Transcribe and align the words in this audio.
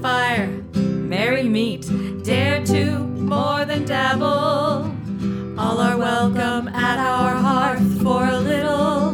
the 0.00 0.08
fire, 0.08 0.46
merry 0.74 1.42
meet, 1.44 1.86
dare 2.22 2.64
to 2.64 2.98
more 2.98 3.64
than 3.64 3.84
dabble. 3.84 4.94
All 5.58 5.78
are 5.78 5.98
welcome 5.98 6.68
at 6.68 6.98
our 6.98 7.34
hearth 7.34 8.02
for 8.02 8.24
a 8.24 8.38
little 8.38 9.12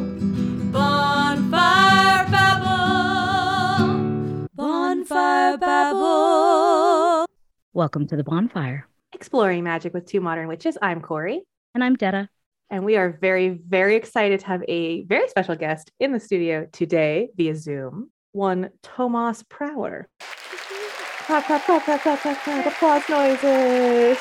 bonfire 0.71 2.29
babble. 2.31 3.89
Bonfire 4.55 5.57
babble. 5.59 7.27
Welcome 7.73 8.07
to 8.09 8.17
the 8.17 8.25
bonfire. 8.25 8.87
Exploring 9.13 9.65
Magic 9.65 9.93
with 9.93 10.07
Two 10.07 10.21
Modern 10.21 10.47
Witches. 10.49 10.79
I'm 10.81 11.01
Corey. 11.01 11.43
And 11.75 11.83
I'm 11.83 11.97
Detta. 11.97 12.29
And 12.71 12.85
we 12.85 12.97
are 12.97 13.11
very, 13.21 13.49
very 13.49 13.97
excited 13.97 14.41
to 14.41 14.47
have 14.47 14.63
a 14.69 15.03
very 15.03 15.29
special 15.29 15.57
guest 15.57 15.91
in 16.01 16.13
the 16.13 16.21
studio 16.21 16.69
today 16.73 17.31
via 17.37 17.57
Zoom, 17.57 18.11
one 18.33 18.71
Tomas 18.83 19.43
Prower. 19.49 20.09
Clap, 21.27 21.45
clap, 21.45 21.65
clap, 21.65 21.85
clap, 21.85 22.03
clap, 22.03 22.23
clap, 22.23 22.45
clap, 22.45 22.67
applause 22.67 23.03
noises. 23.09 24.19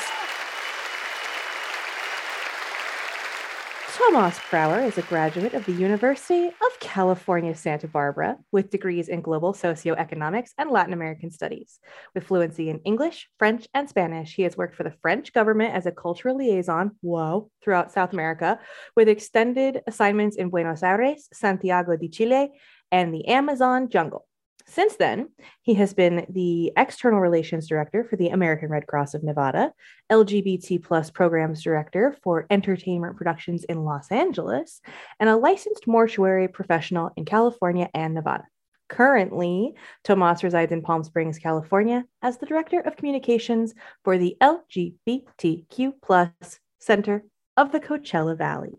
Tomas 3.95 4.40
Prower 4.50 4.80
is 4.80 4.98
a 4.98 5.04
graduate 5.04 5.54
of 5.54 5.64
the 5.68 5.73
University 5.73 6.48
of 6.48 6.80
California, 6.80 7.54
Santa 7.54 7.88
Barbara, 7.88 8.40
with 8.52 8.72
degrees 8.72 9.08
in 9.08 9.22
global 9.22 9.54
socioeconomics 9.54 10.50
and 10.58 10.72
Latin 10.72 10.94
American 10.94 11.30
studies. 11.30 11.80
With 12.16 12.26
fluency 12.26 12.72
in 12.72 12.80
English, 12.80 13.30
French, 13.38 13.67
and 13.76 13.88
Spanish, 13.88 14.34
he 14.34 14.42
has 14.42 14.58
worked 14.58 14.75
for 14.75 14.81
the 14.81 14.95
French 15.03 15.31
government 15.31 15.75
as 15.75 15.86
a 15.86 15.92
cultural 15.92 16.38
liaison, 16.38 16.92
whoa, 17.02 17.52
throughout 17.64 17.92
South 17.92 18.14
America, 18.14 18.59
with 18.95 19.09
extended 19.09 19.81
assignments 19.86 20.38
in 20.38 20.50
Buenos 20.50 20.81
Aires, 20.81 21.30
Santiago 21.31 21.95
de 21.97 22.08
Chile, 22.08 22.52
and 22.92 23.14
the 23.14 23.28
Amazon 23.28 23.90
jungle. 23.90 24.25
Since 24.67 24.95
then, 24.95 25.30
he 25.61 25.75
has 25.75 25.94
been 25.94 26.25
the 26.30 26.73
external 26.75 27.20
relations 27.20 27.67
director 27.67 28.03
for 28.03 28.16
the 28.16 28.30
American 28.30 28.70
Red 28.70 28.88
Cross 28.88 29.14
of 29.14 29.23
Nevada, 29.23 29.72
LGBT 30.12 30.84
plus 30.84 31.12
programs 31.12 31.64
director 31.64 32.17
for 32.23 32.47
entertainment 32.50 33.16
productions 33.16 33.64
in 33.66 33.84
Los 33.84 34.12
Angeles, 34.12 34.81
and 35.20 35.30
a 35.30 35.38
licensed 35.38 35.88
mortuary 35.88 36.47
professional 36.47 37.12
in 37.16 37.25
California 37.25 37.89
and 37.94 38.16
Nevada. 38.16 38.45
Currently, 38.89 39.73
Tomas 40.03 40.44
resides 40.44 40.72
in 40.72 40.81
Palm 40.81 41.03
Springs, 41.03 41.40
California, 41.40 42.06
as 42.22 42.38
the 42.38 42.45
director 42.45 42.80
of 42.80 42.97
communications 42.97 43.73
for 44.03 44.17
the 44.17 44.36
LGBTQ 44.42 45.94
plus 46.03 46.31
Center 46.80 47.23
of 47.58 47.72
the 47.72 47.80
Coachella 47.80 48.38
Valley. 48.38 48.73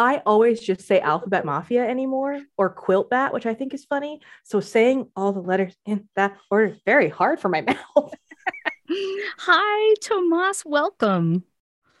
I 0.00 0.22
always 0.24 0.62
just 0.62 0.86
say 0.86 0.98
alphabet 0.98 1.44
mafia 1.44 1.86
anymore 1.86 2.40
or 2.56 2.74
QUILTBAG, 2.74 3.34
which 3.34 3.44
I 3.44 3.52
think 3.52 3.74
is 3.74 3.84
funny. 3.84 4.22
So 4.44 4.58
saying 4.58 5.08
all 5.14 5.34
the 5.34 5.42
letters 5.42 5.76
in 5.84 6.08
that 6.16 6.38
order 6.50 6.72
is 6.72 6.78
very 6.86 7.10
hard 7.10 7.38
for 7.38 7.50
my 7.50 7.60
mouth. 7.96 8.14
Hi, 9.40 9.94
Tomas. 10.00 10.64
Welcome. 10.64 11.44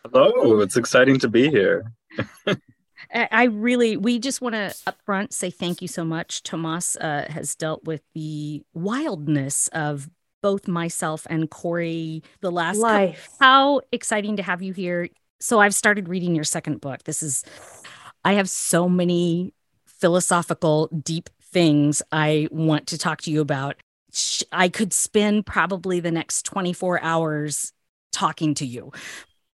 Hello. 0.02 0.60
It's 0.60 0.78
exciting 0.78 1.18
to 1.18 1.28
be 1.28 1.50
here. 1.50 1.92
I 3.12 3.44
really, 3.44 3.98
we 3.98 4.18
just 4.18 4.40
want 4.40 4.54
to 4.54 4.74
upfront 4.86 5.34
say 5.34 5.50
thank 5.50 5.82
you 5.82 5.88
so 5.88 6.02
much. 6.02 6.42
Tomas 6.42 6.96
uh, 6.96 7.26
has 7.28 7.54
dealt 7.54 7.84
with 7.84 8.00
the 8.14 8.62
wildness 8.72 9.68
of 9.74 10.08
both 10.42 10.66
myself 10.66 11.26
and 11.28 11.50
Corey 11.50 12.22
the 12.40 12.50
last 12.50 12.78
life. 12.78 13.28
Couple. 13.32 13.46
How 13.46 13.80
exciting 13.92 14.36
to 14.36 14.42
have 14.42 14.62
you 14.62 14.72
here. 14.72 15.10
So 15.42 15.58
I've 15.58 15.74
started 15.74 16.08
reading 16.08 16.34
your 16.34 16.44
second 16.44 16.80
book. 16.80 17.02
This 17.04 17.22
is 17.22 17.44
I 18.24 18.34
have 18.34 18.48
so 18.48 18.88
many 18.88 19.54
philosophical, 19.86 20.88
deep 20.88 21.28
things 21.42 22.02
I 22.12 22.48
want 22.50 22.86
to 22.88 22.98
talk 22.98 23.22
to 23.22 23.30
you 23.30 23.40
about. 23.40 23.76
I 24.52 24.68
could 24.68 24.92
spend 24.92 25.46
probably 25.46 26.00
the 26.00 26.10
next 26.10 26.44
24 26.44 27.02
hours 27.02 27.72
talking 28.12 28.54
to 28.54 28.66
you, 28.66 28.92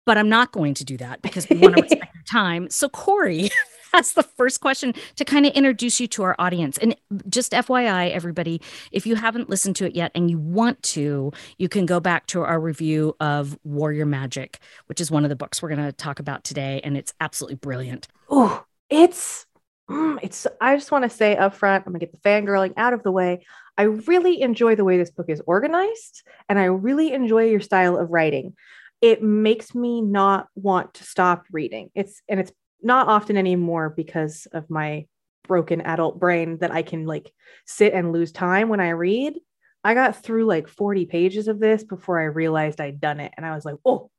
but 0.06 0.18
I'm 0.18 0.29
not 0.29 0.52
going 0.52 0.75
to 0.75 0.85
do 0.85 0.97
that 0.97 1.22
because 1.22 1.47
we 1.50 1.57
want 1.57 1.75
to 1.75 1.81
respect 1.81 2.13
your 2.13 2.23
time. 2.31 2.69
So, 2.69 2.90
Corey, 2.90 3.50
that's 3.93 4.13
the 4.13 4.23
first 4.23 4.59
question 4.59 4.93
to 5.15 5.23
kind 5.23 5.45
of 5.45 5.53
introduce 5.53 5.99
you 5.99 6.07
to 6.07 6.23
our 6.23 6.35
audience. 6.39 6.77
And 6.79 6.95
just 7.29 7.51
FYI, 7.51 8.11
everybody, 8.11 8.59
if 8.91 9.05
you 9.05 9.15
haven't 9.15 9.49
listened 9.49 9.75
to 9.77 9.85
it 9.85 9.95
yet 9.95 10.11
and 10.15 10.29
you 10.29 10.39
want 10.39 10.81
to, 10.83 11.31
you 11.57 11.69
can 11.69 11.85
go 11.85 11.99
back 11.99 12.25
to 12.27 12.41
our 12.41 12.59
review 12.59 13.15
of 13.19 13.57
Warrior 13.63 14.05
Magic, 14.05 14.59
which 14.87 14.99
is 14.99 15.11
one 15.11 15.23
of 15.23 15.29
the 15.29 15.35
books 15.35 15.61
we're 15.61 15.69
going 15.69 15.85
to 15.85 15.91
talk 15.91 16.19
about 16.19 16.43
today. 16.43 16.81
And 16.83 16.97
it's 16.97 17.13
absolutely 17.21 17.55
brilliant. 17.55 18.07
Oh, 18.29 18.65
it's, 18.89 19.45
mm, 19.89 20.17
it's, 20.21 20.47
I 20.59 20.75
just 20.75 20.91
want 20.91 21.03
to 21.03 21.09
say 21.09 21.37
up 21.37 21.53
front, 21.53 21.85
I'm 21.85 21.93
going 21.93 21.99
to 21.99 22.05
get 22.05 22.11
the 22.11 22.29
fangirling 22.29 22.73
out 22.75 22.93
of 22.93 23.03
the 23.03 23.11
way. 23.11 23.45
I 23.77 23.83
really 23.83 24.41
enjoy 24.41 24.75
the 24.75 24.83
way 24.83 24.97
this 24.97 25.11
book 25.11 25.29
is 25.29 25.41
organized, 25.47 26.23
and 26.47 26.59
I 26.59 26.65
really 26.65 27.11
enjoy 27.11 27.45
your 27.45 27.59
style 27.59 27.97
of 27.97 28.11
writing. 28.11 28.55
It 29.01 29.23
makes 29.23 29.73
me 29.73 30.01
not 30.01 30.47
want 30.55 30.93
to 30.95 31.03
stop 31.03 31.45
reading. 31.51 31.89
It's, 31.95 32.21
and 32.29 32.39
it's 32.39 32.51
not 32.83 33.07
often 33.07 33.38
anymore 33.38 33.89
because 33.89 34.47
of 34.51 34.69
my 34.69 35.07
broken 35.47 35.81
adult 35.81 36.19
brain 36.19 36.57
that 36.59 36.71
I 36.71 36.81
can 36.81 37.05
like 37.05 37.31
sit 37.66 37.94
and 37.94 38.11
lose 38.11 38.31
time 38.31 38.69
when 38.69 38.79
I 38.79 38.89
read. 38.89 39.39
I 39.83 39.94
got 39.94 40.23
through 40.23 40.45
like 40.45 40.67
40 40.67 41.05
pages 41.05 41.47
of 41.47 41.59
this 41.59 41.83
before 41.83 42.19
I 42.19 42.25
realized 42.25 42.79
I'd 42.79 43.01
done 43.01 43.19
it. 43.19 43.33
And 43.35 43.45
I 43.45 43.53
was 43.53 43.66
like, 43.66 43.75
oh, 43.85 44.09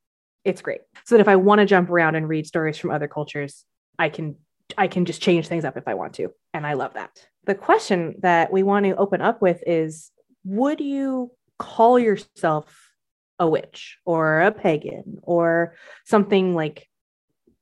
it's 0.43 0.61
great. 0.61 0.81
So 1.05 1.15
that 1.15 1.21
if 1.21 1.27
I 1.27 1.37
want 1.37 1.59
to 1.59 1.65
jump 1.65 1.89
around 1.89 2.15
and 2.15 2.29
read 2.29 2.45
stories 2.45 2.77
from 2.77 2.91
other 2.91 3.07
cultures, 3.07 3.65
I 3.97 4.09
can 4.09 4.35
I 4.77 4.87
can 4.87 5.05
just 5.05 5.21
change 5.21 5.47
things 5.47 5.65
up 5.65 5.77
if 5.77 5.87
I 5.87 5.93
want 5.93 6.13
to. 6.15 6.29
And 6.53 6.65
I 6.65 6.73
love 6.73 6.93
that. 6.93 7.25
The 7.45 7.55
question 7.55 8.15
that 8.19 8.51
we 8.51 8.63
want 8.63 8.85
to 8.85 8.95
open 8.95 9.21
up 9.21 9.41
with 9.41 9.63
is 9.65 10.11
would 10.43 10.79
you 10.79 11.31
call 11.59 11.99
yourself 11.99 12.91
a 13.39 13.47
witch 13.47 13.97
or 14.05 14.41
a 14.41 14.51
pagan 14.51 15.19
or 15.23 15.75
something 16.05 16.55
like 16.55 16.87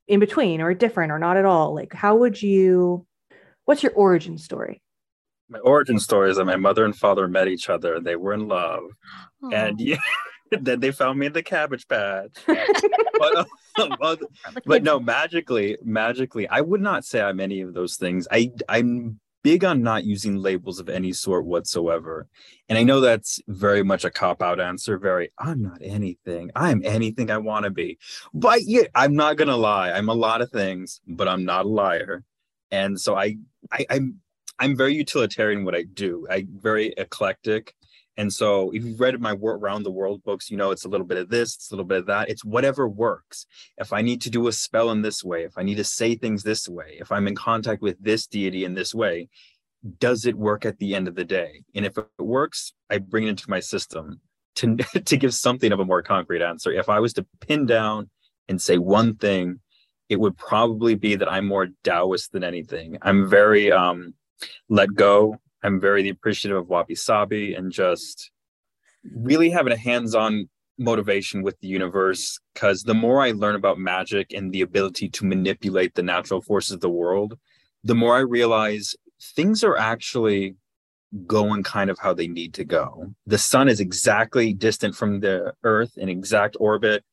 in 0.08 0.20
between 0.20 0.62
or 0.62 0.74
different 0.74 1.12
or 1.12 1.20
not 1.20 1.38
at 1.38 1.46
all? 1.46 1.74
Like, 1.74 1.94
how 1.94 2.16
would 2.16 2.42
you, 2.42 3.06
what's 3.66 3.84
your 3.84 3.94
origin 3.94 4.38
story? 4.38 4.82
My 5.50 5.60
origin 5.60 6.00
story 6.00 6.32
is 6.32 6.38
that 6.38 6.46
my 6.46 6.56
mother 6.56 6.86
and 6.86 6.96
father 6.96 7.28
met 7.28 7.48
each 7.48 7.70
other. 7.70 8.00
They 8.00 8.16
were 8.16 8.34
in 8.34 8.48
love. 8.48 8.84
Aww. 9.44 9.54
And 9.54 9.80
yeah, 9.80 9.98
then 10.52 10.80
they 10.80 10.92
found 10.92 11.20
me 11.20 11.28
in 11.28 11.34
the 11.34 11.44
cabbage 11.44 11.88
patch. 11.88 12.32
but, 12.48 13.38
uh, 13.38 13.46
but, 14.00 14.20
but 14.66 14.84
no, 14.84 15.00
magically, 15.00 15.78
magically, 15.84 16.48
I 16.48 16.62
would 16.62 16.82
not 16.82 17.06
say 17.06 17.22
I'm 17.22 17.40
any 17.40 17.62
of 17.62 17.74
those 17.74 17.98
things. 17.98 18.28
I 18.32 18.52
I'm 18.70 19.20
big 19.44 19.64
on 19.64 19.84
not 19.84 20.06
using 20.06 20.38
labels 20.38 20.80
of 20.80 20.90
any 20.90 21.14
sort 21.14 21.46
whatsoever. 21.46 22.28
And 22.70 22.78
I 22.78 22.84
know 22.84 23.02
that's 23.02 23.42
very 23.48 23.84
much 23.84 24.06
a 24.06 24.10
cop 24.10 24.42
out 24.42 24.60
answer. 24.60 24.98
Very, 24.98 25.32
I'm 25.38 25.62
not 25.62 25.80
anything. 25.82 26.50
I'm 26.56 26.82
anything 26.84 27.30
I 27.30 27.38
want 27.38 27.66
to 27.66 27.70
be. 27.70 28.00
But 28.34 28.64
yeah, 28.64 28.84
I'm 28.96 29.16
not 29.16 29.38
gonna 29.38 29.58
lie. 29.58 29.92
I'm 29.92 30.10
a 30.10 30.14
lot 30.14 30.42
of 30.42 30.50
things, 30.50 31.02
but 31.08 31.28
I'm 31.28 31.46
not 31.46 31.66
a 31.66 31.70
liar. 31.70 32.24
And 32.72 33.00
so 33.00 33.16
I, 33.16 33.38
I 33.72 33.86
I'm 33.90 34.20
I'm 34.60 34.78
very 34.78 34.96
utilitarian 34.96 35.66
what 35.66 35.76
I 35.76 35.84
do. 35.84 36.28
I 36.30 36.48
very 36.50 36.94
eclectic. 36.98 37.76
And 38.18 38.32
so 38.32 38.70
if 38.72 38.84
you've 38.84 39.00
read 39.00 39.20
my 39.20 39.34
around 39.34 39.84
the 39.84 39.92
world 39.92 40.24
books, 40.24 40.52
you 40.52 40.58
know 40.58 40.72
it's 40.72 40.86
a 40.86 40.90
little 40.90 41.06
bit 41.06 41.18
of 41.18 41.30
this, 41.30 41.56
it's 41.56 41.72
a 41.72 41.74
little 41.74 41.86
bit 41.86 42.00
of 42.00 42.06
that. 42.08 42.30
It's 42.30 42.46
whatever 42.46 42.88
works. 42.88 43.46
If 43.78 43.92
I 43.92 44.02
need 44.02 44.22
to 44.22 44.30
do 44.30 44.48
a 44.48 44.52
spell 44.52 44.92
in 44.92 45.02
this 45.02 45.24
way, 45.24 45.44
if 45.44 45.58
I 45.58 45.64
need 45.64 45.78
to 45.78 45.84
say 45.84 46.16
things 46.16 46.44
this 46.44 46.70
way, 46.70 46.98
if 47.00 47.12
I'm 47.12 47.28
in 47.28 47.36
contact 47.36 47.82
with 47.82 48.02
this 48.04 48.28
deity 48.28 48.66
in 48.66 48.76
this 48.76 48.94
way, 48.94 49.30
does 50.00 50.26
it 50.26 50.36
work 50.36 50.66
at 50.66 50.78
the 50.78 50.96
end 50.96 51.08
of 51.08 51.16
the 51.16 51.26
day? 51.26 51.64
And 51.76 51.86
if 51.86 51.98
it 51.98 52.08
works, 52.20 52.74
I 52.90 53.00
bring 53.00 53.26
it 53.26 53.30
into 53.30 53.50
my 53.50 53.60
system 53.60 54.22
to, 54.56 54.78
to 55.06 55.18
give 55.18 55.34
something 55.34 55.72
of 55.72 55.80
a 55.80 55.86
more 55.86 56.04
concrete 56.04 56.44
answer. 56.44 56.72
If 56.72 56.90
I 56.90 57.00
was 57.00 57.14
to 57.14 57.26
pin 57.42 57.66
down 57.66 58.10
and 58.48 58.62
say 58.62 58.78
one 58.78 59.16
thing, 59.16 59.60
it 60.10 60.20
would 60.20 60.38
probably 60.38 60.96
be 60.96 61.16
that 61.16 61.32
I'm 61.32 61.48
more 61.48 61.70
Taoist 61.84 62.32
than 62.32 62.44
anything. 62.44 62.98
I'm 63.02 63.28
very 63.28 63.72
um, 63.72 64.14
let 64.70 64.94
go 64.94 65.40
I'm 65.64 65.80
very 65.80 66.08
appreciative 66.10 66.58
of 66.58 66.70
Wabi 66.70 66.96
Sabi 66.96 67.54
and 67.54 67.72
just 67.72 68.32
really 69.16 69.50
having 69.50 69.74
a 69.74 69.78
hands-on 69.78 70.50
motivation 70.78 71.44
with 71.44 71.60
the 71.60 71.68
universe 71.68 72.40
because 72.54 72.84
the 72.84 72.94
more 72.94 73.22
I 73.22 73.32
learn 73.32 73.56
about 73.56 73.78
magic 73.78 74.34
and 74.34 74.52
the 74.52 74.62
ability 74.62 75.10
to 75.10 75.26
manipulate 75.26 75.96
the 75.96 76.04
natural 76.04 76.42
forces 76.42 76.72
of 76.72 76.82
the 76.82 76.90
world, 76.90 77.38
the 77.84 77.96
more 77.96 78.16
I 78.16 78.22
realize 78.22 78.96
things 79.36 79.64
are 79.64 79.78
actually 79.78 80.56
going 81.28 81.64
kind 81.64 81.90
of 81.90 82.00
how 82.00 82.14
they 82.14 82.28
need 82.28 82.54
to 82.56 82.64
go. 82.64 83.14
The 83.28 83.38
sun 83.38 83.70
is 83.70 83.80
exactly 83.80 84.54
distant 84.54 84.96
from 84.96 85.20
the 85.20 85.54
earth 85.64 85.98
in 85.98 86.10
exact 86.10 86.58
orbit. 86.60 87.04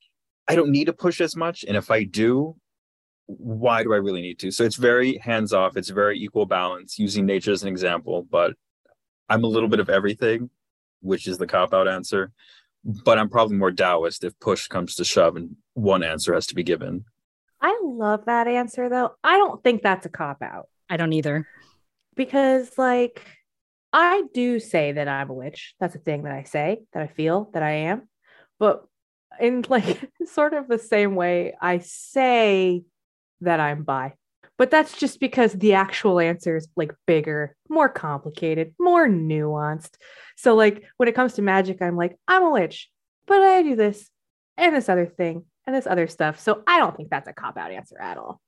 I 0.48 0.54
don't 0.54 0.70
need 0.70 0.86
to 0.86 0.92
push 0.92 1.20
as 1.20 1.36
much. 1.36 1.64
And 1.64 1.76
if 1.76 1.90
I 1.90 2.04
do, 2.04 2.56
why 3.38 3.82
do 3.82 3.92
I 3.92 3.96
really 3.96 4.22
need 4.22 4.38
to? 4.40 4.50
So 4.50 4.64
it's 4.64 4.76
very 4.76 5.18
hands 5.18 5.52
off. 5.52 5.76
It's 5.76 5.88
very 5.88 6.18
equal 6.18 6.46
balance 6.46 6.98
using 6.98 7.26
nature 7.26 7.52
as 7.52 7.62
an 7.62 7.68
example, 7.68 8.26
but 8.28 8.54
I'm 9.28 9.44
a 9.44 9.48
little 9.48 9.68
bit 9.68 9.80
of 9.80 9.88
everything, 9.88 10.50
which 11.00 11.26
is 11.26 11.38
the 11.38 11.46
cop 11.46 11.72
out 11.72 11.88
answer. 11.88 12.32
But 12.84 13.18
I'm 13.18 13.28
probably 13.28 13.56
more 13.56 13.70
Taoist 13.70 14.24
if 14.24 14.38
push 14.40 14.66
comes 14.66 14.94
to 14.96 15.04
shove 15.04 15.36
and 15.36 15.56
one 15.74 16.02
answer 16.02 16.34
has 16.34 16.46
to 16.48 16.54
be 16.54 16.62
given. 16.62 17.04
I 17.60 17.78
love 17.84 18.24
that 18.24 18.48
answer 18.48 18.88
though. 18.88 19.12
I 19.22 19.36
don't 19.36 19.62
think 19.62 19.82
that's 19.82 20.06
a 20.06 20.10
cop 20.10 20.42
out. 20.42 20.68
I 20.88 20.96
don't 20.96 21.12
either. 21.12 21.46
Because, 22.16 22.76
like, 22.76 23.24
I 23.92 24.24
do 24.34 24.58
say 24.58 24.92
that 24.92 25.08
I'm 25.08 25.30
a 25.30 25.34
witch. 25.34 25.74
That's 25.78 25.94
a 25.94 25.98
thing 25.98 26.24
that 26.24 26.32
I 26.32 26.42
say, 26.44 26.82
that 26.92 27.02
I 27.02 27.06
feel, 27.06 27.50
that 27.52 27.62
I 27.62 27.70
am. 27.70 28.08
But 28.58 28.84
in 29.38 29.64
like 29.68 30.10
sort 30.26 30.54
of 30.54 30.68
the 30.68 30.78
same 30.78 31.14
way, 31.14 31.54
I 31.60 31.78
say 31.78 32.82
that 33.40 33.60
I'm 33.60 33.82
bi. 33.82 34.14
But 34.58 34.70
that's 34.70 34.96
just 34.98 35.20
because 35.20 35.54
the 35.54 35.74
actual 35.74 36.20
answer 36.20 36.56
is 36.56 36.68
like 36.76 36.92
bigger, 37.06 37.56
more 37.68 37.88
complicated, 37.88 38.74
more 38.78 39.08
nuanced. 39.08 39.94
So, 40.36 40.54
like, 40.54 40.84
when 40.98 41.08
it 41.08 41.14
comes 41.14 41.34
to 41.34 41.42
magic, 41.42 41.80
I'm 41.80 41.96
like, 41.96 42.18
I'm 42.28 42.42
a 42.42 42.50
witch, 42.50 42.90
but 43.26 43.40
I 43.40 43.62
do 43.62 43.74
this 43.74 44.10
and 44.58 44.76
this 44.76 44.90
other 44.90 45.06
thing 45.06 45.46
and 45.66 45.74
this 45.74 45.86
other 45.86 46.06
stuff. 46.08 46.40
So, 46.40 46.62
I 46.66 46.78
don't 46.78 46.94
think 46.94 47.08
that's 47.08 47.28
a 47.28 47.32
cop 47.32 47.56
out 47.56 47.72
answer 47.72 47.98
at 47.98 48.18
all. 48.18 48.40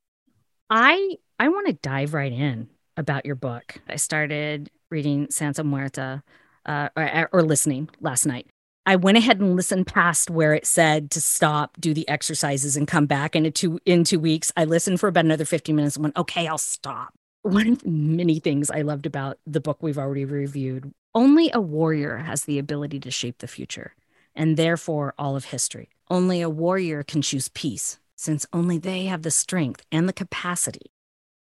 I 0.68 1.16
I 1.38 1.48
want 1.48 1.66
to 1.68 1.72
dive 1.72 2.12
right 2.14 2.32
in 2.32 2.68
about 2.96 3.24
your 3.24 3.34
book. 3.34 3.80
I 3.88 3.96
started 3.96 4.70
reading 4.90 5.28
Santa 5.30 5.64
Muerte 5.64 6.20
uh, 6.66 6.88
or, 6.96 7.28
or 7.32 7.42
listening 7.42 7.88
last 8.00 8.26
night. 8.26 8.46
I 8.84 8.96
went 8.96 9.16
ahead 9.16 9.40
and 9.40 9.54
listened 9.54 9.86
past 9.86 10.28
where 10.28 10.54
it 10.54 10.66
said 10.66 11.10
to 11.12 11.20
stop, 11.20 11.76
do 11.78 11.94
the 11.94 12.08
exercises, 12.08 12.76
and 12.76 12.88
come 12.88 13.06
back. 13.06 13.36
And 13.36 13.46
in 13.46 13.52
two 13.52 13.78
in 13.86 14.02
two 14.02 14.18
weeks, 14.18 14.50
I 14.56 14.64
listened 14.64 14.98
for 14.98 15.08
about 15.08 15.24
another 15.24 15.44
15 15.44 15.76
minutes 15.76 15.96
and 15.96 16.04
went, 16.04 16.16
okay, 16.16 16.48
I'll 16.48 16.58
stop. 16.58 17.14
One 17.42 17.68
of 17.68 17.78
the 17.82 17.90
many 17.90 18.40
things 18.40 18.70
I 18.70 18.82
loved 18.82 19.06
about 19.06 19.38
the 19.46 19.60
book 19.60 19.82
we've 19.82 19.98
already 19.98 20.24
reviewed 20.24 20.92
only 21.14 21.50
a 21.52 21.60
warrior 21.60 22.18
has 22.18 22.44
the 22.44 22.58
ability 22.58 22.98
to 23.00 23.10
shape 23.10 23.38
the 23.38 23.46
future, 23.46 23.94
and 24.34 24.56
therefore 24.56 25.14
all 25.18 25.36
of 25.36 25.46
history. 25.46 25.90
Only 26.08 26.40
a 26.40 26.48
warrior 26.48 27.02
can 27.02 27.20
choose 27.20 27.48
peace, 27.48 27.98
since 28.16 28.46
only 28.52 28.78
they 28.78 29.04
have 29.04 29.22
the 29.22 29.30
strength 29.30 29.84
and 29.92 30.08
the 30.08 30.14
capacity, 30.14 30.90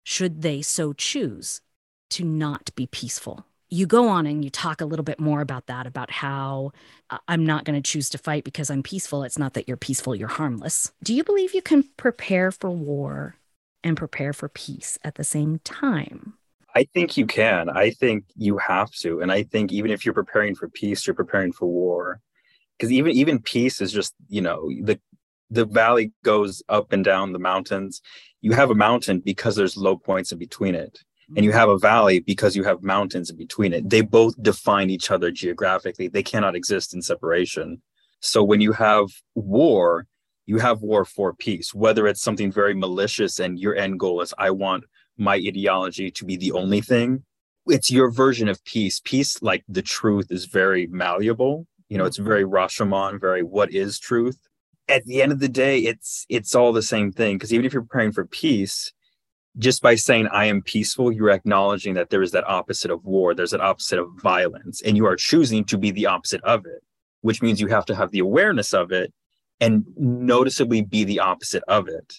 should 0.04 0.42
they 0.42 0.60
so 0.60 0.92
choose, 0.92 1.62
to 2.10 2.24
not 2.24 2.74
be 2.74 2.86
peaceful 2.86 3.46
you 3.72 3.86
go 3.86 4.08
on 4.08 4.26
and 4.26 4.44
you 4.44 4.50
talk 4.50 4.82
a 4.82 4.84
little 4.84 5.02
bit 5.02 5.18
more 5.18 5.40
about 5.40 5.66
that 5.66 5.86
about 5.86 6.10
how 6.10 6.72
uh, 7.08 7.18
i'm 7.26 7.44
not 7.44 7.64
going 7.64 7.80
to 7.80 7.90
choose 7.90 8.10
to 8.10 8.18
fight 8.18 8.44
because 8.44 8.70
i'm 8.70 8.82
peaceful. 8.82 9.24
It's 9.24 9.38
not 9.38 9.54
that 9.54 9.66
you're 9.66 9.76
peaceful 9.76 10.14
you're 10.14 10.28
harmless. 10.28 10.92
Do 11.02 11.14
you 11.14 11.24
believe 11.24 11.54
you 11.54 11.62
can 11.62 11.84
prepare 11.96 12.50
for 12.50 12.70
war 12.70 13.36
and 13.82 13.96
prepare 13.96 14.32
for 14.32 14.48
peace 14.48 14.98
at 15.02 15.14
the 15.14 15.24
same 15.24 15.60
time? 15.64 16.34
I 16.74 16.84
think 16.84 17.16
you 17.16 17.26
can. 17.26 17.68
I 17.68 17.90
think 17.90 18.24
you 18.36 18.58
have 18.58 18.90
to. 19.02 19.20
And 19.20 19.32
i 19.32 19.42
think 19.42 19.72
even 19.72 19.90
if 19.90 20.04
you're 20.04 20.14
preparing 20.14 20.54
for 20.54 20.68
peace 20.68 21.06
you're 21.06 21.14
preparing 21.14 21.52
for 21.52 21.66
war. 21.66 22.20
Because 22.76 22.92
even 22.92 23.12
even 23.12 23.40
peace 23.40 23.80
is 23.80 23.92
just 23.92 24.14
you 24.28 24.42
know 24.42 24.68
the 24.82 25.00
the 25.50 25.64
valley 25.64 26.12
goes 26.24 26.62
up 26.68 26.92
and 26.92 27.04
down 27.04 27.32
the 27.32 27.38
mountains. 27.38 28.02
You 28.42 28.52
have 28.52 28.70
a 28.70 28.74
mountain 28.74 29.20
because 29.20 29.56
there's 29.56 29.76
low 29.76 29.96
points 29.96 30.32
in 30.32 30.38
between 30.38 30.74
it 30.74 30.98
and 31.36 31.44
you 31.44 31.52
have 31.52 31.68
a 31.68 31.78
valley 31.78 32.20
because 32.20 32.56
you 32.56 32.64
have 32.64 32.82
mountains 32.82 33.30
in 33.30 33.36
between 33.36 33.72
it. 33.72 33.88
They 33.88 34.00
both 34.00 34.34
define 34.42 34.90
each 34.90 35.10
other 35.10 35.30
geographically. 35.30 36.08
They 36.08 36.22
cannot 36.22 36.56
exist 36.56 36.94
in 36.94 37.02
separation. 37.02 37.80
So 38.20 38.44
when 38.44 38.60
you 38.60 38.72
have 38.72 39.06
war, 39.34 40.06
you 40.46 40.58
have 40.58 40.82
war 40.82 41.04
for 41.04 41.34
peace, 41.34 41.74
whether 41.74 42.06
it's 42.06 42.22
something 42.22 42.52
very 42.52 42.74
malicious 42.74 43.38
and 43.38 43.58
your 43.58 43.76
end 43.76 43.98
goal 43.98 44.20
is, 44.20 44.34
I 44.38 44.50
want 44.50 44.84
my 45.16 45.34
ideology 45.34 46.10
to 46.10 46.24
be 46.24 46.36
the 46.36 46.52
only 46.52 46.80
thing. 46.80 47.24
It's 47.66 47.90
your 47.90 48.10
version 48.10 48.48
of 48.48 48.64
peace. 48.64 49.00
Peace, 49.04 49.40
like 49.40 49.64
the 49.68 49.82
truth, 49.82 50.26
is 50.30 50.46
very 50.46 50.86
malleable. 50.88 51.66
You 51.88 51.98
know, 51.98 52.04
it's 52.04 52.18
mm-hmm. 52.18 52.26
very 52.26 52.44
Rashomon, 52.44 53.20
very 53.20 53.42
what 53.42 53.72
is 53.72 53.98
truth. 53.98 54.38
At 54.88 55.04
the 55.04 55.22
end 55.22 55.30
of 55.30 55.38
the 55.38 55.48
day, 55.48 55.78
it's 55.80 56.26
it's 56.28 56.54
all 56.54 56.72
the 56.72 56.82
same 56.82 57.12
thing. 57.12 57.36
Because 57.36 57.52
even 57.52 57.64
if 57.64 57.72
you're 57.72 57.82
preparing 57.82 58.12
for 58.12 58.26
peace, 58.26 58.92
just 59.58 59.82
by 59.82 59.94
saying 59.94 60.28
I 60.28 60.46
am 60.46 60.62
peaceful, 60.62 61.12
you're 61.12 61.30
acknowledging 61.30 61.94
that 61.94 62.10
there 62.10 62.22
is 62.22 62.32
that 62.32 62.48
opposite 62.48 62.90
of 62.90 63.04
war, 63.04 63.34
there's 63.34 63.50
that 63.50 63.60
opposite 63.60 63.98
of 63.98 64.08
violence, 64.22 64.80
and 64.82 64.96
you 64.96 65.06
are 65.06 65.16
choosing 65.16 65.64
to 65.66 65.78
be 65.78 65.90
the 65.90 66.06
opposite 66.06 66.42
of 66.42 66.64
it, 66.64 66.82
which 67.20 67.42
means 67.42 67.60
you 67.60 67.66
have 67.68 67.86
to 67.86 67.94
have 67.94 68.10
the 68.10 68.20
awareness 68.20 68.72
of 68.72 68.92
it 68.92 69.12
and 69.60 69.84
noticeably 69.96 70.82
be 70.82 71.04
the 71.04 71.20
opposite 71.20 71.62
of 71.68 71.86
it. 71.88 72.14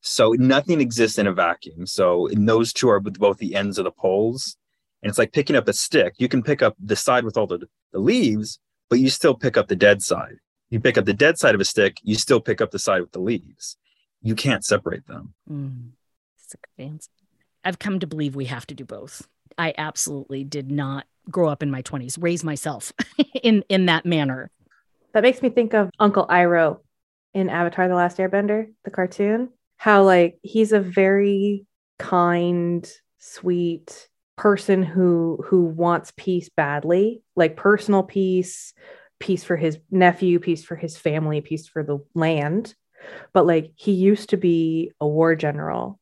So 0.00 0.32
nothing 0.32 0.80
exists 0.80 1.18
in 1.18 1.26
a 1.26 1.32
vacuum. 1.32 1.86
So 1.86 2.28
those 2.32 2.72
two 2.72 2.88
are 2.88 3.00
both 3.00 3.38
the 3.38 3.54
ends 3.54 3.78
of 3.78 3.84
the 3.84 3.92
poles. 3.92 4.56
And 5.02 5.10
it's 5.10 5.18
like 5.18 5.32
picking 5.32 5.56
up 5.56 5.68
a 5.68 5.72
stick. 5.72 6.14
You 6.18 6.28
can 6.28 6.42
pick 6.42 6.62
up 6.62 6.74
the 6.78 6.96
side 6.96 7.24
with 7.24 7.36
all 7.36 7.46
the, 7.46 7.66
the 7.92 7.98
leaves, 7.98 8.58
but 8.88 9.00
you 9.00 9.10
still 9.10 9.34
pick 9.34 9.56
up 9.56 9.68
the 9.68 9.76
dead 9.76 10.02
side. 10.02 10.36
You 10.70 10.80
pick 10.80 10.96
up 10.96 11.04
the 11.04 11.12
dead 11.12 11.38
side 11.38 11.54
of 11.54 11.60
a 11.60 11.64
stick, 11.64 11.98
you 12.02 12.14
still 12.14 12.40
pick 12.40 12.60
up 12.60 12.70
the 12.70 12.78
side 12.78 13.02
with 13.02 13.12
the 13.12 13.20
leaves. 13.20 13.76
You 14.22 14.34
can't 14.34 14.64
separate 14.64 15.06
them. 15.06 15.34
Mm. 15.50 15.90
I've 17.64 17.78
come 17.78 18.00
to 18.00 18.06
believe 18.06 18.34
we 18.34 18.46
have 18.46 18.66
to 18.68 18.74
do 18.74 18.84
both. 18.84 19.26
I 19.56 19.74
absolutely 19.76 20.44
did 20.44 20.70
not 20.70 21.06
grow 21.30 21.48
up 21.48 21.62
in 21.62 21.70
my 21.70 21.82
20s, 21.82 22.20
raise 22.20 22.42
myself 22.42 22.92
in 23.42 23.64
in 23.68 23.86
that 23.86 24.04
manner. 24.04 24.50
That 25.12 25.22
makes 25.22 25.42
me 25.42 25.50
think 25.50 25.74
of 25.74 25.90
Uncle 25.98 26.26
Iroh 26.26 26.80
in 27.34 27.48
Avatar 27.48 27.88
the 27.88 27.94
Last 27.94 28.18
Airbender, 28.18 28.72
the 28.84 28.90
cartoon. 28.90 29.50
How 29.76 30.04
like 30.04 30.38
he's 30.42 30.72
a 30.72 30.80
very 30.80 31.66
kind, 31.98 32.90
sweet 33.18 34.08
person 34.36 34.82
who 34.82 35.44
who 35.46 35.64
wants 35.64 36.12
peace 36.16 36.48
badly, 36.48 37.22
like 37.36 37.56
personal 37.56 38.02
peace, 38.02 38.72
peace 39.20 39.44
for 39.44 39.56
his 39.56 39.78
nephew, 39.90 40.40
peace 40.40 40.64
for 40.64 40.76
his 40.76 40.96
family, 40.96 41.40
peace 41.40 41.68
for 41.68 41.82
the 41.82 41.98
land. 42.14 42.74
But 43.32 43.46
like 43.46 43.72
he 43.76 43.92
used 43.92 44.30
to 44.30 44.36
be 44.36 44.92
a 45.00 45.06
war 45.06 45.34
general 45.34 46.00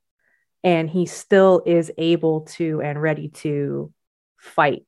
and 0.63 0.91
he 0.91 1.07
still 1.07 1.63
is 1.65 1.91
able 1.97 2.43
to 2.43 2.81
and 2.83 3.01
ready 3.01 3.29
to 3.29 3.93
fight 4.39 4.85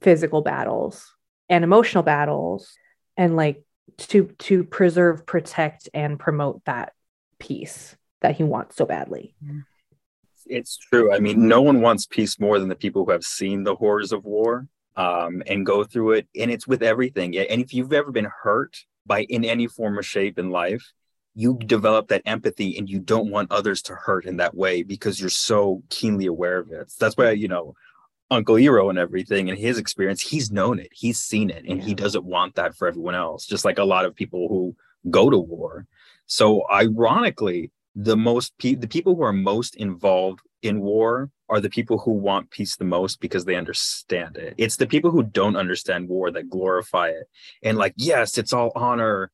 physical 0.00 0.42
battles 0.42 1.14
and 1.48 1.64
emotional 1.64 2.02
battles 2.02 2.72
and 3.16 3.36
like 3.36 3.62
to 3.96 4.26
to 4.38 4.64
preserve 4.64 5.26
protect 5.26 5.88
and 5.94 6.18
promote 6.18 6.62
that 6.64 6.92
peace 7.38 7.96
that 8.20 8.36
he 8.36 8.42
wants 8.42 8.76
so 8.76 8.86
badly. 8.86 9.34
It's 10.46 10.76
true. 10.76 11.12
I 11.12 11.20
mean 11.20 11.48
no 11.48 11.62
one 11.62 11.80
wants 11.80 12.06
peace 12.06 12.38
more 12.38 12.58
than 12.58 12.68
the 12.68 12.76
people 12.76 13.04
who 13.04 13.12
have 13.12 13.24
seen 13.24 13.64
the 13.64 13.76
horrors 13.76 14.12
of 14.12 14.24
war 14.24 14.66
um, 14.96 15.42
and 15.46 15.66
go 15.66 15.84
through 15.84 16.12
it 16.12 16.28
and 16.38 16.50
it's 16.50 16.66
with 16.66 16.82
everything. 16.82 17.36
And 17.36 17.60
if 17.60 17.72
you've 17.72 17.92
ever 17.92 18.10
been 18.10 18.28
hurt 18.42 18.76
by 19.06 19.22
in 19.24 19.44
any 19.44 19.66
form 19.66 19.98
or 19.98 20.02
shape 20.02 20.38
in 20.38 20.50
life 20.50 20.92
you 21.34 21.58
develop 21.66 22.08
that 22.08 22.22
empathy 22.26 22.78
and 22.78 22.88
you 22.88 23.00
don't 23.00 23.30
want 23.30 23.50
others 23.50 23.82
to 23.82 23.94
hurt 23.94 24.24
in 24.24 24.36
that 24.36 24.54
way 24.54 24.82
because 24.82 25.20
you're 25.20 25.28
so 25.28 25.82
keenly 25.90 26.26
aware 26.26 26.58
of 26.58 26.70
it. 26.70 26.92
That's 26.98 27.16
why, 27.16 27.32
you 27.32 27.48
know, 27.48 27.74
Uncle 28.30 28.56
Iroh 28.56 28.90
and 28.90 28.98
everything 28.98 29.50
and 29.50 29.58
his 29.58 29.78
experience, 29.78 30.20
he's 30.20 30.50
known 30.50 30.78
it, 30.78 30.88
he's 30.92 31.18
seen 31.18 31.50
it, 31.50 31.64
and 31.68 31.78
yeah. 31.78 31.84
he 31.84 31.94
doesn't 31.94 32.24
want 32.24 32.54
that 32.54 32.74
for 32.74 32.88
everyone 32.88 33.14
else, 33.14 33.46
just 33.46 33.64
like 33.64 33.78
a 33.78 33.84
lot 33.84 34.04
of 34.04 34.14
people 34.14 34.48
who 34.48 34.74
go 35.10 35.28
to 35.28 35.38
war. 35.38 35.86
So, 36.26 36.62
ironically, 36.72 37.70
the 37.94 38.16
most 38.16 38.56
pe- 38.58 38.74
the 38.74 38.88
people 38.88 39.14
who 39.14 39.22
are 39.22 39.32
most 39.32 39.76
involved 39.76 40.40
in 40.62 40.80
war 40.80 41.30
are 41.48 41.60
the 41.60 41.70
people 41.70 41.98
who 41.98 42.12
want 42.12 42.50
peace 42.50 42.76
the 42.76 42.84
most 42.84 43.20
because 43.20 43.44
they 43.44 43.54
understand 43.54 44.36
it. 44.36 44.54
It's 44.56 44.76
the 44.76 44.86
people 44.86 45.10
who 45.10 45.22
don't 45.22 45.56
understand 45.56 46.08
war 46.08 46.30
that 46.30 46.48
glorify 46.48 47.08
it 47.08 47.28
and 47.62 47.76
like, 47.76 47.92
yes, 47.96 48.38
it's 48.38 48.52
all 48.52 48.72
honor 48.74 49.30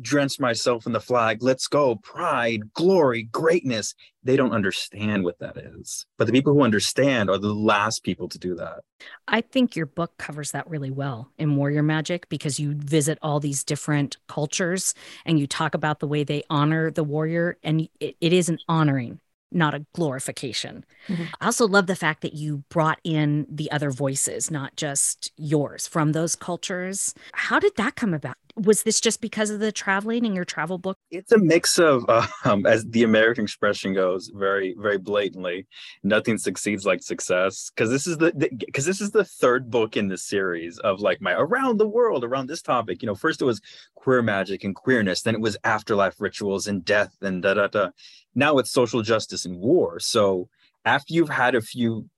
drench 0.00 0.38
myself 0.38 0.86
in 0.86 0.92
the 0.92 1.00
flag. 1.00 1.42
Let's 1.42 1.66
go. 1.66 1.96
Pride, 1.96 2.72
glory, 2.74 3.24
greatness. 3.24 3.94
They 4.22 4.36
don't 4.36 4.52
understand 4.52 5.24
what 5.24 5.38
that 5.38 5.56
is. 5.56 6.06
But 6.18 6.26
the 6.26 6.32
people 6.32 6.52
who 6.52 6.62
understand 6.62 7.30
are 7.30 7.38
the 7.38 7.54
last 7.54 8.04
people 8.04 8.28
to 8.28 8.38
do 8.38 8.54
that. 8.56 8.80
I 9.26 9.40
think 9.40 9.74
your 9.76 9.86
book 9.86 10.16
covers 10.18 10.50
that 10.52 10.68
really 10.68 10.90
well 10.90 11.30
in 11.38 11.56
Warrior 11.56 11.82
Magic 11.82 12.28
because 12.28 12.60
you 12.60 12.74
visit 12.74 13.18
all 13.22 13.40
these 13.40 13.64
different 13.64 14.18
cultures 14.28 14.94
and 15.24 15.38
you 15.38 15.46
talk 15.46 15.74
about 15.74 16.00
the 16.00 16.06
way 16.06 16.22
they 16.24 16.42
honor 16.50 16.90
the 16.90 17.04
warrior. 17.04 17.58
And 17.62 17.88
it, 17.98 18.16
it 18.20 18.32
is 18.32 18.48
an 18.48 18.58
honoring 18.68 19.20
not 19.52 19.74
a 19.74 19.84
glorification. 19.94 20.84
Mm-hmm. 21.08 21.24
I 21.40 21.46
also 21.46 21.66
love 21.66 21.86
the 21.86 21.96
fact 21.96 22.22
that 22.22 22.34
you 22.34 22.64
brought 22.68 23.00
in 23.04 23.46
the 23.50 23.70
other 23.70 23.90
voices, 23.90 24.50
not 24.50 24.76
just 24.76 25.32
yours 25.36 25.86
from 25.86 26.12
those 26.12 26.36
cultures. 26.36 27.14
How 27.32 27.58
did 27.58 27.76
that 27.76 27.96
come 27.96 28.14
about? 28.14 28.36
was 28.56 28.82
this 28.82 29.00
just 29.00 29.20
because 29.20 29.50
of 29.50 29.60
the 29.60 29.72
traveling 29.72 30.24
in 30.24 30.34
your 30.34 30.44
travel 30.44 30.78
book? 30.78 30.98
It's 31.10 31.32
a 31.32 31.38
mix 31.38 31.78
of, 31.78 32.04
um, 32.44 32.66
as 32.66 32.84
the 32.86 33.02
American 33.02 33.44
expression 33.44 33.94
goes, 33.94 34.30
very, 34.34 34.74
very 34.78 34.98
blatantly, 34.98 35.66
nothing 36.02 36.38
succeeds 36.38 36.84
like 36.84 37.02
success. 37.02 37.70
Because 37.74 37.90
this 37.90 38.06
is 38.06 38.18
the 38.18 38.32
because 38.58 38.84
this 38.84 39.00
is 39.00 39.10
the 39.10 39.24
third 39.24 39.70
book 39.70 39.96
in 39.96 40.08
the 40.08 40.18
series 40.18 40.78
of 40.78 41.00
like 41.00 41.20
my 41.20 41.32
around 41.32 41.78
the 41.78 41.88
world 41.88 42.24
around 42.24 42.48
this 42.48 42.62
topic. 42.62 43.02
You 43.02 43.06
know, 43.06 43.14
first 43.14 43.42
it 43.42 43.46
was 43.46 43.60
queer 43.94 44.22
magic 44.22 44.64
and 44.64 44.74
queerness, 44.74 45.22
then 45.22 45.34
it 45.34 45.40
was 45.40 45.56
afterlife 45.64 46.20
rituals 46.20 46.66
and 46.66 46.84
death 46.84 47.16
and 47.20 47.42
da 47.42 47.54
da 47.54 47.66
da. 47.68 47.90
Now 48.34 48.58
it's 48.58 48.70
social 48.70 49.02
justice 49.02 49.44
and 49.44 49.58
war. 49.58 49.98
So 50.00 50.48
after 50.84 51.14
you've 51.14 51.28
had 51.28 51.54
a 51.54 51.60
few 51.60 52.08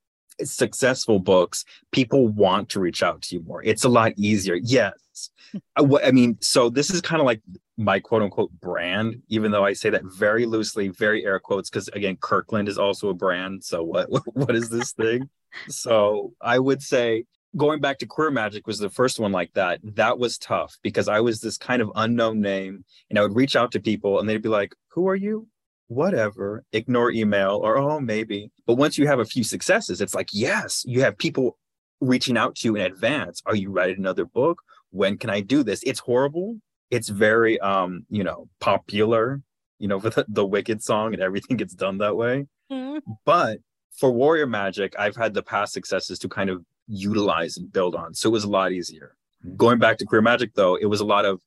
successful 0.42 1.19
books, 1.19 1.64
people 1.90 2.28
want 2.28 2.69
to 2.71 2.81
reach 2.81 3.02
out 3.02 3.23
to 3.23 3.37
you 3.37 3.42
more. 3.42 3.62
It's 3.62 3.85
a 3.85 3.88
lot 3.88 4.12
easier. 4.16 4.59
Yes. 4.62 4.95
Uh, 5.76 5.87
I, 6.02 6.09
I 6.09 6.11
mean, 6.12 6.38
so 6.40 6.71
this 6.71 6.88
is 6.88 7.02
kind 7.02 7.21
of 7.21 7.26
like 7.26 7.42
my 7.76 8.00
quote 8.00 8.23
unquote 8.23 8.50
brand, 8.59 9.21
even 9.28 9.50
though 9.50 9.66
I 9.66 9.75
say 9.75 9.90
that 9.90 10.02
very 10.04 10.47
loosely, 10.47 10.88
very 10.88 11.26
air 11.26 11.38
quotes, 11.38 11.69
because 11.69 11.88
again, 11.88 12.16
Kirkland 12.19 12.71
is 12.71 12.78
also 12.78 13.11
a 13.11 13.14
brand. 13.14 13.62
So 13.62 13.83
what 13.83 14.09
what 14.35 14.57
is 14.57 14.71
this 14.71 14.92
thing? 14.92 15.28
so 15.69 16.33
I 16.40 16.59
would 16.59 16.81
say 16.81 17.26
going 17.57 17.81
back 17.81 17.99
to 17.99 18.07
queer 18.07 18.31
magic 18.31 18.66
was 18.66 18.78
the 18.78 18.88
first 18.88 19.21
one 19.21 19.33
like 19.33 19.52
that 19.52 19.78
that 19.83 20.19
was 20.19 20.38
tough 20.38 20.78
because 20.83 21.09
i 21.09 21.21
was 21.21 21.40
this 21.40 21.59
kind 21.59 21.83
of 21.83 21.90
unknown 21.97 22.40
name 22.40 22.85
and 23.11 23.19
i 23.19 23.23
would 23.23 23.37
reach 23.37 23.57
out 23.57 23.73
to 23.73 23.81
people 23.81 24.19
and 24.19 24.28
they'd 24.28 24.42
be 24.42 24.49
like 24.49 24.75
who 24.88 25.09
are 25.09 25.14
you 25.14 25.47
whatever 25.94 26.64
ignore 26.72 27.11
email 27.11 27.61
or 27.62 27.76
oh 27.78 28.00
maybe. 28.00 28.50
But 28.66 28.75
once 28.75 28.99
you 28.99 29.06
have 29.06 29.20
a 29.20 29.25
few 29.25 29.44
successes 29.44 30.00
it's 30.00 30.14
like 30.14 30.28
yes 30.32 30.84
you 30.87 31.02
have 31.02 31.18
people 31.18 31.58
reaching 32.00 32.37
out 32.37 32.56
to 32.56 32.68
you 32.68 32.76
in 32.76 32.82
advance. 32.82 33.42
Are 33.46 33.54
you 33.54 33.70
writing 33.70 33.99
another 33.99 34.25
book? 34.25 34.62
When 34.90 35.16
can 35.16 35.30
i 35.30 35.40
do 35.40 35.62
this? 35.62 35.82
It's 35.84 36.00
horrible. 36.00 36.58
It's 36.90 37.08
very 37.08 37.58
um 37.61 38.06
you 38.11 38.25
know 38.25 38.49
popular 38.61 39.40
you 39.78 39.88
know 39.88 40.00
for 40.04 40.11
the, 40.11 40.25
the 40.28 40.46
wicked 40.46 40.82
song 40.82 41.14
and 41.14 41.22
everything 41.22 41.56
gets 41.56 41.75
done 41.75 41.99
that 41.99 42.16
way. 42.16 42.46
Mm-hmm. 42.70 43.00
but 43.26 43.58
for 43.99 44.11
warrior 44.11 44.46
magic 44.46 44.94
i've 44.99 45.14
had 45.14 45.34
the 45.34 45.42
past 45.42 45.75
successes 45.75 46.18
to 46.20 46.26
kind 46.26 46.49
of 46.49 46.64
utilize 46.87 47.56
and 47.56 47.72
build 47.72 47.94
on. 47.94 48.14
So 48.14 48.28
it 48.28 48.32
was 48.32 48.44
a 48.44 48.50
lot 48.50 48.72
easier. 48.72 49.16
Going 49.56 49.78
back 49.78 49.99
to 49.99 50.04
queer 50.04 50.22
magic 50.22 50.54
though, 50.54 50.76
it 50.76 50.87
was 50.87 51.00
a 51.00 51.04
lot 51.04 51.25
of 51.25 51.40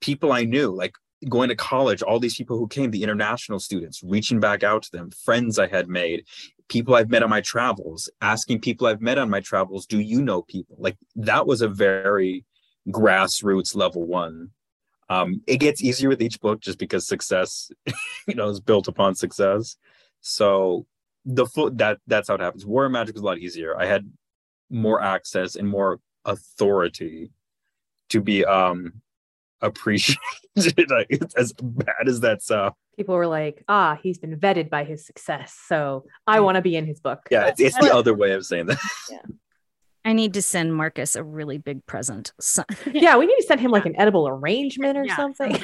people 0.00 0.32
I 0.32 0.44
knew, 0.44 0.74
like 0.74 0.94
going 1.28 1.48
to 1.48 1.56
college, 1.56 2.02
all 2.02 2.18
these 2.18 2.36
people 2.36 2.58
who 2.58 2.66
came, 2.66 2.90
the 2.90 3.02
international 3.02 3.58
students, 3.58 4.02
reaching 4.02 4.40
back 4.40 4.62
out 4.62 4.82
to 4.84 4.92
them, 4.92 5.10
friends 5.10 5.58
I 5.58 5.66
had 5.66 5.88
made, 5.88 6.24
people 6.68 6.94
I've 6.94 7.10
met 7.10 7.22
on 7.22 7.30
my 7.30 7.40
travels, 7.40 8.08
asking 8.20 8.60
people 8.60 8.86
I've 8.86 9.02
met 9.02 9.18
on 9.18 9.28
my 9.28 9.40
travels, 9.40 9.86
do 9.86 10.00
you 10.00 10.22
know 10.22 10.42
people? 10.42 10.76
Like 10.78 10.96
that 11.16 11.46
was 11.46 11.60
a 11.60 11.68
very 11.68 12.44
grassroots 12.88 13.74
level 13.74 14.06
one. 14.06 14.50
Um, 15.08 15.42
it 15.46 15.58
gets 15.58 15.82
easier 15.82 16.08
with 16.08 16.22
each 16.22 16.40
book 16.40 16.60
just 16.60 16.78
because 16.78 17.06
success, 17.06 17.70
you 18.26 18.34
know, 18.34 18.48
is 18.48 18.60
built 18.60 18.88
upon 18.88 19.14
success. 19.14 19.76
So 20.20 20.86
the 21.24 21.46
full 21.46 21.70
that 21.72 21.98
that's 22.06 22.28
how 22.28 22.34
it 22.34 22.40
happens. 22.40 22.64
Warrior 22.64 22.90
Magic 22.90 23.14
was 23.14 23.22
a 23.22 23.26
lot 23.26 23.38
easier. 23.38 23.76
I 23.76 23.86
had 23.86 24.10
more 24.70 25.02
access 25.02 25.56
and 25.56 25.68
more 25.68 25.98
authority 26.24 27.32
to 28.10 28.20
be 28.20 28.44
um 28.44 29.02
appreciated 29.62 30.18
as 31.36 31.52
bad 31.52 32.08
as 32.08 32.20
that 32.20 32.42
sounds 32.42 32.74
people 32.96 33.14
were 33.14 33.26
like 33.26 33.64
ah 33.68 33.98
he's 34.02 34.18
been 34.18 34.36
vetted 34.38 34.68
by 34.68 34.84
his 34.84 35.06
success 35.06 35.56
so 35.66 36.04
i 36.26 36.40
want 36.40 36.56
to 36.56 36.62
be 36.62 36.76
in 36.76 36.86
his 36.86 37.00
book 37.00 37.20
yeah 37.30 37.46
it's, 37.46 37.60
it's 37.60 37.78
the 37.78 37.94
other 37.94 38.14
way 38.14 38.32
of 38.32 38.44
saying 38.44 38.66
that 38.66 38.78
yeah 39.10 39.18
I 40.04 40.14
need 40.14 40.34
to 40.34 40.42
send 40.42 40.74
Marcus 40.74 41.14
a 41.14 41.22
really 41.22 41.58
big 41.58 41.84
present. 41.84 42.32
So, 42.40 42.64
yeah, 42.92 43.16
we 43.18 43.26
need 43.26 43.36
to 43.36 43.42
send 43.42 43.60
him 43.60 43.70
like 43.70 43.84
an 43.84 43.98
edible 44.00 44.26
arrangement 44.26 44.96
or 44.96 45.04
yeah. 45.04 45.16
something. 45.16 45.58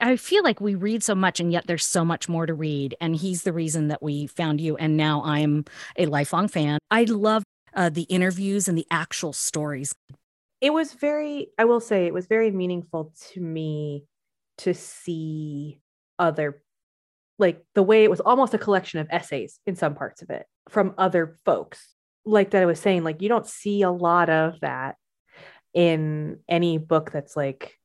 I 0.00 0.16
feel 0.16 0.44
like 0.44 0.60
we 0.60 0.74
read 0.74 1.02
so 1.02 1.14
much 1.14 1.40
and 1.40 1.52
yet 1.52 1.66
there's 1.66 1.84
so 1.84 2.04
much 2.04 2.28
more 2.28 2.46
to 2.46 2.54
read. 2.54 2.94
And 3.00 3.16
he's 3.16 3.42
the 3.42 3.52
reason 3.52 3.88
that 3.88 4.02
we 4.02 4.28
found 4.28 4.60
you. 4.60 4.76
And 4.76 4.96
now 4.96 5.22
I'm 5.24 5.64
a 5.96 6.06
lifelong 6.06 6.46
fan. 6.46 6.78
I 6.90 7.04
love 7.04 7.42
uh, 7.74 7.88
the 7.88 8.02
interviews 8.02 8.68
and 8.68 8.78
the 8.78 8.86
actual 8.90 9.32
stories. 9.32 9.94
It 10.62 10.72
was 10.72 10.92
very, 10.92 11.48
I 11.58 11.64
will 11.64 11.80
say, 11.80 12.06
it 12.06 12.14
was 12.14 12.26
very 12.26 12.52
meaningful 12.52 13.12
to 13.32 13.40
me 13.40 14.04
to 14.58 14.72
see 14.72 15.80
other, 16.20 16.62
like 17.36 17.64
the 17.74 17.82
way 17.82 18.04
it 18.04 18.10
was 18.10 18.20
almost 18.20 18.54
a 18.54 18.58
collection 18.58 19.00
of 19.00 19.08
essays 19.10 19.58
in 19.66 19.74
some 19.74 19.96
parts 19.96 20.22
of 20.22 20.30
it 20.30 20.46
from 20.68 20.94
other 20.96 21.36
folks. 21.44 21.94
Like 22.24 22.50
that 22.50 22.62
I 22.62 22.66
was 22.66 22.78
saying, 22.78 23.02
like 23.02 23.20
you 23.20 23.28
don't 23.28 23.46
see 23.46 23.82
a 23.82 23.90
lot 23.90 24.30
of 24.30 24.60
that 24.60 24.94
in 25.74 26.38
any 26.48 26.78
book 26.78 27.10
that's 27.10 27.36
like 27.36 27.76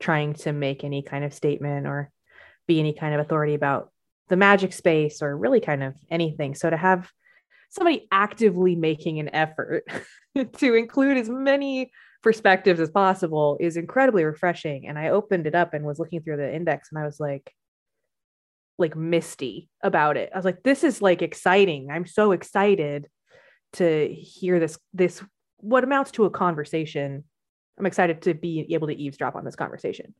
trying 0.00 0.34
to 0.34 0.52
make 0.52 0.82
any 0.82 1.02
kind 1.02 1.24
of 1.24 1.32
statement 1.32 1.86
or 1.86 2.10
be 2.66 2.80
any 2.80 2.94
kind 2.94 3.14
of 3.14 3.20
authority 3.20 3.54
about 3.54 3.92
the 4.28 4.36
magic 4.36 4.72
space 4.72 5.22
or 5.22 5.36
really 5.36 5.60
kind 5.60 5.84
of 5.84 5.94
anything. 6.10 6.56
So 6.56 6.68
to 6.68 6.76
have 6.76 7.08
somebody 7.70 8.06
actively 8.10 8.76
making 8.76 9.18
an 9.18 9.34
effort 9.34 9.84
to 10.58 10.74
include 10.74 11.16
as 11.16 11.28
many 11.28 11.90
perspectives 12.22 12.80
as 12.80 12.90
possible 12.90 13.56
is 13.60 13.76
incredibly 13.76 14.24
refreshing. 14.24 14.86
And 14.88 14.98
I 14.98 15.10
opened 15.10 15.46
it 15.46 15.54
up 15.54 15.74
and 15.74 15.84
was 15.84 15.98
looking 15.98 16.22
through 16.22 16.38
the 16.38 16.54
index 16.54 16.88
and 16.90 16.98
I 16.98 17.04
was 17.04 17.20
like, 17.20 17.52
like 18.78 18.96
misty 18.96 19.68
about 19.82 20.16
it. 20.16 20.30
I 20.34 20.38
was 20.38 20.44
like, 20.44 20.62
this 20.62 20.84
is 20.84 21.00
like 21.00 21.22
exciting. 21.22 21.88
I'm 21.90 22.06
so 22.06 22.32
excited 22.32 23.08
to 23.74 24.08
hear 24.08 24.58
this, 24.58 24.78
this, 24.92 25.22
what 25.58 25.84
amounts 25.84 26.10
to 26.12 26.24
a 26.24 26.30
conversation. 26.30 27.24
I'm 27.78 27.86
excited 27.86 28.22
to 28.22 28.34
be 28.34 28.66
able 28.74 28.88
to 28.88 28.94
eavesdrop 28.94 29.34
on 29.34 29.44
this 29.44 29.56
conversation. 29.56 30.14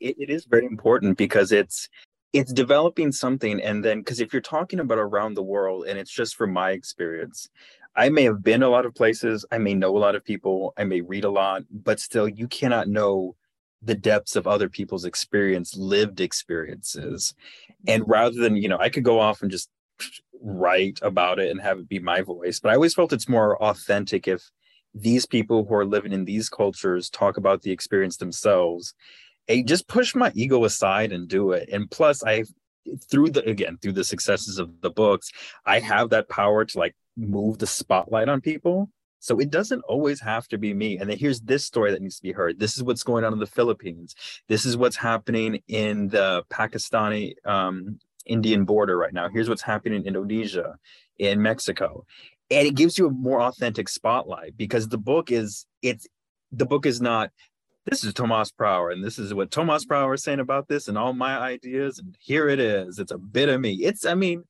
it, 0.00 0.16
it 0.18 0.30
is 0.30 0.44
very 0.44 0.66
important 0.66 1.16
because 1.16 1.52
it's 1.52 1.88
it's 2.32 2.52
developing 2.52 3.12
something 3.12 3.60
and 3.60 3.84
then 3.84 3.98
because 3.98 4.20
if 4.20 4.32
you're 4.32 4.42
talking 4.42 4.80
about 4.80 4.98
around 4.98 5.34
the 5.34 5.42
world 5.42 5.86
and 5.86 5.98
it's 5.98 6.10
just 6.10 6.36
from 6.36 6.52
my 6.52 6.70
experience 6.70 7.48
i 7.94 8.08
may 8.08 8.22
have 8.22 8.42
been 8.42 8.62
a 8.62 8.68
lot 8.68 8.86
of 8.86 8.94
places 8.94 9.44
i 9.52 9.58
may 9.58 9.74
know 9.74 9.96
a 9.96 9.98
lot 9.98 10.14
of 10.14 10.24
people 10.24 10.72
i 10.76 10.84
may 10.84 11.00
read 11.00 11.24
a 11.24 11.30
lot 11.30 11.62
but 11.70 12.00
still 12.00 12.28
you 12.28 12.48
cannot 12.48 12.88
know 12.88 13.36
the 13.82 13.94
depths 13.94 14.36
of 14.36 14.46
other 14.46 14.68
people's 14.68 15.04
experience 15.04 15.76
lived 15.76 16.20
experiences. 16.20 17.34
And 17.86 18.02
mm-hmm. 18.02 18.12
rather 18.12 18.40
than 18.40 18.56
you 18.56 18.68
know 18.68 18.78
i 18.78 18.88
could 18.88 19.04
go 19.04 19.18
off 19.18 19.42
and 19.42 19.50
just 19.50 19.68
write 20.40 20.98
about 21.02 21.38
it 21.38 21.50
and 21.50 21.60
have 21.60 21.78
it 21.78 21.88
be 21.88 22.00
my 22.00 22.20
voice 22.20 22.58
but 22.58 22.70
i 22.70 22.74
always 22.74 22.94
felt 22.94 23.12
it's 23.12 23.28
more 23.28 23.62
authentic 23.62 24.26
if 24.26 24.50
these 24.94 25.24
people 25.24 25.64
who 25.64 25.74
are 25.74 25.86
living 25.86 26.12
in 26.12 26.24
these 26.24 26.48
cultures 26.48 27.08
talk 27.08 27.36
about 27.36 27.62
the 27.62 27.70
experience 27.70 28.16
themselves 28.16 28.94
Just 29.48 29.88
push 29.88 30.14
my 30.14 30.32
ego 30.34 30.64
aside 30.64 31.12
and 31.12 31.28
do 31.28 31.52
it. 31.52 31.68
And 31.70 31.90
plus, 31.90 32.22
I 32.24 32.44
through 33.10 33.30
the 33.30 33.48
again 33.48 33.78
through 33.80 33.92
the 33.92 34.04
successes 34.04 34.58
of 34.58 34.80
the 34.80 34.90
books, 34.90 35.30
I 35.64 35.80
have 35.80 36.10
that 36.10 36.28
power 36.28 36.64
to 36.64 36.78
like 36.78 36.96
move 37.16 37.58
the 37.58 37.66
spotlight 37.66 38.28
on 38.28 38.40
people. 38.40 38.90
So 39.20 39.38
it 39.38 39.50
doesn't 39.50 39.82
always 39.82 40.20
have 40.20 40.48
to 40.48 40.58
be 40.58 40.74
me. 40.74 40.98
And 40.98 41.08
then 41.08 41.16
here's 41.16 41.40
this 41.40 41.64
story 41.64 41.92
that 41.92 42.02
needs 42.02 42.16
to 42.16 42.22
be 42.24 42.32
heard. 42.32 42.58
This 42.58 42.76
is 42.76 42.82
what's 42.82 43.04
going 43.04 43.22
on 43.24 43.32
in 43.32 43.38
the 43.38 43.46
Philippines. 43.46 44.16
This 44.48 44.66
is 44.66 44.76
what's 44.76 44.96
happening 44.96 45.62
in 45.68 46.08
the 46.08 46.42
Pakistani 46.50 47.34
um, 47.46 48.00
Indian 48.26 48.64
border 48.64 48.98
right 48.98 49.12
now. 49.12 49.28
Here's 49.28 49.48
what's 49.48 49.62
happening 49.62 50.00
in 50.00 50.08
Indonesia, 50.08 50.76
in 51.18 51.40
Mexico. 51.40 52.04
And 52.50 52.66
it 52.66 52.74
gives 52.74 52.98
you 52.98 53.06
a 53.06 53.10
more 53.10 53.40
authentic 53.40 53.88
spotlight 53.88 54.56
because 54.56 54.88
the 54.88 54.98
book 54.98 55.30
is 55.30 55.66
it's 55.82 56.08
the 56.50 56.66
book 56.66 56.84
is 56.84 57.00
not 57.00 57.30
this 57.86 58.04
is 58.04 58.14
Tomas 58.14 58.52
Prower, 58.52 58.90
and 58.90 59.02
this 59.02 59.18
is 59.18 59.34
what 59.34 59.50
Tomas 59.50 59.84
Prower 59.84 60.14
is 60.14 60.22
saying 60.22 60.40
about 60.40 60.68
this, 60.68 60.88
and 60.88 60.96
all 60.96 61.12
my 61.12 61.38
ideas, 61.38 61.98
and 61.98 62.16
here 62.20 62.48
it 62.48 62.60
is. 62.60 62.98
It's 62.98 63.12
a 63.12 63.18
bit 63.18 63.48
of 63.48 63.60
me. 63.60 63.74
It's, 63.74 64.06
I 64.06 64.14
mean, 64.14 64.44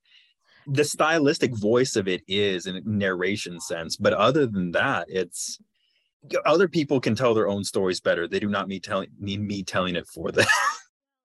the 0.66 0.84
stylistic 0.84 1.54
voice 1.56 1.96
of 1.96 2.08
it 2.08 2.22
is 2.28 2.66
in 2.66 2.82
narration 2.84 3.60
sense, 3.60 3.96
but 3.96 4.12
other 4.12 4.46
than 4.46 4.72
that, 4.72 5.06
it's 5.08 5.58
other 6.44 6.68
people 6.68 7.00
can 7.00 7.14
tell 7.14 7.34
their 7.34 7.48
own 7.48 7.64
stories 7.64 8.00
better. 8.00 8.28
They 8.28 8.38
do 8.38 8.48
not 8.48 8.68
need 8.68 8.84
telling 8.84 9.08
need 9.18 9.40
me 9.40 9.62
telling 9.62 9.96
it 9.96 10.06
for 10.06 10.30
them. 10.30 10.46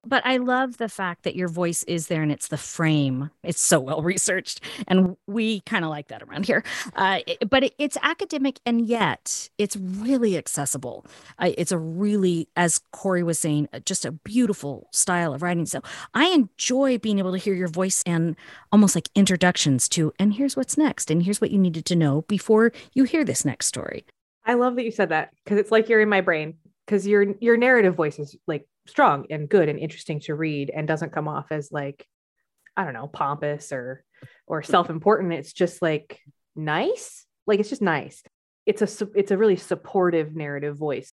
but 0.07 0.25
I 0.25 0.37
love 0.37 0.77
the 0.77 0.89
fact 0.89 1.23
that 1.23 1.35
your 1.35 1.47
voice 1.47 1.83
is 1.83 2.07
there 2.07 2.21
and 2.21 2.31
it's 2.31 2.47
the 2.47 2.57
frame. 2.57 3.29
It's 3.43 3.61
so 3.61 3.79
well 3.79 4.01
researched, 4.13 4.61
and 4.87 5.17
we 5.27 5.61
kind 5.61 5.83
of 5.83 5.91
like 5.91 6.07
that 6.07 6.23
around 6.23 6.45
here. 6.45 6.63
Uh, 6.95 7.19
it, 7.27 7.49
but 7.49 7.65
it, 7.65 7.73
it's 7.77 7.97
academic, 8.01 8.59
and 8.65 8.85
yet 8.85 9.49
it's 9.57 9.75
really 9.75 10.37
accessible. 10.37 11.05
Uh, 11.39 11.51
it's 11.57 11.71
a 11.71 11.77
really, 11.77 12.47
as 12.55 12.79
Corey 12.91 13.23
was 13.23 13.39
saying, 13.39 13.67
uh, 13.73 13.79
just 13.79 14.05
a 14.05 14.11
beautiful 14.11 14.87
style 14.91 15.33
of 15.33 15.41
writing. 15.41 15.65
So 15.65 15.81
I 16.13 16.27
enjoy 16.27 16.97
being 16.97 17.19
able 17.19 17.31
to 17.31 17.37
hear 17.37 17.53
your 17.53 17.67
voice 17.67 18.03
and 18.05 18.35
almost 18.71 18.95
like 18.95 19.09
introductions 19.15 19.89
to, 19.89 20.13
and 20.19 20.33
here's 20.33 20.55
what's 20.55 20.77
next, 20.77 21.11
and 21.11 21.23
here's 21.23 21.41
what 21.41 21.51
you 21.51 21.59
needed 21.59 21.85
to 21.85 21.95
know 21.95 22.21
before 22.23 22.71
you 22.93 23.03
hear 23.03 23.23
this 23.23 23.45
next 23.45 23.67
story. 23.67 24.05
I 24.45 24.53
love 24.53 24.75
that 24.75 24.85
you 24.85 24.91
said 24.91 25.09
that 25.09 25.33
because 25.43 25.59
it's 25.59 25.71
like 25.71 25.89
you're 25.89 25.99
in 25.99 26.07
my 26.07 26.21
brain 26.21 26.55
because 26.87 27.05
your 27.05 27.35
your 27.39 27.57
narrative 27.57 27.95
voice 27.95 28.17
is 28.17 28.35
like 28.47 28.67
strong 28.87 29.27
and 29.29 29.47
good 29.47 29.69
and 29.69 29.77
interesting 29.77 30.19
to 30.21 30.33
read 30.33 30.71
and 30.73 30.87
doesn't 30.87 31.11
come 31.11 31.27
off 31.27 31.51
as 31.51 31.71
like 31.71 32.07
i 32.75 32.83
don't 32.83 32.93
know 32.93 33.07
pompous 33.07 33.71
or 33.71 34.03
or 34.45 34.63
self-important. 34.63 35.33
It's 35.33 35.53
just 35.53 35.81
like 35.81 36.19
nice? 36.55 37.25
Like 37.45 37.59
it's 37.59 37.69
just 37.69 37.81
nice. 37.81 38.23
It's 38.65 38.81
a 38.81 39.07
it's 39.15 39.31
a 39.31 39.37
really 39.37 39.55
supportive 39.55 40.35
narrative 40.35 40.77
voice 40.77 41.11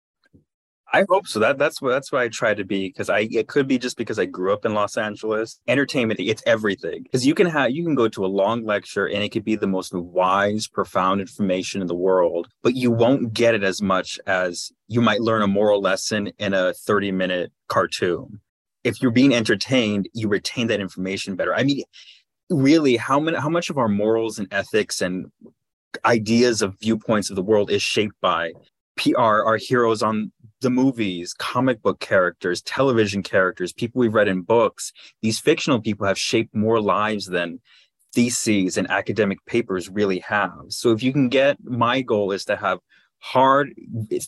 I 0.92 1.06
hope 1.08 1.28
so. 1.28 1.40
That 1.40 1.58
that's 1.58 1.82
what 1.82 1.92
that's 1.92 2.12
what 2.12 2.22
I 2.22 2.30
try 2.30 2.54
to 2.54 2.64
be 2.64 2.88
because 2.88 3.10
I 3.10 3.28
it 3.32 3.48
could 3.48 3.68
be 3.68 3.78
just 3.78 3.98
because 3.98 4.18
I 4.18 4.26
grew 4.26 4.54
up 4.54 4.66
in 4.66 4.74
Los 4.74 4.98
Angeles. 4.98 5.60
Entertainment, 5.68 6.20
it's 6.20 6.44
everything. 6.46 7.04
Because 7.04 7.26
you 7.26 7.36
can 7.36 7.48
have 7.48 7.72
you 7.72 7.84
can 7.84 7.96
go 7.96 8.08
to 8.08 8.26
a 8.26 8.28
long 8.28 8.66
lecture 8.66 9.08
and 9.08 9.24
it 9.24 9.30
could 9.30 9.44
be 9.44 9.56
the 9.56 9.68
most 9.68 9.94
wise, 9.94 10.68
profound 10.68 11.22
information 11.22 11.82
in 11.82 11.88
the 11.88 11.96
world, 11.96 12.48
but 12.64 12.76
you 12.76 12.92
won't 12.92 13.34
get 13.34 13.54
it 13.54 13.64
as 13.64 13.82
much 13.82 14.20
as 14.26 14.72
you 14.88 15.02
might 15.02 15.22
learn 15.22 15.42
a 15.42 15.48
moral 15.48 15.82
lesson 15.82 16.32
in 16.40 16.54
a 16.54 16.74
30 16.74 17.12
minute 17.12 17.52
cartoon. 17.68 18.40
If 18.84 19.02
you're 19.02 19.12
being 19.12 19.36
entertained, 19.36 20.10
you 20.14 20.28
retain 20.28 20.68
that 20.68 20.80
information 20.80 21.36
better. 21.36 21.54
I 21.54 21.64
mean, 21.64 21.84
really, 22.50 22.98
how 22.98 23.20
many 23.20 23.38
how 23.38 23.50
much 23.50 23.70
of 23.70 23.78
our 23.78 23.90
morals 23.90 24.40
and 24.40 24.48
ethics 24.52 25.02
and 25.02 25.32
ideas 26.06 26.62
of 26.62 26.80
viewpoints 26.80 27.30
of 27.30 27.36
the 27.36 27.44
world 27.44 27.70
is 27.70 27.82
shaped 27.82 28.16
by 28.22 28.54
PR, 29.00 29.44
our 29.44 29.58
heroes 29.58 30.04
on 30.04 30.32
the 30.62 30.70
movies, 30.70 31.34
comic 31.34 31.82
book 31.82 32.00
characters, 32.00 32.62
television 32.62 33.24
characters, 33.24 33.74
people 33.74 34.00
we've 34.00 34.14
read 34.14 34.28
in 34.28 34.42
books, 34.42 34.92
these 35.22 35.40
fictional 35.40 35.82
people 35.82 36.06
have 36.06 36.18
shaped 36.18 36.54
more 36.56 36.82
lives 36.82 37.26
than 37.26 37.60
theses 38.14 38.78
and 38.78 38.90
academic 38.90 39.46
papers 39.46 39.90
really 39.90 40.20
have. 40.20 40.52
So 40.70 40.92
if 40.92 41.04
you 41.04 41.14
can 41.14 41.30
get, 41.30 41.58
my 41.64 42.02
goal 42.02 42.32
is 42.32 42.46
to 42.46 42.56
have 42.56 42.80
hard 43.20 43.74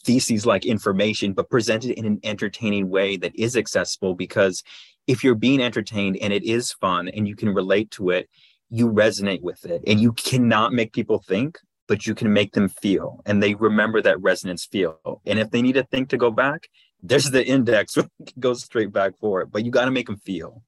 theses 0.05 0.45
like 0.45 0.65
information, 0.65 1.33
but 1.33 1.49
presented 1.49 1.91
in 1.91 2.05
an 2.05 2.19
entertaining 2.23 2.89
way 2.89 3.17
that 3.17 3.35
is 3.35 3.57
accessible 3.57 4.15
because 4.15 4.63
if 5.07 5.23
you're 5.23 5.35
being 5.35 5.61
entertained 5.61 6.17
and 6.21 6.31
it 6.31 6.43
is 6.43 6.71
fun 6.73 7.07
and 7.09 7.27
you 7.27 7.35
can 7.35 7.53
relate 7.53 7.89
to 7.91 8.09
it, 8.09 8.29
you 8.69 8.89
resonate 8.89 9.41
with 9.41 9.65
it 9.65 9.81
and 9.87 9.99
you 9.99 10.13
cannot 10.13 10.73
make 10.73 10.93
people 10.93 11.19
think 11.19 11.59
but 11.91 12.07
you 12.07 12.15
can 12.15 12.31
make 12.31 12.53
them 12.53 12.69
feel 12.69 13.21
and 13.25 13.43
they 13.43 13.53
remember 13.53 14.01
that 14.01 14.21
resonance 14.21 14.63
feel. 14.63 15.21
And 15.25 15.37
if 15.37 15.51
they 15.51 15.61
need 15.61 15.73
to 15.73 15.83
think 15.83 16.07
to 16.09 16.17
go 16.17 16.31
back 16.31 16.69
there's 17.03 17.31
the 17.31 17.45
index 17.45 17.97
goes 18.39 18.63
straight 18.63 18.93
back 18.93 19.11
for 19.19 19.41
it 19.41 19.51
but 19.51 19.65
you 19.65 19.71
got 19.71 19.83
to 19.83 19.91
make 19.91 20.07
them 20.07 20.15
feel. 20.15 20.63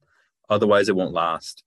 Otherwise 0.50 0.90
it 0.90 0.96
won't 0.96 1.14
last. 1.14 1.64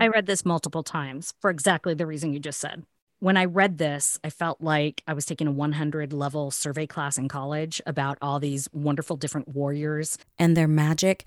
I 0.00 0.08
read 0.08 0.24
this 0.24 0.46
multiple 0.46 0.82
times 0.82 1.34
for 1.42 1.50
exactly 1.50 1.92
the 1.92 2.06
reason 2.06 2.32
you 2.32 2.40
just 2.40 2.58
said. 2.58 2.84
When 3.18 3.36
i 3.36 3.44
read 3.44 3.76
this 3.76 4.18
i 4.24 4.30
felt 4.30 4.62
like 4.62 5.02
i 5.06 5.12
was 5.12 5.26
taking 5.26 5.46
a 5.46 5.52
100 5.52 6.14
level 6.14 6.50
survey 6.50 6.86
class 6.86 7.18
in 7.18 7.28
college 7.28 7.82
about 7.84 8.16
all 8.22 8.40
these 8.40 8.66
wonderful 8.72 9.18
different 9.18 9.48
warriors 9.48 10.16
and 10.38 10.56
their 10.56 10.68
magic. 10.68 11.26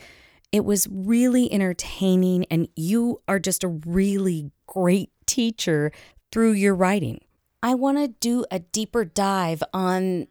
It 0.51 0.65
was 0.65 0.87
really 0.89 1.53
entertaining, 1.53 2.45
and 2.49 2.67
you 2.75 3.21
are 3.27 3.37
just 3.37 3.63
a 3.63 3.67
really 3.67 4.49
great 4.65 5.11
teacher 5.27 5.91
through 6.31 6.53
your 6.53 6.73
writing. 6.73 7.19
I 7.61 7.73
want 7.73 7.97
to 7.97 8.07
do 8.07 8.45
a 8.49 8.59
deeper 8.59 9.03
dive 9.03 9.61
on 9.73 10.27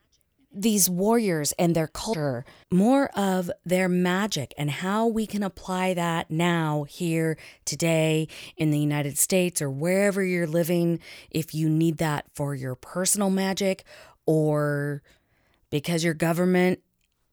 these 0.51 0.89
warriors 0.89 1.53
and 1.59 1.75
their 1.75 1.87
culture, 1.87 2.45
more 2.73 3.09
of 3.17 3.51
their 3.67 3.89
magic 3.89 4.55
and 4.57 4.71
how 4.71 5.07
we 5.07 5.27
can 5.27 5.43
apply 5.43 5.93
that 5.95 6.31
now, 6.31 6.85
here, 6.85 7.37
today, 7.67 8.29
in 8.57 8.71
the 8.71 8.79
United 8.79 9.19
States 9.19 9.61
or 9.61 9.71
wherever 9.71 10.25
you're 10.25 10.47
living, 10.47 11.01
if 11.31 11.55
you 11.55 11.69
need 11.69 11.99
that 11.99 12.25
for 12.35 12.55
your 12.55 12.75
personal 12.75 13.29
magic 13.29 13.85
or 14.25 15.03
because 15.71 16.03
your 16.03 16.15
government 16.15 16.81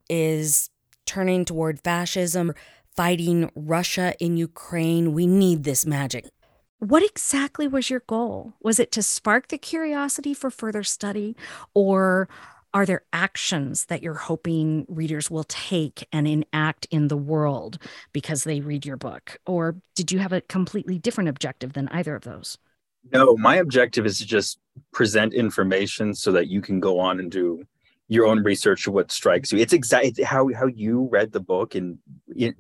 is 0.10 0.70
turning 1.06 1.46
toward 1.46 1.80
fascism 1.80 2.54
fighting 2.96 3.52
Russia 3.56 4.16
in 4.20 4.38
Ukraine. 4.38 5.14
We 5.14 5.28
need 5.28 5.64
this 5.64 5.86
magic. 5.86 6.26
What 6.86 7.02
exactly 7.02 7.68
was 7.68 7.90
your 7.90 8.04
goal? 8.06 8.54
Was 8.62 8.80
it 8.80 8.92
to 8.92 9.02
spark 9.02 9.48
the 9.48 9.58
curiosity 9.58 10.36
for 10.36 10.52
further 10.52 10.84
study, 10.84 11.36
or 11.74 12.30
are 12.76 12.86
there 12.86 13.02
actions 13.12 13.86
that 13.86 14.04
you're 14.04 14.14
hoping 14.14 14.86
readers 14.88 15.32
will 15.32 15.46
take 15.46 16.08
and 16.12 16.28
enact 16.28 16.86
in 16.92 17.08
the 17.08 17.18
world 17.18 17.80
because 18.14 18.44
they 18.44 18.60
read 18.60 18.86
your 18.86 18.98
book? 18.98 19.40
Or 19.48 19.78
did 19.96 20.12
you 20.12 20.20
have 20.20 20.32
a 20.32 20.42
completely 20.42 21.00
different 21.00 21.28
objective 21.28 21.74
than 21.74 21.88
either 21.88 22.16
of 22.16 22.22
those? 22.22 22.60
No, 23.12 23.36
my 23.36 23.56
objective 23.56 24.06
is 24.06 24.20
to 24.20 24.26
just 24.28 24.60
present 24.94 25.34
information 25.34 26.14
so 26.14 26.32
that 26.34 26.50
you 26.50 26.62
can 26.62 26.80
go 26.80 27.00
on 27.00 27.20
and 27.20 27.32
do 27.32 27.64
your 28.08 28.26
own 28.26 28.44
research 28.44 28.88
what 28.88 29.12
strikes 29.12 29.52
you. 29.52 29.60
It's 29.60 29.74
exactly 29.74 30.24
how 30.24 30.50
how 30.54 30.68
you 30.68 31.08
read 31.12 31.32
the 31.32 31.40
book 31.40 31.76
and 31.76 31.98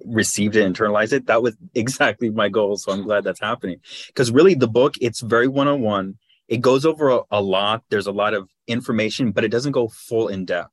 received 0.06 0.56
it, 0.56 0.72
internalized 0.72 1.14
it. 1.14 1.28
That 1.28 1.44
was 1.44 1.56
exactly 1.75 2.30
my 2.30 2.50
goal. 2.50 2.78
So 2.78 2.92
I'm 2.92 3.04
glad 3.04 3.24
that's 3.24 3.40
happening. 3.40 3.80
Because 4.08 4.32
really, 4.32 4.56
the 4.56 4.68
book 4.68 4.96
it's 5.02 5.22
very 5.22 5.48
one 5.48 5.68
on 5.68 5.82
one. 5.82 6.18
It 6.48 6.62
goes 6.62 6.86
over 6.86 7.10
a, 7.10 7.22
a 7.32 7.42
lot. 7.42 7.84
There's 7.90 8.08
a 8.08 8.12
lot 8.12 8.34
of 8.34 8.50
information, 8.68 9.32
but 9.32 9.44
it 9.44 9.50
doesn't 9.50 9.72
go 9.72 9.88
full 9.88 10.28
in 10.28 10.46
depth. 10.46 10.72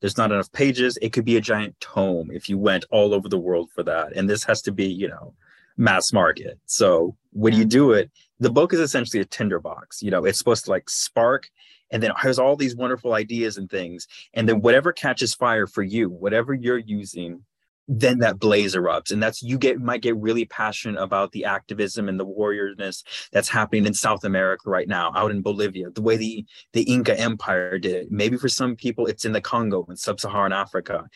There's 0.00 0.18
not 0.18 0.32
enough 0.32 0.52
pages. 0.52 0.98
It 1.00 1.14
could 1.14 1.24
be 1.24 1.38
a 1.38 1.40
giant 1.40 1.80
tome 1.80 2.30
if 2.30 2.48
you 2.48 2.58
went 2.58 2.84
all 2.90 3.14
over 3.14 3.26
the 3.26 3.38
world 3.38 3.70
for 3.74 3.82
that. 3.84 4.14
And 4.14 4.28
this 4.28 4.44
has 4.44 4.60
to 4.62 4.72
be, 4.72 4.84
you 4.84 5.08
know, 5.08 5.32
mass 5.78 6.12
market. 6.12 6.58
So 6.66 7.16
when 7.32 7.54
you 7.54 7.64
do 7.64 7.92
it, 7.92 8.10
the 8.38 8.50
book 8.50 8.74
is 8.74 8.80
essentially 8.80 9.22
a 9.22 9.24
tinderbox. 9.24 10.02
You 10.02 10.10
know, 10.10 10.24
it's 10.26 10.38
supposed 10.38 10.66
to 10.66 10.70
like 10.70 10.90
spark 10.90 11.48
and 11.90 12.02
then 12.02 12.12
has 12.16 12.38
all 12.38 12.56
these 12.56 12.76
wonderful 12.76 13.14
ideas 13.14 13.56
and 13.56 13.70
things 13.70 14.06
and 14.32 14.48
then 14.48 14.60
whatever 14.60 14.92
catches 14.92 15.34
fire 15.34 15.66
for 15.66 15.82
you 15.82 16.08
whatever 16.08 16.52
you're 16.54 16.78
using 16.78 17.44
then 17.86 18.20
that 18.20 18.38
blaze 18.38 18.74
erupts 18.74 19.10
and 19.10 19.22
that's 19.22 19.42
you 19.42 19.58
get 19.58 19.78
might 19.78 20.00
get 20.00 20.16
really 20.16 20.46
passionate 20.46 20.98
about 21.00 21.32
the 21.32 21.44
activism 21.44 22.08
and 22.08 22.18
the 22.18 22.26
warriorness 22.26 23.02
that's 23.30 23.48
happening 23.48 23.84
in 23.84 23.92
south 23.92 24.24
america 24.24 24.70
right 24.70 24.88
now 24.88 25.12
out 25.14 25.30
in 25.30 25.42
bolivia 25.42 25.90
the 25.90 26.00
way 26.00 26.16
the 26.16 26.44
the 26.72 26.82
inca 26.82 27.18
empire 27.18 27.78
did 27.78 27.94
it. 27.94 28.10
Maybe 28.10 28.36
for 28.36 28.48
some 28.48 28.76
people 28.76 29.06
it's 29.06 29.24
in 29.24 29.32
the 29.32 29.40
congo 29.40 29.86
in 29.88 29.96
sub-saharan 29.96 30.52
africa. 30.52 31.08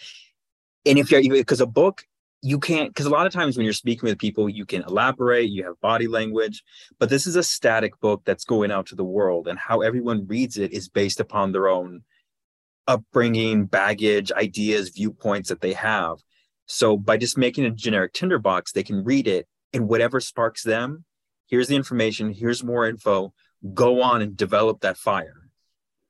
And 0.87 0.99
if 0.99 1.11
you're 1.11 1.23
because 1.23 1.61
a 1.61 1.67
book 1.67 2.05
you 2.43 2.59
can't 2.61 2.91
because 2.91 3.07
a 3.07 3.11
lot 3.11 3.27
of 3.27 3.33
times 3.33 3.57
when 3.57 3.65
you're 3.65 3.73
speaking 3.73 4.09
with 4.09 4.19
people 4.19 4.49
you 4.49 4.65
can 4.65 4.83
elaborate 4.83 5.51
you 5.51 5.65
have 5.65 5.81
body 5.81 6.07
language 6.07 6.63
but 6.99 7.09
this 7.09 7.27
is 7.27 7.35
a 7.35 7.43
static 7.43 7.99
book 8.01 8.23
that's 8.25 8.45
going 8.45 8.71
out 8.71 8.87
to 8.87 8.95
the 8.95 9.05
world 9.05 9.49
and 9.49 9.59
how 9.59 9.81
everyone 9.81 10.27
reads 10.27 10.57
it 10.57 10.73
is 10.73 10.89
based 10.89 11.19
upon 11.19 11.51
their 11.51 11.69
own 11.69 12.03
upbringing 12.87 13.67
baggage 13.67 14.33
ideas 14.33 14.89
viewpoints 14.89 15.51
that 15.51 15.61
they 15.61 15.75
have. 15.75 16.17
So 16.65 16.97
by 16.97 17.19
just 17.19 17.37
making 17.37 17.67
a 17.67 17.71
generic 17.71 18.13
tinderbox 18.13 18.73
they 18.73 18.83
can 18.83 19.05
read 19.05 19.27
it 19.27 19.47
and 19.73 19.89
whatever 19.89 20.21
sparks 20.21 20.63
them 20.63 21.05
here's 21.47 21.69
the 21.69 21.77
information 21.77 22.33
here's 22.33 22.63
more 22.65 22.87
info 22.87 23.33
go 23.75 24.01
on 24.03 24.23
and 24.23 24.37
develop 24.37 24.81
that 24.81 24.97
fire. 24.97 25.49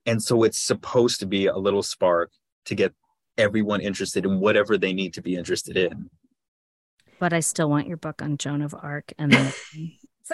And 0.07 0.23
so 0.23 0.43
it's 0.43 0.59
supposed 0.59 1.21
to 1.21 1.27
be 1.27 1.47
a 1.47 1.57
little 1.57 1.83
spark 1.83 2.31
to 2.67 2.75
get 2.75 2.95
everyone 3.39 3.81
interested 3.81 4.27
in 4.27 4.41
whatever 4.41 4.77
they 4.77 4.93
need 4.93 5.15
to 5.15 5.23
be 5.23 5.37
interested 5.37 5.77
in. 5.77 6.11
But 7.19 7.33
I 7.33 7.41
still 7.41 7.71
want 7.71 7.89
your 7.89 7.97
book 7.97 8.21
on 8.23 8.37
Joan 8.37 8.63
of 8.63 8.75
Arc 8.75 9.13
and 9.19 9.33
then 9.33 9.53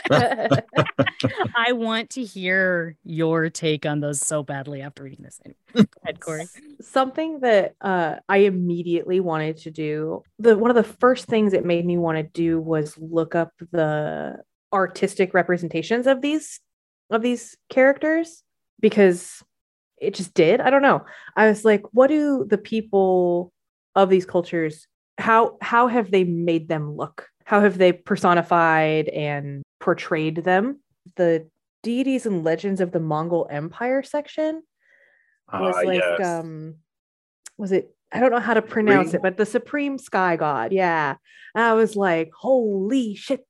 I 0.11 1.73
want 1.73 2.11
to 2.11 2.25
hear 2.25 2.97
your 3.05 3.49
take 3.51 3.87
on 3.87 4.01
those 4.01 4.21
so 4.21 4.43
badly 4.43 4.83
after 4.83 5.05
reading 5.05 5.25
this. 5.25 5.41
Go 5.75 5.85
ahead, 6.03 6.21
Corey. 6.21 6.47
Something 6.81 7.41
that 7.41 7.75
uh, 7.81 8.17
I 8.29 8.39
immediately 8.39 9.21
wanted 9.21 9.59
to 9.59 9.71
do. 9.71 10.23
The 10.39 10.59
one 10.59 10.71
of 10.71 10.77
the 10.77 10.83
first 10.83 11.27
things 11.27 11.53
it 11.53 11.65
made 11.65 11.87
me 11.87 11.97
want 11.97 12.19
to 12.19 12.23
do 12.25 12.61
was 12.61 12.99
look 12.99 13.35
up 13.35 13.53
the 13.71 14.43
artistic 14.73 15.35
representations 15.35 16.07
of 16.07 16.21
these 16.21 16.61
of 17.11 17.23
these 17.23 17.57
characters 17.69 18.43
because 18.81 19.43
it 20.05 20.15
just 20.15 20.35
did. 20.35 20.61
I 20.61 20.71
don't 20.71 20.83
know. 20.83 21.05
I 21.37 21.49
was 21.49 21.65
like, 21.65 21.83
what 21.93 22.09
do 22.09 22.47
the 22.49 22.59
people 22.59 23.53
of 23.95 24.11
these 24.11 24.27
cultures 24.27 24.87
how 25.19 25.57
how 25.61 25.87
have 25.87 26.11
they 26.11 26.25
made 26.25 26.69
them 26.69 26.97
look? 26.97 27.29
How 27.45 27.61
have 27.61 27.79
they 27.79 27.93
personified 27.93 29.09
and 29.09 29.63
portrayed 29.81 30.37
them? 30.37 30.81
The 31.17 31.49
deities 31.83 32.27
and 32.27 32.45
legends 32.45 32.81
of 32.81 32.93
the 32.93 33.01
Mongol 33.01 33.47
Empire 33.51 34.03
section 34.03 34.63
was 35.53 35.77
uh, 35.77 35.83
like 35.85 36.01
yes. 36.01 36.27
um 36.27 36.77
was 37.57 37.73
it 37.73 37.95
I 38.11 38.21
don't 38.21 38.31
know 38.31 38.41
how 38.41 38.55
to 38.55 38.63
pronounce 38.63 39.11
Supreme? 39.11 39.21
it, 39.21 39.23
but 39.23 39.37
the 39.37 39.47
Supreme 39.47 39.99
Sky 39.99 40.37
God. 40.37 40.73
Yeah. 40.73 41.17
And 41.55 41.65
I 41.65 41.75
was 41.75 41.97
like, 41.97 42.31
holy 42.37 43.15
shit, 43.15 43.47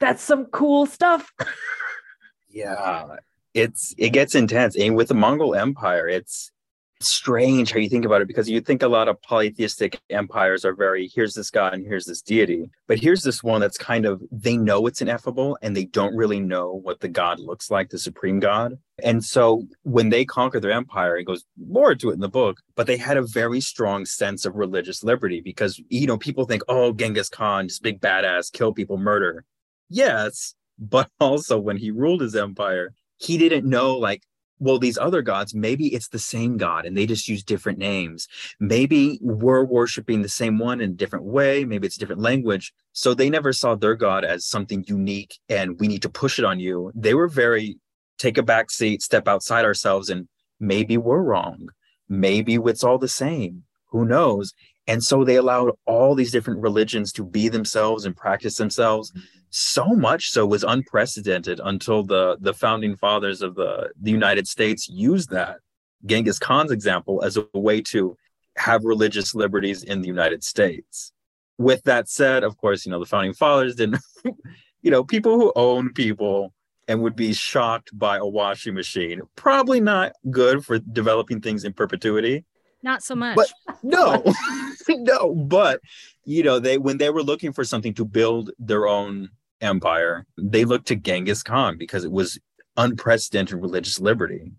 that's 0.00 0.22
some 0.22 0.46
cool 0.46 0.86
stuff. 0.86 1.32
yeah 2.48 3.16
it's 3.56 3.94
it 3.96 4.10
gets 4.10 4.34
intense. 4.34 4.76
And 4.76 4.94
with 4.94 5.08
the 5.08 5.14
mongol 5.14 5.54
empire 5.54 6.08
it's 6.08 6.52
strange 7.00 7.72
how 7.72 7.78
you 7.78 7.90
think 7.90 8.06
about 8.06 8.22
it 8.22 8.26
because 8.26 8.48
you 8.48 8.58
think 8.58 8.82
a 8.82 8.88
lot 8.88 9.06
of 9.06 9.20
polytheistic 9.20 10.00
empires 10.08 10.64
are 10.64 10.74
very 10.74 11.10
here's 11.14 11.34
this 11.34 11.50
god 11.50 11.74
and 11.74 11.86
here's 11.86 12.04
this 12.04 12.22
deity. 12.22 12.70
But 12.86 12.98
here's 12.98 13.22
this 13.22 13.42
one 13.42 13.60
that's 13.60 13.78
kind 13.78 14.06
of 14.06 14.22
they 14.30 14.56
know 14.56 14.86
it's 14.86 15.02
ineffable 15.02 15.58
and 15.62 15.76
they 15.76 15.84
don't 15.84 16.16
really 16.16 16.40
know 16.40 16.72
what 16.72 17.00
the 17.00 17.08
god 17.08 17.38
looks 17.38 17.70
like 17.70 17.90
the 17.90 17.98
supreme 17.98 18.40
god. 18.40 18.78
And 19.02 19.22
so 19.24 19.64
when 19.82 20.08
they 20.10 20.24
conquer 20.24 20.60
their 20.60 20.72
empire 20.72 21.16
it 21.16 21.24
goes 21.24 21.44
more 21.58 21.94
to 21.94 22.10
it 22.10 22.14
in 22.14 22.20
the 22.20 22.28
book 22.28 22.60
but 22.76 22.86
they 22.86 22.96
had 22.96 23.16
a 23.16 23.26
very 23.26 23.60
strong 23.60 24.04
sense 24.04 24.44
of 24.44 24.54
religious 24.54 25.02
liberty 25.02 25.40
because 25.40 25.80
you 25.88 26.06
know 26.06 26.18
people 26.18 26.44
think 26.44 26.62
oh 26.68 26.92
genghis 26.92 27.30
khan 27.30 27.66
this 27.66 27.78
big 27.78 28.00
badass 28.00 28.52
kill 28.52 28.72
people 28.72 28.98
murder. 28.98 29.44
Yes 29.88 30.54
but 30.78 31.10
also 31.20 31.58
when 31.58 31.76
he 31.76 31.90
ruled 31.90 32.20
his 32.20 32.36
empire 32.36 32.94
he 33.18 33.38
didn't 33.38 33.68
know 33.68 33.96
like 33.96 34.22
well 34.58 34.78
these 34.78 34.96
other 34.96 35.20
gods 35.20 35.54
maybe 35.54 35.88
it's 35.88 36.08
the 36.08 36.18
same 36.18 36.56
god 36.56 36.86
and 36.86 36.96
they 36.96 37.06
just 37.06 37.28
use 37.28 37.42
different 37.42 37.78
names. 37.78 38.28
Maybe 38.60 39.18
we're 39.20 39.64
worshiping 39.64 40.22
the 40.22 40.28
same 40.28 40.58
one 40.58 40.80
in 40.80 40.90
a 40.90 40.94
different 40.94 41.24
way. 41.24 41.64
Maybe 41.64 41.86
it's 41.86 41.96
a 41.96 42.00
different 42.00 42.22
language. 42.22 42.72
So 42.92 43.12
they 43.12 43.28
never 43.28 43.52
saw 43.52 43.74
their 43.74 43.94
god 43.94 44.24
as 44.24 44.46
something 44.46 44.84
unique 44.86 45.38
and 45.48 45.78
we 45.78 45.88
need 45.88 46.02
to 46.02 46.08
push 46.08 46.38
it 46.38 46.44
on 46.44 46.60
you. 46.60 46.92
They 46.94 47.14
were 47.14 47.28
very 47.28 47.78
take 48.18 48.38
a 48.38 48.42
back 48.42 48.70
seat 48.70 49.02
step 49.02 49.28
outside 49.28 49.64
ourselves 49.64 50.08
and 50.08 50.28
maybe 50.58 50.96
we're 50.96 51.22
wrong. 51.22 51.68
Maybe 52.08 52.54
it's 52.54 52.84
all 52.84 52.98
the 52.98 53.08
same. 53.08 53.64
Who 53.90 54.04
knows? 54.04 54.54
And 54.86 55.02
so 55.02 55.24
they 55.24 55.36
allowed 55.36 55.72
all 55.84 56.14
these 56.14 56.30
different 56.30 56.60
religions 56.60 57.12
to 57.12 57.24
be 57.24 57.48
themselves 57.48 58.04
and 58.04 58.16
practice 58.16 58.56
themselves 58.56 59.12
so 59.50 59.86
much 59.94 60.30
so 60.30 60.46
was 60.46 60.64
unprecedented 60.64 61.60
until 61.62 62.02
the 62.02 62.36
the 62.40 62.54
founding 62.54 62.96
fathers 62.96 63.42
of 63.42 63.54
the 63.54 63.90
the 64.00 64.10
United 64.10 64.46
States 64.46 64.88
used 64.88 65.30
that 65.30 65.58
Genghis 66.04 66.38
Khan's 66.38 66.72
example 66.72 67.22
as 67.22 67.36
a 67.36 67.46
way 67.54 67.80
to 67.82 68.16
have 68.56 68.84
religious 68.84 69.34
liberties 69.34 69.82
in 69.82 70.00
the 70.00 70.08
United 70.08 70.42
States. 70.42 71.12
With 71.58 71.82
that 71.84 72.08
said, 72.08 72.44
of 72.44 72.56
course, 72.58 72.84
you 72.84 72.92
know, 72.92 72.98
the 72.98 73.06
founding 73.06 73.34
fathers 73.34 73.76
didn't 73.76 74.00
you 74.82 74.90
know, 74.90 75.02
people 75.02 75.36
who 75.36 75.52
own 75.56 75.92
people 75.92 76.52
and 76.88 77.02
would 77.02 77.16
be 77.16 77.32
shocked 77.32 77.90
by 77.98 78.18
a 78.18 78.26
washing 78.26 78.74
machine. 78.74 79.20
Probably 79.34 79.80
not 79.80 80.12
good 80.30 80.64
for 80.64 80.78
developing 80.78 81.40
things 81.40 81.64
in 81.64 81.72
perpetuity. 81.72 82.44
Not 82.86 83.02
so 83.02 83.16
much. 83.16 83.34
But 83.34 83.52
no, 83.82 84.22
no, 84.88 85.34
but 85.34 85.80
you 86.24 86.44
know, 86.44 86.60
they 86.60 86.78
when 86.78 86.98
they 86.98 87.10
were 87.10 87.24
looking 87.24 87.52
for 87.52 87.64
something 87.64 87.92
to 87.94 88.04
build 88.04 88.52
their 88.60 88.86
own 88.86 89.30
empire, 89.60 90.24
they 90.38 90.64
looked 90.64 90.86
to 90.86 90.94
Genghis 90.94 91.42
Khan 91.42 91.78
because 91.78 92.04
it 92.04 92.12
was 92.12 92.38
unprecedented 92.76 93.60
religious 93.60 93.98
liberty. 93.98 94.52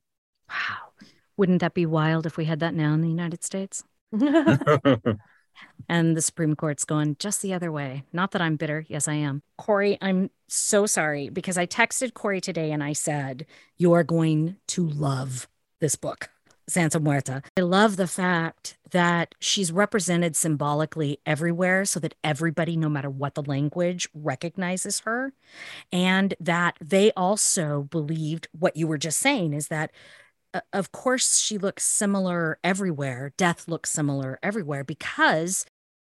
Wow. 0.49 0.89
Wouldn't 1.37 1.61
that 1.61 1.73
be 1.73 1.85
wild 1.85 2.25
if 2.25 2.35
we 2.35 2.43
had 2.43 2.59
that 2.59 2.73
now 2.73 2.93
in 2.93 3.01
the 3.01 3.07
United 3.07 3.45
States? 3.45 3.85
and 4.11 6.17
the 6.17 6.21
Supreme 6.21 6.55
Court's 6.55 6.83
going 6.83 7.15
just 7.19 7.41
the 7.41 7.53
other 7.53 7.71
way. 7.71 8.03
Not 8.11 8.31
that 8.31 8.41
I'm 8.41 8.57
bitter. 8.57 8.85
Yes, 8.89 9.07
I 9.07 9.13
am. 9.13 9.41
Corey, 9.57 9.97
I'm 10.01 10.31
so 10.49 10.85
sorry 10.85 11.29
because 11.29 11.57
I 11.57 11.65
texted 11.65 12.13
Corey 12.13 12.41
today 12.41 12.73
and 12.73 12.83
I 12.83 12.91
said, 12.91 13.45
You 13.77 13.93
are 13.93 14.03
going 14.03 14.57
to 14.67 14.85
love 14.85 15.47
this 15.79 15.95
book. 15.95 16.29
Santa 16.69 16.99
Muerte. 16.99 17.41
I 17.57 17.61
love 17.61 17.95
the 17.95 18.07
fact 18.07 18.77
that 18.91 19.35
she's 19.39 19.71
represented 19.71 20.35
symbolically 20.35 21.19
everywhere 21.25 21.85
so 21.85 21.99
that 21.99 22.15
everybody, 22.23 22.75
no 22.75 22.89
matter 22.89 23.09
what 23.09 23.35
the 23.35 23.43
language, 23.43 24.07
recognizes 24.13 25.01
her. 25.01 25.33
And 25.91 26.33
that 26.39 26.77
they 26.81 27.11
also 27.13 27.83
believed 27.83 28.47
what 28.57 28.75
you 28.75 28.87
were 28.87 28.97
just 28.97 29.19
saying 29.19 29.53
is 29.53 29.69
that 29.69 29.91
uh, 30.53 30.61
of 30.71 30.91
course 30.91 31.39
she 31.39 31.57
looks 31.57 31.83
similar 31.83 32.57
everywhere 32.63 33.33
death 33.35 33.67
looks 33.67 33.89
similar 33.89 34.39
everywhere 34.41 34.83
because 34.83 35.65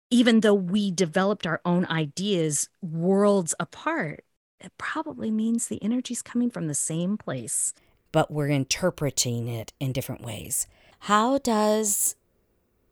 even 0.09 0.39
though 0.39 0.53
we 0.53 0.89
developed 0.89 1.45
our 1.45 1.61
own 1.63 1.85
ideas 1.85 2.67
worlds 2.81 3.53
apart 3.59 4.23
it 4.59 4.71
probably 4.79 5.29
means 5.29 5.67
the 5.67 5.81
energy's 5.83 6.23
coming 6.23 6.49
from 6.49 6.67
the 6.67 6.73
same 6.73 7.17
place 7.17 7.73
but 8.11 8.31
we're 8.31 8.49
interpreting 8.49 9.47
it 9.47 9.73
in 9.79 9.91
different 9.91 10.21
ways 10.21 10.67
how 10.99 11.37
does 11.39 12.15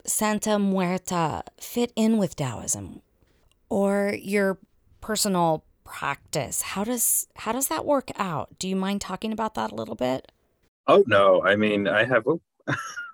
santa 0.05 0.58
muerte 0.58 1.41
fit 1.60 1.91
in 1.95 2.17
with 2.17 2.36
taoism 2.36 3.01
or 3.69 4.15
your 4.21 4.58
personal 5.01 5.63
practice 5.84 6.62
how 6.62 6.84
does 6.84 7.27
how 7.36 7.51
does 7.51 7.67
that 7.67 7.86
work 7.86 8.12
out 8.17 8.49
do 8.60 8.67
you 8.67 8.75
mind 8.75 9.01
talking 9.01 9.32
about 9.32 9.55
that 9.55 9.71
a 9.71 9.75
little 9.75 9.95
bit 9.95 10.32
Oh 10.89 11.03
no! 11.05 11.43
I 11.43 11.55
mean, 11.55 11.88
I 11.88 12.03
have. 12.03 12.23
Oh. 12.25 12.41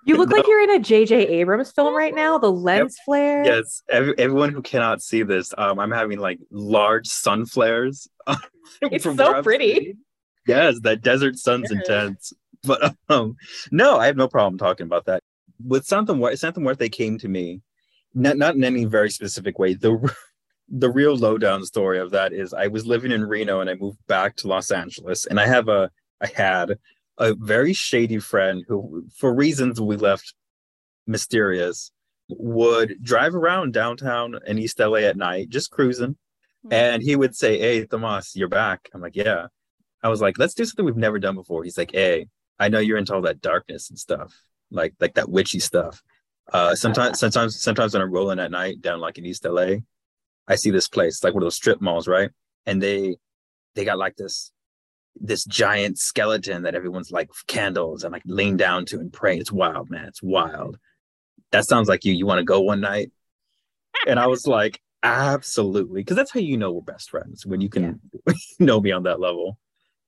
You 0.06 0.16
look 0.16 0.28
no. 0.30 0.36
like 0.36 0.46
you're 0.46 0.62
in 0.62 0.70
a 0.70 0.78
J.J. 0.78 1.28
Abrams 1.28 1.72
film 1.72 1.94
right 1.94 2.14
now. 2.14 2.38
The 2.38 2.50
lens 2.50 2.96
yep. 2.98 3.04
flare. 3.04 3.44
Yes, 3.44 3.82
every, 3.90 4.18
everyone 4.18 4.50
who 4.50 4.62
cannot 4.62 5.02
see 5.02 5.22
this, 5.22 5.52
um, 5.58 5.78
I'm 5.78 5.90
having 5.90 6.18
like 6.18 6.38
large 6.50 7.06
sun 7.06 7.44
flares. 7.44 8.08
it's 8.80 9.04
so 9.04 9.42
pretty. 9.42 9.94
Yes, 10.46 10.80
that 10.82 11.02
desert 11.02 11.36
sun's 11.36 11.70
intense. 11.70 12.32
But 12.64 12.96
um, 13.08 13.36
no, 13.70 13.98
I 13.98 14.06
have 14.06 14.16
no 14.16 14.28
problem 14.28 14.58
talking 14.58 14.86
about 14.86 15.04
that. 15.06 15.22
With 15.64 15.86
Santa 15.86 16.36
Santa 16.36 16.58
Muerte 16.58 16.88
came 16.88 17.16
to 17.18 17.28
me, 17.28 17.60
not 18.14 18.36
not 18.36 18.56
in 18.56 18.64
any 18.64 18.84
very 18.84 19.10
specific 19.10 19.58
way. 19.58 19.74
The 19.74 20.12
the 20.68 20.90
real 20.90 21.16
lowdown 21.16 21.64
story 21.64 21.98
of 21.98 22.10
that 22.10 22.32
is 22.32 22.52
I 22.52 22.66
was 22.66 22.86
living 22.86 23.12
in 23.12 23.24
Reno 23.24 23.60
and 23.60 23.70
I 23.70 23.74
moved 23.74 24.04
back 24.08 24.36
to 24.36 24.48
Los 24.48 24.70
Angeles, 24.70 25.26
and 25.26 25.38
I 25.38 25.46
have 25.46 25.68
a 25.68 25.90
I 26.20 26.28
had 26.34 26.78
a 27.18 27.34
very 27.34 27.72
shady 27.72 28.18
friend 28.18 28.64
who, 28.66 29.04
for 29.16 29.34
reasons 29.34 29.80
we 29.80 29.96
left 29.96 30.34
mysterious, 31.06 31.90
would 32.28 33.02
drive 33.02 33.34
around 33.34 33.72
downtown 33.72 34.38
in 34.46 34.58
East 34.58 34.78
LA 34.78 34.98
at 34.98 35.16
night, 35.16 35.48
just 35.48 35.70
cruising. 35.70 36.16
Mm-hmm. 36.64 36.72
And 36.72 37.02
he 37.02 37.16
would 37.16 37.36
say, 37.36 37.58
Hey, 37.58 37.86
Tomas, 37.86 38.34
you're 38.34 38.48
back. 38.48 38.88
I'm 38.92 39.00
like, 39.00 39.16
Yeah. 39.16 39.46
I 40.06 40.08
was 40.08 40.20
like, 40.20 40.38
Let's 40.38 40.54
do 40.54 40.64
something 40.64 40.84
we've 40.84 40.96
never 40.96 41.18
done 41.18 41.34
before. 41.34 41.64
He's 41.64 41.76
like, 41.76 41.90
Hey, 41.92 42.28
I 42.58 42.68
know 42.68 42.78
you're 42.78 42.98
into 42.98 43.14
all 43.14 43.22
that 43.22 43.40
darkness 43.40 43.90
and 43.90 43.98
stuff, 43.98 44.32
like 44.70 44.94
like 45.00 45.14
that 45.14 45.28
witchy 45.28 45.58
stuff. 45.58 46.02
Uh 46.52 46.76
sometimes 46.76 47.18
sometimes 47.24 47.60
sometimes 47.60 47.92
when 47.92 48.02
I'm 48.02 48.12
rolling 48.12 48.38
at 48.38 48.52
night 48.52 48.80
down 48.80 49.00
like 49.00 49.18
in 49.18 49.26
East 49.26 49.44
LA, 49.44 49.78
I 50.46 50.54
see 50.54 50.70
this 50.70 50.88
place, 50.88 51.24
like 51.24 51.34
one 51.34 51.42
of 51.42 51.46
those 51.46 51.56
strip 51.56 51.80
malls, 51.80 52.06
right? 52.06 52.30
And 52.66 52.80
they 52.80 53.16
they 53.74 53.84
got 53.84 53.98
like 53.98 54.14
this 54.14 54.52
this 55.20 55.44
giant 55.44 55.98
skeleton 55.98 56.62
that 56.62 56.74
everyone's 56.74 57.10
like 57.10 57.30
candles 57.46 58.04
and 58.04 58.12
like 58.12 58.22
lean 58.26 58.56
down 58.56 58.84
to 58.86 59.00
and 59.00 59.12
pray. 59.12 59.38
It's 59.38 59.52
wild, 59.52 59.90
man. 59.90 60.04
It's 60.04 60.22
wild. 60.22 60.78
That 61.52 61.64
sounds 61.64 61.88
like 61.88 62.04
you. 62.04 62.12
You 62.12 62.26
want 62.26 62.38
to 62.38 62.44
go 62.44 62.60
one 62.60 62.80
night? 62.80 63.10
And 64.06 64.20
I 64.20 64.26
was 64.26 64.46
like, 64.46 64.80
absolutely. 65.02 66.00
Because 66.00 66.16
that's 66.16 66.32
how 66.32 66.40
you 66.40 66.56
know 66.56 66.72
we're 66.72 66.82
best 66.82 67.10
friends 67.10 67.46
when 67.46 67.60
you 67.60 67.68
can 67.68 68.00
yeah. 68.26 68.34
know 68.58 68.80
me 68.80 68.92
on 68.92 69.04
that 69.04 69.20
level. 69.20 69.58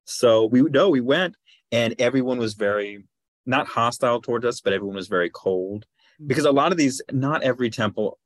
So 0.08 0.46
we 0.46 0.62
know 0.62 0.88
we 0.88 1.00
went 1.00 1.34
and 1.70 1.94
everyone 1.98 2.38
was 2.38 2.54
very 2.54 3.04
not 3.46 3.66
hostile 3.66 4.20
towards 4.20 4.44
us, 4.44 4.60
but 4.60 4.72
everyone 4.72 4.96
was 4.96 5.08
very 5.08 5.30
cold. 5.30 5.86
Because 6.26 6.44
a 6.44 6.52
lot 6.52 6.72
of 6.72 6.78
these, 6.78 7.00
not 7.12 7.42
every 7.42 7.70
temple 7.70 8.18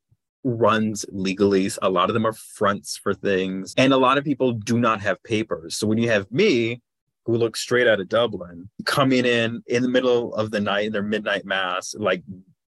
runs 0.43 1.05
legally. 1.09 1.69
A 1.81 1.89
lot 1.89 2.09
of 2.09 2.13
them 2.13 2.25
are 2.25 2.33
fronts 2.33 2.97
for 2.97 3.13
things. 3.13 3.73
And 3.77 3.93
a 3.93 3.97
lot 3.97 4.17
of 4.17 4.23
people 4.23 4.53
do 4.53 4.79
not 4.79 4.99
have 5.01 5.21
papers. 5.23 5.77
So 5.77 5.87
when 5.87 5.97
you 5.97 6.09
have 6.09 6.29
me, 6.31 6.81
who 7.25 7.37
looks 7.37 7.61
straight 7.61 7.87
out 7.87 8.01
of 8.01 8.09
Dublin, 8.09 8.69
coming 8.85 9.25
in 9.25 9.63
in 9.67 9.81
the 9.81 9.89
middle 9.89 10.35
of 10.35 10.51
the 10.51 10.59
night 10.59 10.87
in 10.87 10.91
their 10.91 11.03
midnight 11.03 11.45
mass, 11.45 11.95
like 11.97 12.23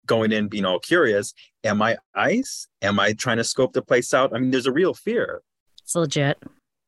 going 0.07 0.31
in 0.31 0.47
being 0.47 0.65
all 0.65 0.79
curious, 0.79 1.35
am 1.65 1.83
I 1.83 1.97
ice? 2.15 2.69
Am 2.83 3.01
I 3.01 3.13
trying 3.13 3.39
to 3.39 3.45
scope 3.45 3.73
the 3.73 3.83
place 3.83 4.15
out? 4.15 4.33
I 4.35 4.39
mean, 4.39 4.53
there's 4.53 4.67
a 4.67 4.73
real 4.73 4.95
fear. 4.95 5.43
It's 5.83 5.97
legit. 5.97 6.39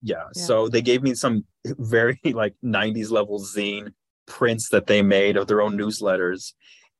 Yeah. 0.03 0.25
yeah. 0.35 0.43
So 0.43 0.69
they 0.69 0.83
gave 0.83 1.03
me 1.03 1.15
some 1.15 1.45
very 1.65 2.21
like 2.25 2.55
90s 2.65 3.11
level 3.11 3.41
zine 3.41 3.93
prints 4.27 4.69
that 4.71 4.87
they 4.87 5.03
made 5.03 5.37
of 5.37 5.47
their 5.47 5.63
own 5.63 5.77
newsletters. 5.77 6.53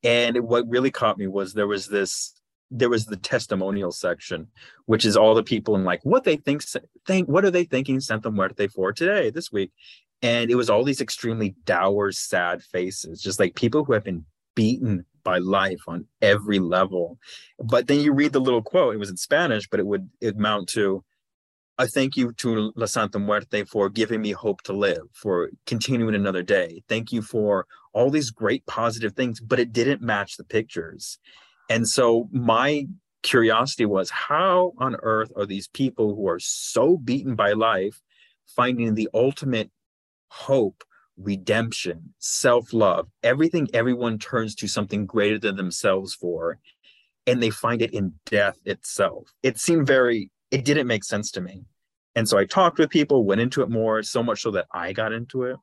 And 0.03 0.39
what 0.41 0.69
really 0.69 0.91
caught 0.91 1.19
me 1.19 1.27
was 1.27 1.53
there 1.53 1.67
was 1.67 1.89
this 1.89 2.35
there 2.71 2.91
was 2.91 3.07
the 3.07 3.17
testimonial 3.17 3.91
section, 3.91 4.47
which 4.87 5.05
is 5.05 5.17
all 5.17 5.35
the 5.35 5.43
people 5.43 5.75
and 5.75 5.85
like 5.85 6.01
what 6.03 6.25
they 6.25 6.37
think, 6.37 6.63
think 7.07 7.27
what 7.27 7.45
are 7.45 7.51
they 7.51 7.65
thinking 7.65 7.99
Santa 7.99 8.31
Muerte 8.31 8.69
for 8.69 8.93
today, 8.93 9.31
this 9.31 9.51
week? 9.51 9.73
And 10.21 10.51
it 10.51 10.55
was 10.55 10.69
all 10.69 10.85
these 10.85 11.01
extremely 11.01 11.55
dour, 11.65 12.13
sad 12.13 12.63
faces, 12.63 13.23
just 13.23 13.41
like 13.41 13.55
people 13.55 13.85
who 13.85 13.93
have 13.95 14.05
been 14.05 14.25
beaten 14.55 15.07
by 15.23 15.39
life 15.39 15.81
on 15.87 16.05
every 16.21 16.59
level. 16.59 17.19
But 17.59 17.87
then 17.87 18.01
you 18.01 18.13
read 18.13 18.33
the 18.33 18.41
little 18.41 18.63
quote, 18.63 18.95
it 18.95 18.99
was 18.99 19.11
in 19.11 19.17
Spanish, 19.17 19.69
but 19.69 19.81
it 19.81 19.87
would 19.87 20.09
it 20.21 20.37
mount 20.37 20.69
to 20.71 21.05
I 21.81 21.87
thank 21.87 22.17
you 22.17 22.33
to 22.33 22.73
La 22.75 22.87
Santa 22.87 23.21
Muerte 23.21 23.63
for 23.63 23.89
giving 23.89 24.21
me 24.21 24.33
hope 24.33 24.63
to 24.63 24.73
live, 24.73 25.03
for 25.13 25.51
continuing 25.65 26.17
another 26.17 26.43
day. 26.43 26.83
Thank 26.89 27.13
you 27.13 27.23
for 27.23 27.67
all 27.93 28.11
these 28.11 28.31
great 28.31 28.67
positive 28.67 29.13
things, 29.15 29.41
but 29.41 29.61
it 29.61 29.73
didn't 29.73 30.03
match 30.03 30.37
the 30.37 30.45
pictures. 30.45 31.19
And 31.71 31.87
so 31.87 32.29
my 32.33 32.87
curiosity 33.23 33.85
was 33.87 34.11
how 34.11 34.73
on 34.79 34.97
earth 35.03 35.31
are 35.37 35.47
these 35.47 35.69
people 35.69 36.17
who 36.17 36.29
are 36.29 36.41
so 36.41 36.97
beaten 36.97 37.37
by 37.37 37.53
life 37.53 38.01
finding 38.57 38.95
the 38.95 39.09
ultimate 39.15 39.71
hope, 40.31 40.83
redemption, 41.17 42.13
self 42.19 42.73
love, 42.73 43.09
everything 43.23 43.69
everyone 43.73 44.19
turns 44.19 44.57
to 44.57 44.67
something 44.67 45.07
greater 45.07 45.39
than 45.39 45.55
themselves 45.55 46.13
for, 46.13 46.59
and 47.25 47.41
they 47.41 47.51
find 47.51 47.83
it 47.83 47.93
in 47.93 48.15
death 48.27 48.59
itself? 48.65 49.33
It 49.45 49.59
seemed 49.59 49.87
very, 49.87 50.33
it 50.51 50.65
didn't 50.65 50.87
make 50.87 51.05
sense 51.05 51.31
to 51.33 51.41
me. 51.41 51.65
And 52.15 52.29
so 52.29 52.39
I 52.39 52.47
talked 52.47 52.79
with 52.79 52.91
people, 52.91 53.25
went 53.25 53.41
into 53.41 53.63
it 53.63 53.71
more, 53.71 54.03
so 54.03 54.23
much 54.23 54.43
so 54.43 54.51
that 54.53 54.67
I 54.73 54.93
got 54.93 55.13
into 55.13 55.45
it. 55.45 55.57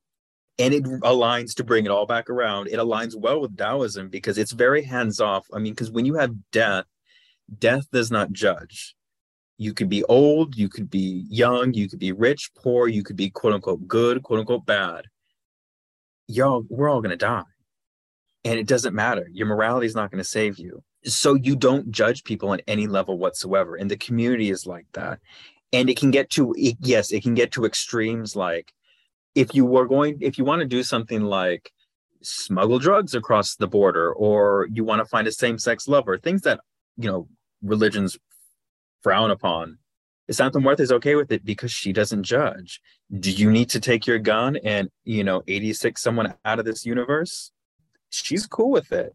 And 0.57 0.73
it 0.73 0.83
aligns 0.83 1.53
to 1.55 1.65
bring 1.65 1.85
it 1.85 1.91
all 1.91 2.05
back 2.05 2.29
around. 2.29 2.67
It 2.67 2.79
aligns 2.79 3.15
well 3.15 3.41
with 3.41 3.57
taoism 3.57 4.09
because 4.09 4.37
it's 4.37 4.53
very 4.53 4.83
hands 4.83 5.19
off 5.19 5.45
i 5.53 5.59
mean 5.59 5.73
because 5.73 5.91
when 5.91 6.05
you 6.05 6.15
have 6.15 6.33
death 6.51 6.85
death 7.59 7.89
does 7.91 8.11
not 8.11 8.31
judge. 8.31 8.95
You 9.57 9.73
could 9.73 9.89
be 9.89 10.03
old 10.03 10.57
you 10.57 10.67
could 10.67 10.89
be 10.89 11.25
young 11.29 11.73
you 11.73 11.87
could 11.87 11.99
be 11.99 12.11
rich 12.11 12.51
poor 12.57 12.87
you 12.87 13.03
could 13.03 13.15
be 13.15 13.29
quote 13.29 13.53
unquote 13.53 13.87
good 13.87 14.21
quote 14.21 14.39
unquote 14.39 14.65
bad. 14.65 15.05
Y'all 16.27 16.65
we're 16.69 16.89
all 16.89 17.01
going 17.01 17.11
to 17.11 17.15
die. 17.17 17.43
And 18.43 18.59
it 18.59 18.67
doesn't 18.67 18.93
matter. 18.93 19.27
Your 19.31 19.47
morality 19.47 19.87
is 19.87 19.95
not 19.95 20.11
going 20.11 20.23
to 20.23 20.29
save 20.29 20.59
you 20.59 20.83
so 21.05 21.35
you 21.35 21.55
don't 21.55 21.91
judge 21.91 22.23
people 22.23 22.49
on 22.49 22.61
any 22.67 22.87
level 22.87 23.17
whatsoever 23.17 23.75
and 23.75 23.89
the 23.89 23.97
community 23.97 24.49
is 24.49 24.65
like 24.65 24.87
that 24.93 25.19
and 25.73 25.89
it 25.89 25.97
can 25.97 26.11
get 26.11 26.29
to 26.29 26.53
yes 26.57 27.11
it 27.11 27.23
can 27.23 27.33
get 27.33 27.51
to 27.51 27.65
extremes 27.65 28.35
like 28.35 28.73
if 29.35 29.53
you 29.53 29.65
were 29.65 29.85
going 29.85 30.17
if 30.21 30.37
you 30.37 30.45
want 30.45 30.61
to 30.61 30.67
do 30.67 30.83
something 30.83 31.21
like 31.21 31.71
smuggle 32.21 32.79
drugs 32.79 33.13
across 33.13 33.55
the 33.55 33.67
border 33.67 34.11
or 34.13 34.67
you 34.71 34.83
want 34.83 34.99
to 34.99 35.05
find 35.05 35.27
a 35.27 35.31
same-sex 35.31 35.87
lover 35.87 36.17
things 36.17 36.41
that 36.41 36.59
you 36.97 37.09
know 37.09 37.27
religions 37.61 38.17
frown 39.03 39.31
upon 39.31 39.77
Santa 40.31 40.59
Muerte 40.59 40.81
is 40.81 40.91
okay 40.91 41.13
with 41.13 41.31
it 41.31 41.45
because 41.45 41.71
she 41.71 41.93
doesn't 41.93 42.23
judge. 42.23 42.81
Do 43.19 43.31
you 43.31 43.51
need 43.51 43.69
to 43.69 43.79
take 43.79 44.07
your 44.07 44.17
gun 44.17 44.55
and 44.57 44.89
you 45.03 45.23
know 45.23 45.43
86 45.47 46.01
someone 46.01 46.33
out 46.43 46.57
of 46.57 46.65
this 46.65 46.83
universe? 46.83 47.51
She's 48.09 48.47
cool 48.47 48.71
with 48.71 48.91
it. 48.91 49.13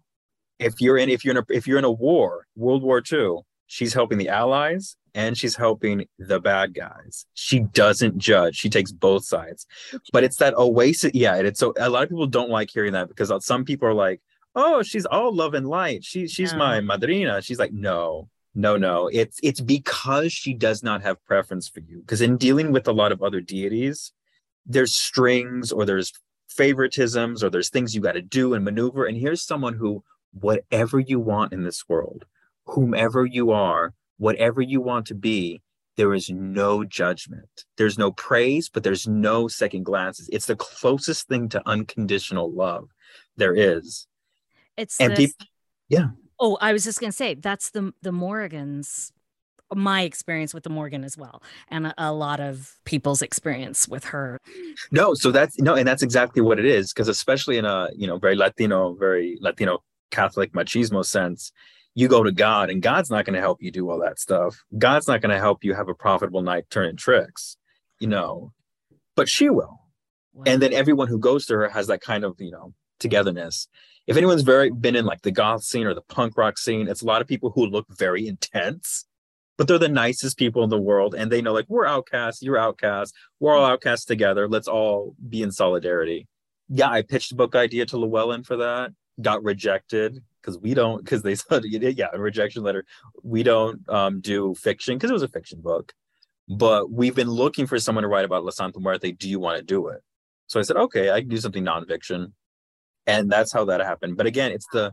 If 0.60 0.80
you're 0.80 0.98
in 0.98 1.08
if 1.08 1.24
you're 1.24 1.36
in 1.36 1.38
a 1.38 1.44
if 1.48 1.66
you're 1.66 1.78
in 1.78 1.84
a 1.84 1.90
war, 1.90 2.46
World 2.56 2.82
War 2.82 3.02
II, 3.10 3.38
she's 3.66 3.94
helping 3.94 4.18
the 4.18 4.28
allies 4.28 4.96
and 5.14 5.36
she's 5.36 5.56
helping 5.56 6.06
the 6.18 6.40
bad 6.40 6.74
guys. 6.74 7.26
She 7.34 7.60
doesn't 7.60 8.18
judge. 8.18 8.56
She 8.56 8.68
takes 8.68 8.92
both 8.92 9.24
sides. 9.24 9.66
But 10.12 10.24
it's 10.24 10.36
that 10.36 10.54
oasis. 10.54 11.12
Yeah, 11.14 11.36
and 11.36 11.46
it's 11.46 11.58
so 11.58 11.72
a 11.78 11.88
lot 11.88 12.04
of 12.04 12.08
people 12.08 12.26
don't 12.26 12.50
like 12.50 12.70
hearing 12.70 12.92
that 12.92 13.08
because 13.08 13.32
some 13.44 13.64
people 13.64 13.88
are 13.88 13.94
like, 13.94 14.20
"Oh, 14.54 14.82
she's 14.82 15.06
all 15.06 15.34
love 15.34 15.54
and 15.54 15.66
light. 15.66 16.04
She 16.04 16.28
she's 16.28 16.54
my 16.54 16.80
madrina." 16.80 17.42
She's 17.42 17.58
like, 17.58 17.72
"No, 17.72 18.28
no, 18.54 18.76
no. 18.76 19.08
It's 19.12 19.38
it's 19.42 19.60
because 19.60 20.32
she 20.32 20.54
does 20.54 20.82
not 20.82 21.02
have 21.02 21.24
preference 21.24 21.68
for 21.68 21.80
you. 21.80 22.00
Because 22.00 22.20
in 22.20 22.36
dealing 22.36 22.72
with 22.72 22.88
a 22.88 22.92
lot 22.92 23.12
of 23.12 23.22
other 23.22 23.40
deities, 23.40 24.12
there's 24.66 24.94
strings 24.94 25.70
or 25.72 25.84
there's 25.84 26.12
favoritisms 26.56 27.42
or 27.42 27.50
there's 27.50 27.70
things 27.70 27.94
you 27.94 28.00
got 28.00 28.12
to 28.12 28.22
do 28.22 28.54
and 28.54 28.64
maneuver. 28.64 29.06
And 29.06 29.16
here's 29.16 29.42
someone 29.42 29.74
who, 29.74 30.02
whatever 30.32 30.98
you 30.98 31.18
want 31.18 31.52
in 31.52 31.64
this 31.64 31.88
world, 31.88 32.24
whomever 32.66 33.26
you 33.26 33.50
are, 33.50 33.94
whatever 34.18 34.60
you 34.60 34.80
want 34.80 35.06
to 35.06 35.14
be, 35.14 35.60
there 35.96 36.14
is 36.14 36.30
no 36.30 36.84
judgment. 36.84 37.64
There's 37.76 37.98
no 37.98 38.12
praise, 38.12 38.68
but 38.68 38.82
there's 38.82 39.06
no 39.06 39.48
second 39.48 39.84
glances. 39.84 40.30
It's 40.32 40.46
the 40.46 40.56
closest 40.56 41.28
thing 41.28 41.48
to 41.50 41.62
unconditional 41.66 42.50
love 42.50 42.88
there 43.36 43.54
is. 43.54 44.06
It's 44.76 45.00
and 45.00 45.12
this, 45.12 45.32
people, 45.32 45.46
yeah. 45.88 46.08
Oh, 46.38 46.56
I 46.60 46.72
was 46.72 46.84
just 46.84 47.00
gonna 47.00 47.12
say 47.12 47.34
that's 47.34 47.70
the 47.70 47.92
the 48.02 48.12
Morrigan's 48.12 49.12
my 49.74 50.02
experience 50.02 50.52
with 50.52 50.64
the 50.64 50.70
Morrigan 50.70 51.04
as 51.04 51.16
well, 51.16 51.42
and 51.68 51.88
a, 51.88 51.94
a, 51.96 52.12
lot 52.12 52.40
of 52.40 52.76
people's 52.84 53.22
experience 53.22 53.86
with 53.86 54.04
her. 54.06 54.40
No, 54.90 55.14
so 55.14 55.30
that's 55.30 55.58
no, 55.60 55.74
and 55.74 55.86
that's 55.86 56.02
exactly 56.02 56.42
what 56.42 56.58
it 56.58 56.64
is, 56.64 56.92
because 56.92 57.08
especially 57.08 57.58
in 57.58 57.64
a 57.64 57.88
you 57.94 58.06
know 58.06 58.18
very 58.18 58.36
Latino, 58.36 58.94
very 58.94 59.38
Latino 59.40 59.82
Catholic 60.10 60.52
machismo 60.52 61.04
sense, 61.04 61.52
you 61.94 62.08
go 62.08 62.22
to 62.22 62.32
God 62.32 62.70
and 62.70 62.82
God's 62.82 63.10
not 63.10 63.24
going 63.24 63.34
to 63.34 63.40
help 63.40 63.62
you 63.62 63.70
do 63.70 63.90
all 63.90 64.00
that 64.00 64.18
stuff. 64.18 64.62
God's 64.78 65.08
not 65.08 65.20
going 65.20 65.34
to 65.34 65.40
help 65.40 65.64
you 65.64 65.74
have 65.74 65.88
a 65.88 65.94
profitable 65.94 66.42
night 66.42 66.64
turning 66.70 66.96
tricks, 66.96 67.56
you 67.98 68.06
know, 68.06 68.52
but 69.16 69.28
she 69.28 69.50
will. 69.50 69.80
Wow. 70.32 70.44
And 70.46 70.62
then 70.62 70.72
everyone 70.72 71.08
who 71.08 71.18
goes 71.18 71.46
to 71.46 71.54
her 71.54 71.68
has 71.68 71.88
that 71.88 72.00
kind 72.00 72.24
of, 72.24 72.36
you 72.38 72.50
know, 72.50 72.72
togetherness. 73.00 73.68
If 74.06 74.16
anyone's 74.16 74.42
very 74.42 74.70
been 74.70 74.96
in 74.96 75.04
like 75.04 75.22
the 75.22 75.30
goth 75.30 75.64
scene 75.64 75.86
or 75.86 75.94
the 75.94 76.02
punk 76.02 76.36
rock 76.36 76.58
scene, 76.58 76.88
it's 76.88 77.02
a 77.02 77.06
lot 77.06 77.20
of 77.20 77.28
people 77.28 77.50
who 77.50 77.66
look 77.66 77.86
very 77.90 78.26
intense, 78.26 79.04
but 79.58 79.66
they're 79.66 79.78
the 79.78 79.88
nicest 79.88 80.38
people 80.38 80.62
in 80.62 80.70
the 80.70 80.80
world. 80.80 81.14
And 81.14 81.30
they 81.30 81.42
know 81.42 81.52
like 81.52 81.66
we're 81.68 81.86
outcasts, 81.86 82.42
you're 82.42 82.58
outcasts, 82.58 83.16
we're 83.40 83.56
all 83.56 83.64
outcasts 83.64 84.04
together. 84.04 84.48
Let's 84.48 84.68
all 84.68 85.14
be 85.28 85.42
in 85.42 85.50
solidarity. 85.50 86.28
Yeah, 86.68 86.88
I 86.88 87.02
pitched 87.02 87.32
a 87.32 87.36
book 87.36 87.56
idea 87.56 87.84
to 87.86 87.98
Llewellyn 87.98 88.44
for 88.44 88.56
that, 88.58 88.92
got 89.22 89.42
rejected 89.42 90.22
because 90.40 90.58
we 90.58 90.74
don't 90.74 91.02
because 91.04 91.22
they 91.22 91.34
said 91.36 91.64
yeah 91.64 92.08
a 92.12 92.20
rejection 92.20 92.62
letter. 92.62 92.84
We 93.22 93.42
don't 93.42 93.88
um, 93.88 94.20
do 94.20 94.54
fiction 94.54 94.96
because 94.96 95.10
it 95.10 95.14
was 95.14 95.22
a 95.22 95.28
fiction 95.28 95.60
book. 95.60 95.92
But 96.48 96.90
we've 96.90 97.14
been 97.14 97.30
looking 97.30 97.66
for 97.66 97.78
someone 97.78 98.02
to 98.02 98.08
write 98.08 98.24
about 98.24 98.44
la 98.44 98.50
santa 98.50 98.80
muerte. 98.80 99.12
Do 99.12 99.28
you 99.28 99.38
want 99.38 99.58
to 99.58 99.62
do 99.62 99.88
it? 99.88 100.02
So 100.46 100.58
i 100.58 100.62
said 100.62 100.76
okay 100.76 101.10
i 101.10 101.20
can 101.20 101.28
do 101.28 101.38
something 101.38 101.64
nonfiction. 101.64 102.32
And 103.06 103.30
that's 103.30 103.52
how 103.52 103.64
that 103.66 103.80
happened. 103.80 104.16
But 104.16 104.26
again 104.26 104.52
it's 104.52 104.66
the 104.72 104.92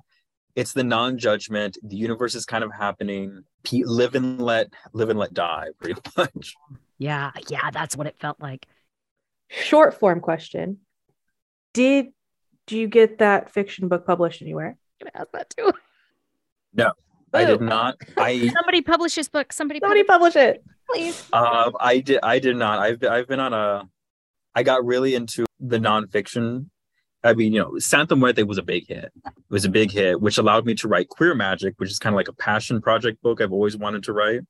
it's 0.55 0.73
the 0.73 0.83
non-judgment. 0.83 1.77
The 1.83 1.95
universe 1.95 2.33
is 2.33 2.45
kind 2.45 2.63
of 2.63 2.71
happening. 2.73 3.43
Live 3.71 4.15
and 4.15 4.41
let 4.41 4.67
live 4.93 5.09
and 5.09 5.19
let 5.19 5.33
die 5.33 5.67
pretty 5.79 5.99
much. 6.17 6.55
Yeah 6.97 7.31
yeah 7.49 7.71
that's 7.71 7.95
what 7.95 8.07
it 8.07 8.17
felt 8.19 8.39
like. 8.39 8.67
Short 9.49 9.99
form 9.99 10.19
question. 10.19 10.79
Did 11.73 12.07
do 12.67 12.77
you 12.77 12.87
get 12.87 13.17
that 13.17 13.49
fiction 13.49 13.87
book 13.87 14.05
published 14.05 14.41
anywhere 14.41 14.77
I'm 15.01 15.07
gonna 15.07 15.23
ask 15.23 15.31
that 15.31 15.49
too. 15.49 15.73
No, 16.73 16.93
I 17.33 17.45
did 17.45 17.61
not. 17.61 17.97
I 18.17 18.47
somebody 18.53 18.81
publish 18.81 19.15
this 19.15 19.29
book. 19.29 19.53
Somebody 19.53 19.79
somebody 19.79 20.03
publish, 20.03 20.35
it, 20.35 20.63
please. 20.89 21.27
Uh, 21.31 21.71
I 21.79 21.99
did. 21.99 22.19
I 22.23 22.39
did 22.39 22.55
not. 22.55 22.79
I've 22.79 23.03
I've 23.03 23.27
been 23.27 23.39
on 23.39 23.53
a. 23.53 23.89
I 24.55 24.63
got 24.63 24.85
really 24.85 25.15
into 25.15 25.45
the 25.59 25.77
nonfiction. 25.77 26.67
I 27.23 27.33
mean, 27.33 27.53
you 27.53 27.61
know, 27.61 27.77
Santa 27.79 28.15
Muerte 28.15 28.43
was 28.43 28.57
a 28.57 28.63
big 28.63 28.87
hit. 28.87 29.11
It 29.25 29.33
was 29.49 29.65
a 29.65 29.69
big 29.69 29.91
hit, 29.91 30.21
which 30.21 30.37
allowed 30.37 30.65
me 30.65 30.75
to 30.75 30.87
write 30.87 31.09
Queer 31.09 31.35
Magic, 31.35 31.75
which 31.77 31.91
is 31.91 31.99
kind 31.99 32.13
of 32.13 32.17
like 32.17 32.27
a 32.27 32.33
passion 32.33 32.81
project 32.81 33.21
book 33.21 33.41
I've 33.41 33.51
always 33.51 33.75
wanted 33.75 34.03
to 34.03 34.13
write. 34.13 34.41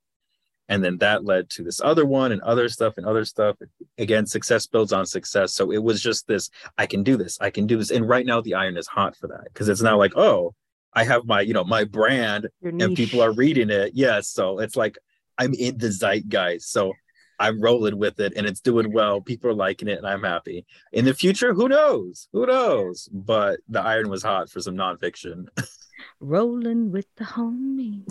And 0.69 0.83
then 0.83 0.97
that 0.97 1.23
led 1.23 1.49
to 1.51 1.63
this 1.63 1.81
other 1.81 2.05
one 2.05 2.31
and 2.31 2.41
other 2.41 2.67
stuff 2.69 2.97
and 2.97 3.05
other 3.05 3.25
stuff. 3.25 3.57
Again, 3.97 4.25
success 4.25 4.67
builds 4.67 4.91
on 4.91 5.05
success. 5.05 5.53
So 5.53 5.71
it 5.71 5.81
was 5.81 6.01
just 6.01 6.27
this 6.27 6.49
I 6.77 6.85
can 6.85 7.03
do 7.03 7.17
this, 7.17 7.37
I 7.39 7.49
can 7.49 7.67
do 7.67 7.77
this. 7.77 7.91
And 7.91 8.07
right 8.07 8.25
now, 8.25 8.41
the 8.41 8.55
iron 8.55 8.77
is 8.77 8.87
hot 8.87 9.15
for 9.15 9.27
that 9.27 9.45
because 9.45 9.69
it's 9.69 9.81
now 9.81 9.97
like, 9.97 10.15
oh, 10.15 10.53
I 10.93 11.03
have 11.03 11.25
my, 11.25 11.41
you 11.41 11.53
know, 11.53 11.63
my 11.63 11.83
brand 11.83 12.47
and 12.63 12.95
people 12.95 13.21
are 13.21 13.31
reading 13.31 13.69
it. 13.69 13.91
Yes. 13.93 14.29
So 14.29 14.59
it's 14.59 14.75
like 14.75 14.97
I'm 15.37 15.53
in 15.53 15.77
the 15.77 15.87
zeitgeist. 15.91 16.71
So 16.71 16.93
I'm 17.39 17.61
rolling 17.61 17.97
with 17.99 18.19
it 18.19 18.33
and 18.35 18.47
it's 18.47 18.61
doing 18.61 18.91
well. 18.91 19.21
People 19.21 19.51
are 19.51 19.55
liking 19.55 19.87
it 19.87 19.99
and 19.99 20.07
I'm 20.07 20.23
happy. 20.23 20.65
In 20.91 21.05
the 21.05 21.13
future, 21.13 21.53
who 21.53 21.69
knows? 21.69 22.27
Who 22.33 22.45
knows? 22.47 23.07
But 23.11 23.59
the 23.69 23.81
iron 23.81 24.09
was 24.09 24.23
hot 24.23 24.49
for 24.49 24.59
some 24.59 24.75
nonfiction. 24.75 25.47
rolling 26.19 26.91
with 26.91 27.05
the 27.15 27.25
homie. 27.25 28.03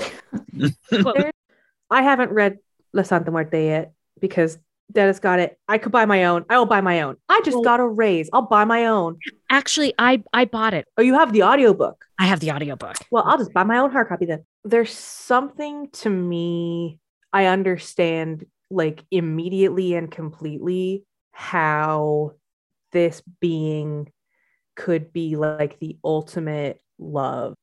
I 1.90 2.02
haven't 2.02 2.32
read 2.32 2.58
La 2.92 3.02
Santa 3.02 3.30
Muerte 3.30 3.64
yet 3.64 3.92
because 4.20 4.58
Dennis 4.90 5.18
got 5.18 5.38
it. 5.40 5.58
I 5.68 5.78
could 5.78 5.92
buy 5.92 6.04
my 6.04 6.24
own. 6.24 6.44
I 6.48 6.58
will 6.58 6.66
buy 6.66 6.80
my 6.80 7.02
own. 7.02 7.16
I 7.28 7.40
just 7.44 7.56
well, 7.56 7.64
got 7.64 7.80
a 7.80 7.86
raise. 7.86 8.30
I'll 8.32 8.42
buy 8.42 8.64
my 8.64 8.86
own. 8.86 9.18
Actually, 9.50 9.94
I 9.98 10.22
I 10.32 10.44
bought 10.44 10.74
it. 10.74 10.86
Oh, 10.96 11.02
you 11.02 11.14
have 11.14 11.32
the 11.32 11.42
audiobook. 11.42 12.04
I 12.18 12.26
have 12.26 12.40
the 12.40 12.52
audiobook. 12.52 12.96
Well, 13.10 13.24
I'll 13.26 13.38
just 13.38 13.52
buy 13.52 13.64
my 13.64 13.78
own 13.78 13.90
hard 13.90 14.08
copy 14.08 14.26
then. 14.26 14.44
There's 14.64 14.92
something 14.92 15.90
to 15.94 16.10
me 16.10 16.98
I 17.32 17.46
understand 17.46 18.46
like 18.70 19.04
immediately 19.10 19.94
and 19.94 20.10
completely 20.10 21.04
how 21.32 22.32
this 22.92 23.22
being 23.40 24.10
could 24.74 25.12
be 25.12 25.36
like 25.36 25.78
the 25.78 25.98
ultimate 26.04 26.80
love 26.98 27.54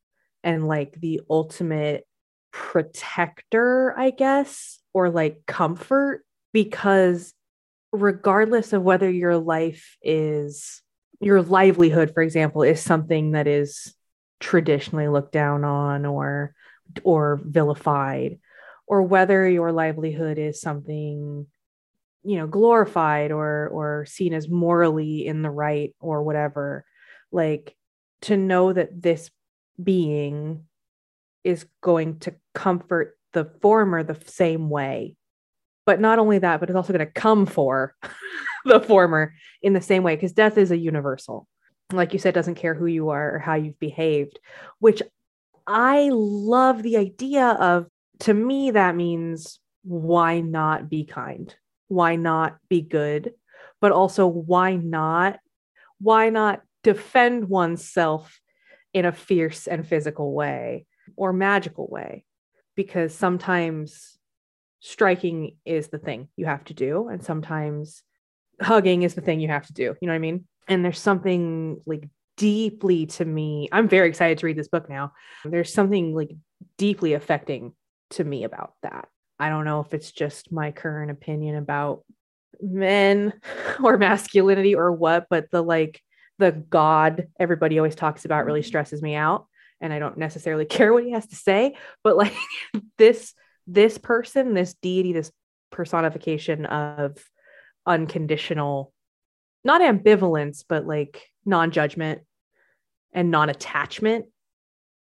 and 0.44 0.68
like 0.68 1.00
the 1.00 1.22
ultimate 1.30 2.06
protector, 2.54 3.94
I 3.98 4.12
guess, 4.12 4.80
or 4.94 5.10
like 5.10 5.46
comfort, 5.46 6.24
because 6.54 7.34
regardless 7.92 8.72
of 8.72 8.84
whether 8.84 9.10
your 9.10 9.38
life 9.38 9.98
is 10.02 10.82
your 11.20 11.42
livelihood, 11.42 12.12
for 12.14 12.22
example, 12.22 12.64
is 12.64 12.82
something 12.82 13.32
that 13.32 13.48
is 13.48 13.94
traditionally 14.40 15.08
looked 15.08 15.34
down 15.34 15.66
on 15.66 16.06
or 16.06 16.54
or 17.04 17.42
vilified, 17.44 18.40
or 18.88 19.02
whether 19.02 19.50
your 19.50 19.72
livelihood 19.72 20.38
is 20.38 20.62
something 20.62 21.48
you 22.24 22.38
know 22.38 22.48
glorified 22.48 23.32
or 23.32 23.68
or 23.70 24.06
seen 24.06 24.34
as 24.34 24.48
morally 24.48 25.26
in 25.26 25.42
the 25.42 25.50
right 25.50 25.94
or 26.00 26.24
whatever 26.24 26.86
like 27.34 27.76
to 28.22 28.38
know 28.38 28.72
that 28.72 29.02
this 29.02 29.30
being 29.82 30.66
is 31.44 31.66
going 31.82 32.20
to 32.20 32.36
comfort 32.54 33.18
the 33.34 33.46
former 33.62 34.04
the 34.04 34.20
same 34.26 34.70
way. 34.70 35.16
But 35.86 36.00
not 36.00 36.20
only 36.20 36.40
that, 36.40 36.60
but 36.60 36.70
it's 36.70 36.78
also 36.78 36.94
going 36.94 37.06
to 37.06 37.12
come 37.12 37.46
for 37.46 37.96
the 38.66 38.80
former 38.80 39.34
in 39.62 39.74
the 39.74 39.82
same 39.82 40.04
way 40.04 40.16
because 40.16 40.32
death 40.32 40.58
is 40.58 40.72
a 40.72 40.78
universal. 40.78 41.48
Like 41.92 42.14
you 42.14 42.20
said, 42.20 42.34
doesn't 42.34 42.56
care 42.56 42.74
who 42.74 42.86
you 42.86 43.10
are 43.10 43.36
or 43.36 43.40
how 43.40 43.56
you've 43.56 43.80
behaved, 43.80 44.40
which 44.80 45.02
I 45.68 46.10
love 46.12 46.84
the 46.84 46.98
idea 46.98 47.48
of. 47.48 47.88
To 48.20 48.34
me, 48.34 48.72
that 48.72 48.96
means 48.96 49.60
why 49.84 50.40
not 50.40 50.90
be 50.90 51.04
kind? 51.04 51.54
Why 51.88 52.16
not 52.16 52.58
be 52.70 52.82
good? 52.82 53.34
But 53.82 53.92
also, 53.92 54.28
why 54.28 54.76
not? 54.76 55.40
Why 56.00 56.30
not 56.30 56.62
defend 56.84 57.50
oneself 57.50 58.40
in 58.94 59.06
a 59.06 59.12
fierce 59.12 59.68
and 59.68 59.86
physical 59.86 60.34
way? 60.34 60.86
Or 61.16 61.34
magical 61.34 61.88
way 61.88 62.26
because 62.76 63.14
sometimes 63.14 64.18
striking 64.80 65.58
is 65.66 65.88
the 65.88 65.98
thing 65.98 66.28
you 66.36 66.46
have 66.46 66.64
to 66.66 66.74
do 66.74 67.08
and 67.08 67.24
sometimes 67.24 68.04
hugging 68.62 69.04
is 69.04 69.14
the 69.14 69.22
thing 69.22 69.40
you 69.40 69.48
have 69.48 69.66
to 69.68 69.74
do. 69.74 69.96
You 70.02 70.08
know 70.08 70.14
what 70.14 70.18
i 70.18 70.20
mean? 70.20 70.46
And 70.68 70.84
there's 70.84 71.00
something 71.00 71.82
like 71.86 72.08
deeply 72.36 73.06
to 73.06 73.24
me 73.24 73.70
i'm 73.72 73.88
very 73.88 74.10
excited 74.10 74.40
to 74.40 74.46
read 74.46 74.58
this 74.58 74.68
book 74.68 74.90
now. 74.90 75.14
There's 75.46 75.74
something 75.74 76.16
like 76.16 76.32
deeply 76.78 77.14
affecting 77.14 77.74
to 78.12 78.24
me 78.24 78.44
about 78.44 78.74
that. 78.82 79.08
I 79.40 79.50
don't 79.50 79.66
know 79.66 79.82
if 79.82 79.94
it's 79.94 80.12
just 80.12 80.52
my 80.52 80.72
current 80.72 81.12
opinion 81.12 81.56
about 81.56 82.04
men 82.62 83.34
or 83.84 83.98
masculinity 83.98 84.76
or 84.76 84.92
what 84.92 85.28
but 85.30 85.50
the 85.52 85.62
like 85.62 86.02
the 86.40 86.52
god 86.52 87.28
everybody 87.40 87.78
always 87.78 87.96
talks 87.96 88.26
about 88.26 88.46
really 88.46 88.62
mm-hmm. 88.62 88.68
stresses 88.68 89.02
me 89.02 89.16
out 89.16 89.48
and 89.84 89.94
I 89.94 90.00
don't 90.00 90.18
necessarily 90.18 90.66
care 90.78 90.92
what 90.92 91.04
he 91.04 91.12
has 91.12 91.28
to 91.28 91.36
say, 91.36 91.76
but 92.04 92.18
like 92.18 92.34
this 92.98 93.36
this 93.68 93.98
person, 93.98 94.54
this 94.56 94.74
deity, 94.82 95.14
this 95.14 95.32
personification 95.72 96.66
of 96.66 97.18
unconditional 97.86 98.92
not 99.66 99.82
ambivalence, 99.82 100.66
but 100.68 100.86
like 100.86 101.26
non-judgment 101.46 102.22
and 103.14 103.32
non-attachment 103.32 104.26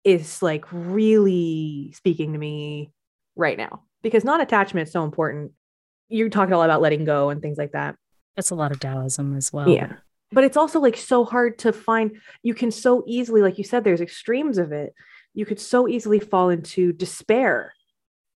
is 0.06 0.42
like 0.42 0.64
really 0.72 1.92
speaking 1.94 2.32
to 2.32 2.40
me 2.40 2.92
right 3.36 3.58
now 3.58 3.84
because 4.02 4.24
non-attachment 4.24 4.88
is 4.88 4.94
so 4.94 5.04
important. 5.04 5.52
You're 6.08 6.30
talked 6.30 6.54
all 6.54 6.62
about 6.62 6.82
letting 6.82 7.04
go 7.04 7.32
and 7.32 7.42
things 7.42 7.58
like 7.58 7.74
that. 7.74 7.96
That's 8.38 8.52
a 8.52 8.56
lot 8.56 8.72
of 8.72 8.80
Taoism 8.80 9.36
as 9.36 9.52
well. 9.52 9.68
Yeah. 9.68 9.94
But 10.32 10.44
it's 10.44 10.58
also 10.58 10.80
like 10.80 10.98
so 10.98 11.24
hard 11.24 11.60
to 11.60 11.72
find. 11.72 12.18
You 12.44 12.54
can 12.54 12.72
so 12.72 13.04
easily, 13.08 13.42
like 13.42 13.58
you 13.58 13.64
said, 13.64 13.84
there's 13.84 14.02
extremes 14.02 14.58
of 14.58 14.72
it. 14.72 14.94
You 15.34 15.46
could 15.46 15.60
so 15.60 15.88
easily 15.88 16.20
fall 16.20 16.50
into 16.50 16.94
despair. 16.94 17.74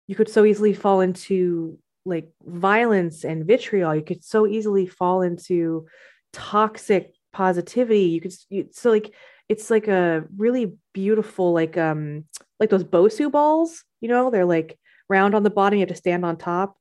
You 0.07 0.15
could 0.15 0.29
so 0.29 0.45
easily 0.45 0.73
fall 0.73 1.01
into 1.01 1.79
like 2.05 2.29
violence 2.45 3.23
and 3.23 3.45
vitriol. 3.45 3.95
You 3.95 4.03
could 4.03 4.23
so 4.23 4.47
easily 4.47 4.87
fall 4.87 5.21
into 5.21 5.87
toxic 6.33 7.13
positivity. 7.33 8.01
You 8.01 8.21
could, 8.21 8.33
you, 8.49 8.69
so 8.71 8.89
like, 8.91 9.13
it's 9.49 9.69
like 9.69 9.87
a 9.87 10.25
really 10.35 10.73
beautiful, 10.93 11.53
like, 11.53 11.77
um, 11.77 12.25
like 12.59 12.69
those 12.69 12.83
Bosu 12.83 13.31
balls, 13.31 13.83
you 14.01 14.09
know, 14.09 14.29
they're 14.29 14.45
like 14.45 14.77
round 15.09 15.35
on 15.35 15.43
the 15.43 15.49
bottom. 15.49 15.77
You 15.77 15.83
have 15.83 15.89
to 15.89 15.95
stand 15.95 16.25
on 16.25 16.37
top 16.37 16.77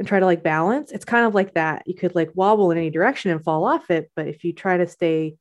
and 0.00 0.08
try 0.08 0.18
to 0.18 0.24
like 0.24 0.42
balance. 0.42 0.92
It's 0.92 1.04
kind 1.04 1.26
of 1.26 1.34
like 1.34 1.52
that. 1.54 1.82
You 1.84 1.94
could 1.94 2.14
like 2.14 2.30
wobble 2.34 2.70
in 2.70 2.78
any 2.78 2.88
direction 2.88 3.30
and 3.30 3.44
fall 3.44 3.66
off 3.66 3.90
it, 3.90 4.10
but 4.16 4.26
if 4.26 4.44
you 4.44 4.54
try 4.54 4.78
to 4.78 4.86
stay 4.86 5.36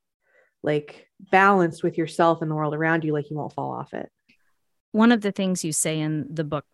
like 0.61 1.07
balanced 1.31 1.81
with 1.81 1.97
yourself 1.97 2.41
and 2.41 2.51
the 2.51 2.55
world 2.55 2.75
around 2.75 3.05
you, 3.05 3.13
like 3.13 3.29
you 3.29 3.37
won't 3.37 3.53
fall 3.53 3.71
off 3.71 3.93
it. 3.93 4.11
One 4.91 5.13
of 5.13 5.21
the 5.21 5.31
things 5.31 5.63
you 5.63 5.71
say 5.71 5.97
in 5.97 6.27
the 6.29 6.43
book 6.43 6.65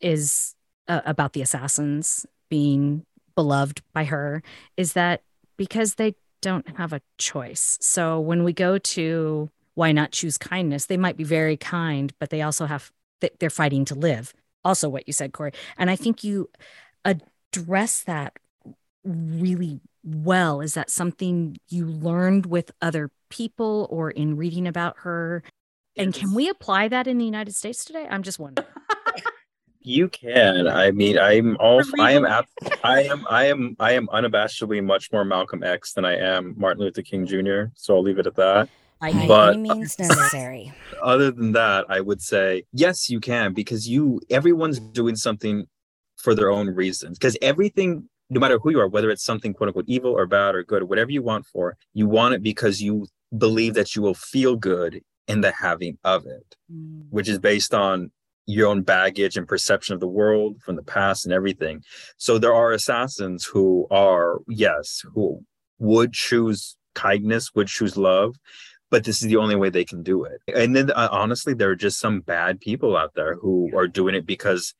is 0.00 0.56
uh, 0.88 1.02
about 1.06 1.32
the 1.32 1.42
assassins 1.42 2.26
being 2.48 3.06
beloved 3.36 3.82
by 3.92 4.02
her 4.02 4.42
is 4.76 4.94
that 4.94 5.22
because 5.56 5.94
they 5.94 6.16
don't 6.40 6.76
have 6.76 6.92
a 6.92 7.02
choice. 7.18 7.78
So 7.80 8.18
when 8.18 8.42
we 8.42 8.52
go 8.52 8.78
to 8.78 9.48
why 9.74 9.92
not 9.92 10.10
choose 10.10 10.38
kindness, 10.38 10.86
they 10.86 10.96
might 10.96 11.16
be 11.16 11.22
very 11.22 11.56
kind, 11.56 12.12
but 12.18 12.30
they 12.30 12.42
also 12.42 12.66
have 12.66 12.90
they're 13.38 13.48
fighting 13.48 13.84
to 13.84 13.94
live. 13.94 14.34
Also, 14.64 14.88
what 14.88 15.06
you 15.06 15.12
said, 15.12 15.32
Corey, 15.32 15.52
and 15.78 15.88
I 15.88 15.94
think 15.94 16.24
you 16.24 16.50
address 17.06 18.02
that 18.02 18.34
really 19.04 19.80
well? 20.04 20.60
Is 20.60 20.74
that 20.74 20.90
something 20.90 21.56
you 21.68 21.86
learned 21.86 22.46
with 22.46 22.70
other 22.82 23.10
people 23.28 23.86
or 23.90 24.10
in 24.10 24.36
reading 24.36 24.66
about 24.66 24.96
her? 24.98 25.42
And 25.96 26.12
can 26.12 26.34
we 26.34 26.48
apply 26.48 26.88
that 26.88 27.06
in 27.06 27.18
the 27.18 27.24
United 27.24 27.54
States 27.54 27.84
today? 27.84 28.06
I'm 28.10 28.22
just 28.22 28.38
wondering. 28.38 28.68
you 29.80 30.08
can. 30.08 30.68
I 30.68 30.90
mean, 30.90 31.18
I'm 31.18 31.56
all. 31.58 31.82
I 31.98 32.12
am. 32.12 32.26
I 32.84 33.02
am. 33.04 33.24
I 33.30 33.44
am. 33.46 33.76
I 33.80 33.92
am 33.92 34.06
unabashedly 34.08 34.84
much 34.84 35.10
more 35.12 35.24
Malcolm 35.24 35.62
X 35.62 35.94
than 35.94 36.04
I 36.04 36.16
am 36.16 36.54
Martin 36.58 36.82
Luther 36.82 37.02
King 37.02 37.24
Jr. 37.24 37.72
So 37.74 37.94
I'll 37.94 38.02
leave 38.02 38.18
it 38.18 38.26
at 38.26 38.34
that. 38.34 38.68
By 39.00 39.12
but, 39.26 39.54
any 39.54 39.62
means 39.62 39.98
necessary. 39.98 40.72
Other 41.02 41.30
than 41.30 41.52
that, 41.52 41.86
I 41.88 42.00
would 42.00 42.20
say 42.20 42.64
yes, 42.72 43.08
you 43.08 43.20
can 43.20 43.54
because 43.54 43.88
you. 43.88 44.20
Everyone's 44.28 44.80
doing 44.80 45.16
something 45.16 45.66
for 46.26 46.34
their 46.34 46.50
own 46.50 46.66
reasons. 46.74 47.16
Because 47.16 47.38
everything, 47.40 48.08
no 48.30 48.40
matter 48.40 48.58
who 48.58 48.72
you 48.72 48.80
are, 48.80 48.88
whether 48.88 49.10
it's 49.10 49.22
something 49.22 49.54
quote 49.54 49.68
unquote 49.68 49.84
evil 49.86 50.10
or 50.10 50.26
bad 50.26 50.56
or 50.56 50.64
good, 50.64 50.82
or 50.82 50.86
whatever 50.86 51.12
you 51.12 51.22
want 51.22 51.46
for, 51.46 51.76
you 51.94 52.08
want 52.08 52.34
it 52.34 52.42
because 52.42 52.82
you 52.82 53.06
believe 53.38 53.74
that 53.74 53.94
you 53.94 54.02
will 54.02 54.12
feel 54.14 54.56
good 54.56 55.02
in 55.28 55.40
the 55.40 55.52
having 55.52 55.98
of 56.02 56.26
it, 56.26 56.56
mm. 56.68 57.04
which 57.10 57.28
is 57.28 57.38
based 57.38 57.72
on 57.72 58.10
your 58.46 58.66
own 58.66 58.82
baggage 58.82 59.36
and 59.36 59.46
perception 59.46 59.94
of 59.94 60.00
the 60.00 60.08
world 60.08 60.60
from 60.64 60.74
the 60.74 60.82
past 60.82 61.24
and 61.24 61.32
everything. 61.32 61.84
So 62.16 62.38
there 62.38 62.54
are 62.54 62.72
assassins 62.72 63.44
who 63.44 63.86
are, 63.92 64.40
yes, 64.48 65.04
who 65.14 65.44
would 65.78 66.12
choose 66.12 66.76
kindness, 66.96 67.54
would 67.54 67.68
choose 67.68 67.96
love, 67.96 68.34
but 68.90 69.04
this 69.04 69.22
is 69.22 69.28
the 69.28 69.36
only 69.36 69.54
way 69.54 69.70
they 69.70 69.84
can 69.84 70.02
do 70.02 70.24
it. 70.24 70.40
And 70.52 70.74
then 70.74 70.90
uh, 70.90 71.08
honestly, 71.12 71.54
there 71.54 71.70
are 71.70 71.76
just 71.76 72.00
some 72.00 72.18
bad 72.18 72.58
people 72.60 72.96
out 72.96 73.12
there 73.14 73.36
who 73.36 73.70
are 73.76 73.86
doing 73.86 74.16
it 74.16 74.26
because 74.26 74.74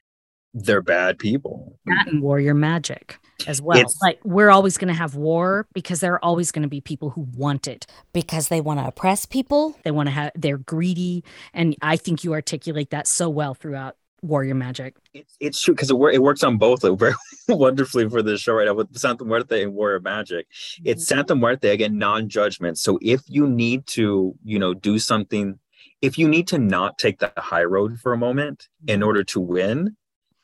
they're 0.56 0.82
bad 0.82 1.18
people. 1.18 1.78
That 1.84 2.08
and 2.08 2.22
warrior 2.22 2.54
magic 2.54 3.18
as 3.46 3.60
well. 3.60 3.78
It's, 3.78 3.98
like 4.00 4.18
we're 4.24 4.50
always 4.50 4.78
going 4.78 4.88
to 4.88 4.94
have 4.94 5.14
war 5.14 5.66
because 5.74 6.00
there 6.00 6.14
are 6.14 6.24
always 6.24 6.50
going 6.50 6.62
to 6.62 6.68
be 6.68 6.80
people 6.80 7.10
who 7.10 7.26
want 7.36 7.68
it 7.68 7.86
because 8.14 8.48
they 8.48 8.62
want 8.62 8.80
to 8.80 8.86
oppress 8.86 9.26
people. 9.26 9.76
They 9.84 9.90
want 9.90 10.06
to 10.08 10.12
have 10.12 10.32
they're 10.34 10.58
greedy, 10.58 11.24
and 11.52 11.76
I 11.82 11.96
think 11.96 12.24
you 12.24 12.32
articulate 12.32 12.90
that 12.90 13.06
so 13.06 13.28
well 13.28 13.52
throughout 13.52 13.96
warrior 14.22 14.54
magic. 14.54 14.96
It's, 15.12 15.36
it's 15.40 15.60
true 15.60 15.74
because 15.74 15.90
it, 15.90 15.96
it 16.14 16.22
works 16.22 16.42
on 16.42 16.56
both 16.56 16.82
like, 16.82 16.98
very 16.98 17.14
wonderfully 17.48 18.08
for 18.08 18.22
this 18.22 18.40
show 18.40 18.54
right 18.54 18.66
now 18.66 18.74
with 18.74 18.96
Santa 18.96 19.26
Muerte 19.26 19.62
and 19.62 19.74
warrior 19.74 20.00
magic. 20.00 20.46
It's 20.84 21.04
mm-hmm. 21.04 21.16
Santa 21.16 21.36
Muerte 21.36 21.68
again, 21.68 21.98
non-judgment. 21.98 22.78
So 22.78 22.98
if 23.02 23.20
you 23.26 23.46
need 23.46 23.86
to, 23.88 24.34
you 24.42 24.58
know, 24.58 24.72
do 24.72 24.98
something. 24.98 25.58
If 26.02 26.18
you 26.18 26.28
need 26.28 26.46
to 26.48 26.58
not 26.58 26.98
take 26.98 27.20
the 27.20 27.32
high 27.38 27.64
road 27.64 27.98
for 27.98 28.12
a 28.12 28.18
moment 28.18 28.68
in 28.86 29.00
mm-hmm. 29.00 29.06
order 29.06 29.24
to 29.24 29.40
win, 29.40 29.96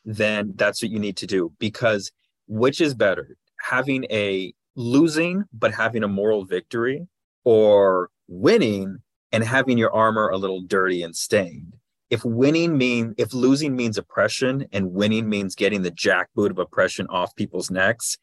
then 0.05 0.53
that's 0.57 0.83
what 0.83 0.91
you 0.91 0.99
need 0.99 1.17
to 1.19 1.27
do. 1.27 1.53
Because 1.59 2.11
which 2.49 2.81
is 2.81 2.95
better 2.95 3.37
having 3.61 4.05
a 4.11 4.53
losing 4.75 5.45
but 5.53 5.73
having 5.73 6.03
a 6.03 6.09
moral 6.09 6.45
victory 6.45 7.07
or 7.45 8.11
winning 8.29 8.99
and 9.31 9.45
having 9.45 9.79
your 9.79 9.95
armor 9.95 10.29
a 10.29 10.37
little 10.37 10.63
dirty 10.63 11.03
and 11.03 11.15
stained? 11.15 11.75
If 12.11 12.25
winning 12.25 12.77
mean 12.77 13.15
if 13.17 13.33
losing 13.33 13.75
means 13.75 13.97
oppression 13.97 14.67
and 14.73 14.93
winning 14.93 15.29
means 15.29 15.55
getting 15.55 15.83
the 15.83 15.91
jackboot 15.91 16.51
of 16.51 16.59
oppression 16.59 17.07
off 17.09 17.35
people's 17.37 17.71
necks 17.71 18.19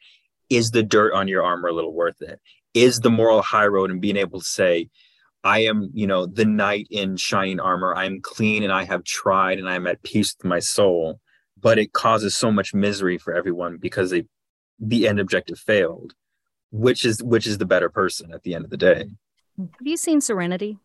is 0.50 0.72
the 0.72 0.84
dirt 0.84 1.14
on 1.14 1.28
your 1.28 1.44
armor 1.44 1.70
a 1.70 1.74
little 1.74 1.94
worth 1.94 2.22
it? 2.22 2.40
Is 2.74 3.00
the 3.00 3.10
moral 3.10 3.42
high 3.42 3.68
road 3.68 3.90
and 3.90 4.02
being 4.02 4.18
able 4.18 4.40
to 4.40 4.46
say 4.46 4.90
I 5.44 5.60
am, 5.60 5.90
you 5.94 6.06
know, 6.06 6.26
the 6.26 6.46
knight 6.46 6.88
in 6.90 7.16
shining 7.16 7.60
armor. 7.60 7.96
I 7.96 8.06
am 8.06 8.22
clean 8.22 8.64
and 8.64 8.74
I 8.74 8.84
have 8.84 9.04
tried 9.04 9.58
and 9.58 9.70
I 9.70 9.76
am 9.76 9.88
at 9.88 10.04
peace 10.04 10.36
with 10.38 10.46
my 10.46 10.60
soul 10.60 11.20
but 11.62 11.80
it 11.80 11.94
causes 11.94 12.36
so 12.36 12.52
much 12.52 12.74
misery 12.74 13.18
for 13.18 13.34
everyone 13.34 13.78
because 13.78 14.12
they 14.12 14.26
the 14.80 15.08
end 15.08 15.20
objective 15.20 15.60
failed 15.60 16.14
which 16.72 17.06
is 17.06 17.22
which 17.24 17.48
is 17.48 17.58
the 17.58 17.66
better 17.66 17.90
person 17.90 18.32
at 18.34 18.44
the 18.44 18.54
end 18.54 18.66
of 18.66 18.72
the 18.72 18.78
day. 18.78 19.10
Have 19.58 19.88
you 19.88 19.98
seen 19.98 20.22
serenity? 20.22 20.80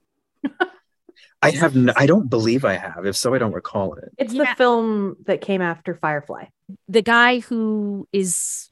I 1.43 1.51
have 1.51 1.77
no, 1.77 1.93
i 1.97 2.07
don't 2.07 2.29
believe 2.29 2.65
i 2.65 2.75
have. 2.75 3.07
If 3.07 3.17
so 3.17 3.35
i 3.35 3.39
don't 3.39 3.53
recall 3.53 3.95
it. 3.95 4.11
It's 4.19 4.33
yeah. 4.33 4.45
the 4.45 4.57
film 4.57 5.17
that 5.27 5.41
came 5.41 5.61
after 5.61 5.95
firefly. 5.95 6.47
The 6.89 7.03
guy 7.03 7.41
who 7.41 8.09
is 8.13 8.71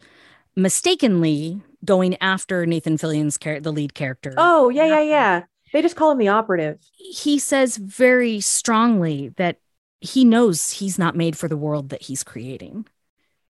mistakenly 0.57 1.62
going 1.85 2.17
after 2.21 2.67
nathan 2.67 2.99
fillion's 2.99 3.38
character 3.38 3.62
the 3.62 3.73
lead 3.73 3.95
character. 3.95 4.35
Oh 4.37 4.69
yeah 4.71 4.87
yeah. 4.87 5.01
yeah. 5.01 5.43
They 5.73 5.81
just 5.81 5.97
call 5.97 6.11
him 6.11 6.19
the 6.19 6.29
operative. 6.29 6.79
He 6.97 7.38
says 7.38 7.79
very 7.79 8.41
strongly 8.41 9.31
that 9.37 9.57
he 10.03 10.25
knows 10.25 10.73
he's 10.73 10.99
not 10.99 11.15
made 11.15 11.38
for 11.38 11.49
the 11.49 11.57
world 11.57 11.91
that 11.91 12.03
he's 12.03 12.25
creating 12.25 12.87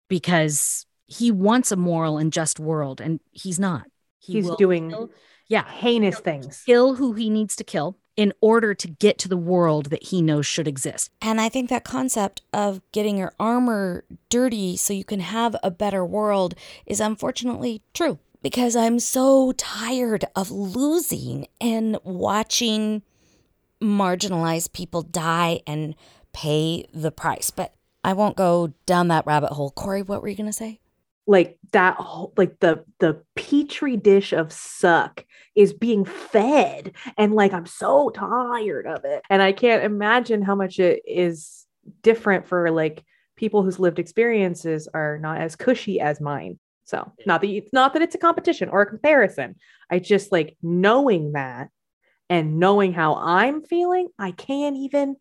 because 0.08 0.88
he 1.06 1.32
wants 1.32 1.72
a 1.72 1.76
moral 1.76 2.18
and 2.18 2.34
just 2.34 2.60
world 2.60 3.00
and 3.00 3.20
he's 3.32 3.60
not. 3.60 3.86
He 4.18 4.34
he's 4.34 4.50
doing 4.56 4.90
kill, 4.90 5.12
yeah 5.48 5.68
heinous 5.70 6.16
kill, 6.16 6.24
things. 6.24 6.64
kill 6.66 6.96
who 6.96 7.14
he 7.14 7.30
needs 7.30 7.56
to 7.58 7.64
kill 7.64 7.98
in 8.18 8.34
order 8.42 8.74
to 8.74 8.88
get 8.88 9.20
to 9.20 9.30
the 9.30 9.38
world 9.38 9.92
that 9.92 10.04
he 10.04 10.22
knows 10.24 10.48
should 10.48 10.68
exist. 10.68 11.12
And 11.22 11.40
i 11.40 11.50
think 11.50 11.70
that 11.70 11.84
concept 11.84 12.42
of 12.52 12.82
getting 12.92 13.18
your 13.18 13.34
armor 13.40 14.04
dirty 14.30 14.76
so 14.76 14.92
you 14.92 15.06
can 15.06 15.20
have 15.20 15.56
a 15.62 15.70
better 15.70 16.04
world 16.04 16.56
is 16.88 17.00
unfortunately 17.00 17.84
true 17.94 18.18
because 18.42 18.76
i'm 18.76 19.00
so 19.00 19.52
tired 19.54 20.26
of 20.36 20.50
losing 20.50 21.48
and 21.62 21.98
watching 22.04 23.04
marginalized 23.82 24.74
people 24.74 25.02
die 25.02 25.62
and 25.66 25.96
pay 26.34 26.88
the 26.94 27.12
price. 27.12 27.52
But 27.52 27.74
I 28.04 28.14
won't 28.14 28.38
go 28.38 28.74
down 28.86 29.08
that 29.10 29.26
rabbit 29.26 29.52
hole. 29.52 29.72
Corey, 29.72 30.02
what 30.02 30.22
were 30.22 30.28
you 30.28 30.36
going 30.38 30.50
to 30.50 30.54
say? 30.54 30.80
Like 31.28 31.60
that 31.74 31.96
whole, 31.96 32.34
like 32.38 32.60
the 32.60 32.84
the 33.00 33.22
petri 33.36 33.98
dish 33.98 34.34
of 34.34 34.52
suck 34.52 35.26
is 35.56 35.74
being 35.74 36.06
fed 36.06 36.94
and 37.18 37.36
like 37.36 37.54
I'm 37.54 37.68
so 37.68 38.10
tired 38.10 38.88
of 38.88 39.06
it. 39.06 39.22
And 39.30 39.42
I 39.42 39.52
can't 39.52 39.84
imagine 39.84 40.42
how 40.42 40.56
much 40.56 40.80
it 40.80 41.04
is 41.06 41.68
different 42.02 42.48
for 42.48 42.72
like 42.72 43.04
people 43.36 43.62
whose 43.62 43.80
lived 43.80 44.00
experiences 44.00 44.88
are 44.94 45.20
not 45.20 45.40
as 45.40 45.56
cushy 45.56 46.00
as 46.00 46.20
mine. 46.20 46.58
So 46.86 47.12
not 47.28 47.42
that 47.42 47.50
it's 47.50 47.74
not 47.74 47.94
that 47.94 48.02
it's 48.02 48.16
a 48.16 48.20
competition 48.20 48.70
or 48.70 48.82
a 48.82 48.90
comparison. 48.90 49.56
I 49.92 50.00
just 50.00 50.32
like 50.32 50.58
knowing 50.64 51.34
that 51.34 51.70
and 52.30 52.60
knowing 52.60 52.94
how 52.94 53.16
I'm 53.16 53.62
feeling, 53.62 54.08
I 54.18 54.32
can't 54.32 54.76
even 54.76 55.16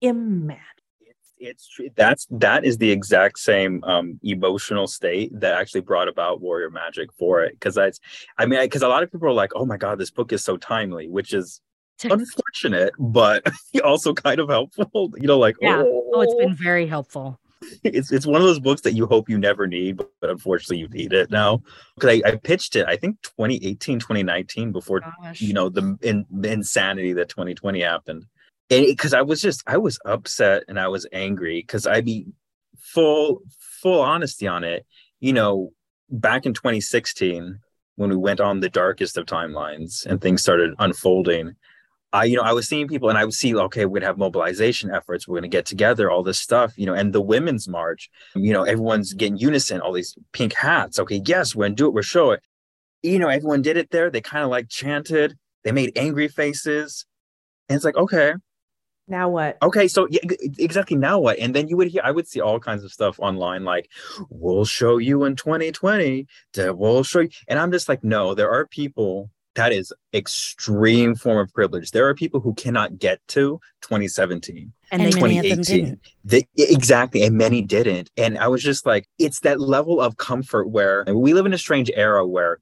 imagine. 0.00 0.62
It's, 1.00 1.32
it's 1.38 1.68
true. 1.68 1.88
That's 1.94 2.26
that 2.30 2.64
is 2.64 2.78
the 2.78 2.90
exact 2.90 3.38
same 3.38 3.82
um, 3.84 4.18
emotional 4.22 4.86
state 4.86 5.30
that 5.40 5.54
actually 5.54 5.82
brought 5.82 6.08
about 6.08 6.40
warrior 6.40 6.70
magic 6.70 7.10
for 7.18 7.42
it. 7.42 7.52
Because 7.52 7.74
that's, 7.74 8.00
I 8.38 8.46
mean, 8.46 8.60
because 8.60 8.82
a 8.82 8.88
lot 8.88 9.02
of 9.02 9.10
people 9.10 9.28
are 9.28 9.32
like, 9.32 9.52
"Oh 9.54 9.66
my 9.66 9.76
god, 9.76 9.98
this 9.98 10.10
book 10.10 10.32
is 10.32 10.44
so 10.44 10.56
timely," 10.56 11.08
which 11.08 11.32
is 11.32 11.60
unfortunate, 12.04 12.92
but 12.98 13.46
also 13.84 14.12
kind 14.14 14.40
of 14.40 14.48
helpful. 14.48 15.12
You 15.16 15.26
know, 15.26 15.38
like 15.38 15.56
yeah. 15.60 15.82
oh, 15.84 16.10
oh 16.14 16.20
it's 16.20 16.34
been 16.34 16.54
very 16.54 16.86
helpful 16.86 17.38
it's 17.84 18.12
it's 18.12 18.26
one 18.26 18.40
of 18.40 18.46
those 18.46 18.60
books 18.60 18.82
that 18.82 18.92
you 18.92 19.06
hope 19.06 19.28
you 19.28 19.38
never 19.38 19.66
need 19.66 19.96
but, 19.96 20.10
but 20.20 20.30
unfortunately 20.30 20.78
you 20.78 20.88
need 20.88 21.12
it 21.12 21.30
now 21.30 21.60
because 21.94 22.20
I, 22.24 22.28
I, 22.28 22.36
pitched 22.36 22.76
it 22.76 22.86
i 22.86 22.96
think 22.96 23.20
2018 23.22 23.98
2019 23.98 24.72
before 24.72 25.00
Gosh. 25.00 25.40
you 25.40 25.52
know 25.52 25.68
the, 25.68 25.96
in, 26.02 26.26
the 26.30 26.52
insanity 26.52 27.12
that 27.14 27.28
2020 27.28 27.80
happened 27.80 28.26
because 28.68 29.14
I 29.14 29.22
was 29.22 29.40
just 29.40 29.62
I 29.66 29.76
was 29.76 29.98
upset 30.04 30.64
and 30.68 30.78
I 30.78 30.88
was 30.88 31.06
angry 31.12 31.60
because 31.60 31.86
I'd 31.86 32.04
be 32.04 32.26
full 32.78 33.42
full 33.82 34.00
honesty 34.00 34.46
on 34.46 34.64
it. 34.64 34.86
You 35.20 35.32
know, 35.32 35.72
back 36.10 36.46
in 36.46 36.54
2016 36.54 37.60
when 37.96 38.10
we 38.10 38.16
went 38.16 38.40
on 38.40 38.60
the 38.60 38.68
darkest 38.68 39.16
of 39.16 39.24
timelines 39.24 40.04
and 40.04 40.20
things 40.20 40.42
started 40.42 40.74
unfolding, 40.78 41.54
I 42.12 42.24
you 42.24 42.36
know 42.36 42.42
I 42.42 42.52
was 42.52 42.68
seeing 42.68 42.88
people 42.88 43.08
and 43.08 43.18
I 43.18 43.24
would 43.24 43.34
see 43.34 43.54
okay 43.54 43.84
we're 43.84 44.00
gonna 44.00 44.06
have 44.06 44.18
mobilization 44.18 44.90
efforts. 44.90 45.28
We're 45.28 45.38
gonna 45.38 45.48
get 45.48 45.66
together 45.66 46.10
all 46.10 46.22
this 46.22 46.40
stuff 46.40 46.72
you 46.76 46.86
know 46.86 46.94
and 46.94 47.12
the 47.12 47.20
women's 47.20 47.68
march 47.68 48.10
you 48.34 48.52
know 48.52 48.64
everyone's 48.64 49.12
getting 49.12 49.38
unison 49.38 49.80
all 49.80 49.92
these 49.92 50.16
pink 50.32 50.54
hats. 50.54 50.98
Okay 50.98 51.22
yes 51.24 51.54
we're 51.54 51.66
gonna 51.66 51.74
do 51.76 51.86
it 51.86 51.94
we're 51.94 52.02
show 52.02 52.32
it. 52.32 52.42
You 53.02 53.18
know 53.18 53.28
everyone 53.28 53.62
did 53.62 53.76
it 53.76 53.90
there. 53.90 54.10
They 54.10 54.20
kind 54.20 54.44
of 54.44 54.50
like 54.50 54.68
chanted. 54.68 55.36
They 55.62 55.72
made 55.72 55.92
angry 55.96 56.28
faces. 56.28 57.06
And 57.68 57.76
it's 57.76 57.84
like 57.84 57.96
okay 57.96 58.34
now 59.08 59.28
what? 59.28 59.58
Okay, 59.62 59.88
so 59.88 60.08
yeah, 60.10 60.20
exactly 60.58 60.96
now 60.96 61.18
what? 61.18 61.38
And 61.38 61.54
then 61.54 61.68
you 61.68 61.76
would 61.76 61.88
hear, 61.88 62.02
I 62.04 62.10
would 62.10 62.26
see 62.26 62.40
all 62.40 62.58
kinds 62.58 62.84
of 62.84 62.92
stuff 62.92 63.18
online 63.20 63.64
like, 63.64 63.90
we'll 64.30 64.64
show 64.64 64.98
you 64.98 65.24
in 65.24 65.36
2020, 65.36 66.26
we'll 66.56 67.04
show 67.04 67.20
you. 67.20 67.30
And 67.48 67.58
I'm 67.58 67.72
just 67.72 67.88
like, 67.88 68.02
no, 68.02 68.34
there 68.34 68.50
are 68.50 68.66
people 68.66 69.30
that 69.56 69.72
is 69.72 69.92
extreme 70.14 71.14
form 71.14 71.38
of 71.38 71.52
privilege. 71.52 71.90
There 71.90 72.06
are 72.08 72.14
people 72.14 72.40
who 72.40 72.54
cannot 72.54 72.98
get 72.98 73.20
to 73.28 73.58
2017 73.82 74.72
and, 74.92 75.02
and 75.02 75.12
2018. 75.12 75.98
They, 76.24 76.46
exactly, 76.56 77.22
and 77.22 77.36
many 77.36 77.62
didn't. 77.62 78.10
And 78.16 78.38
I 78.38 78.48
was 78.48 78.62
just 78.62 78.86
like, 78.86 79.08
it's 79.18 79.40
that 79.40 79.60
level 79.60 80.00
of 80.00 80.18
comfort 80.18 80.68
where 80.68 81.04
we 81.08 81.32
live 81.32 81.46
in 81.46 81.54
a 81.54 81.58
strange 81.58 81.90
era 81.94 82.26
where 82.26 82.58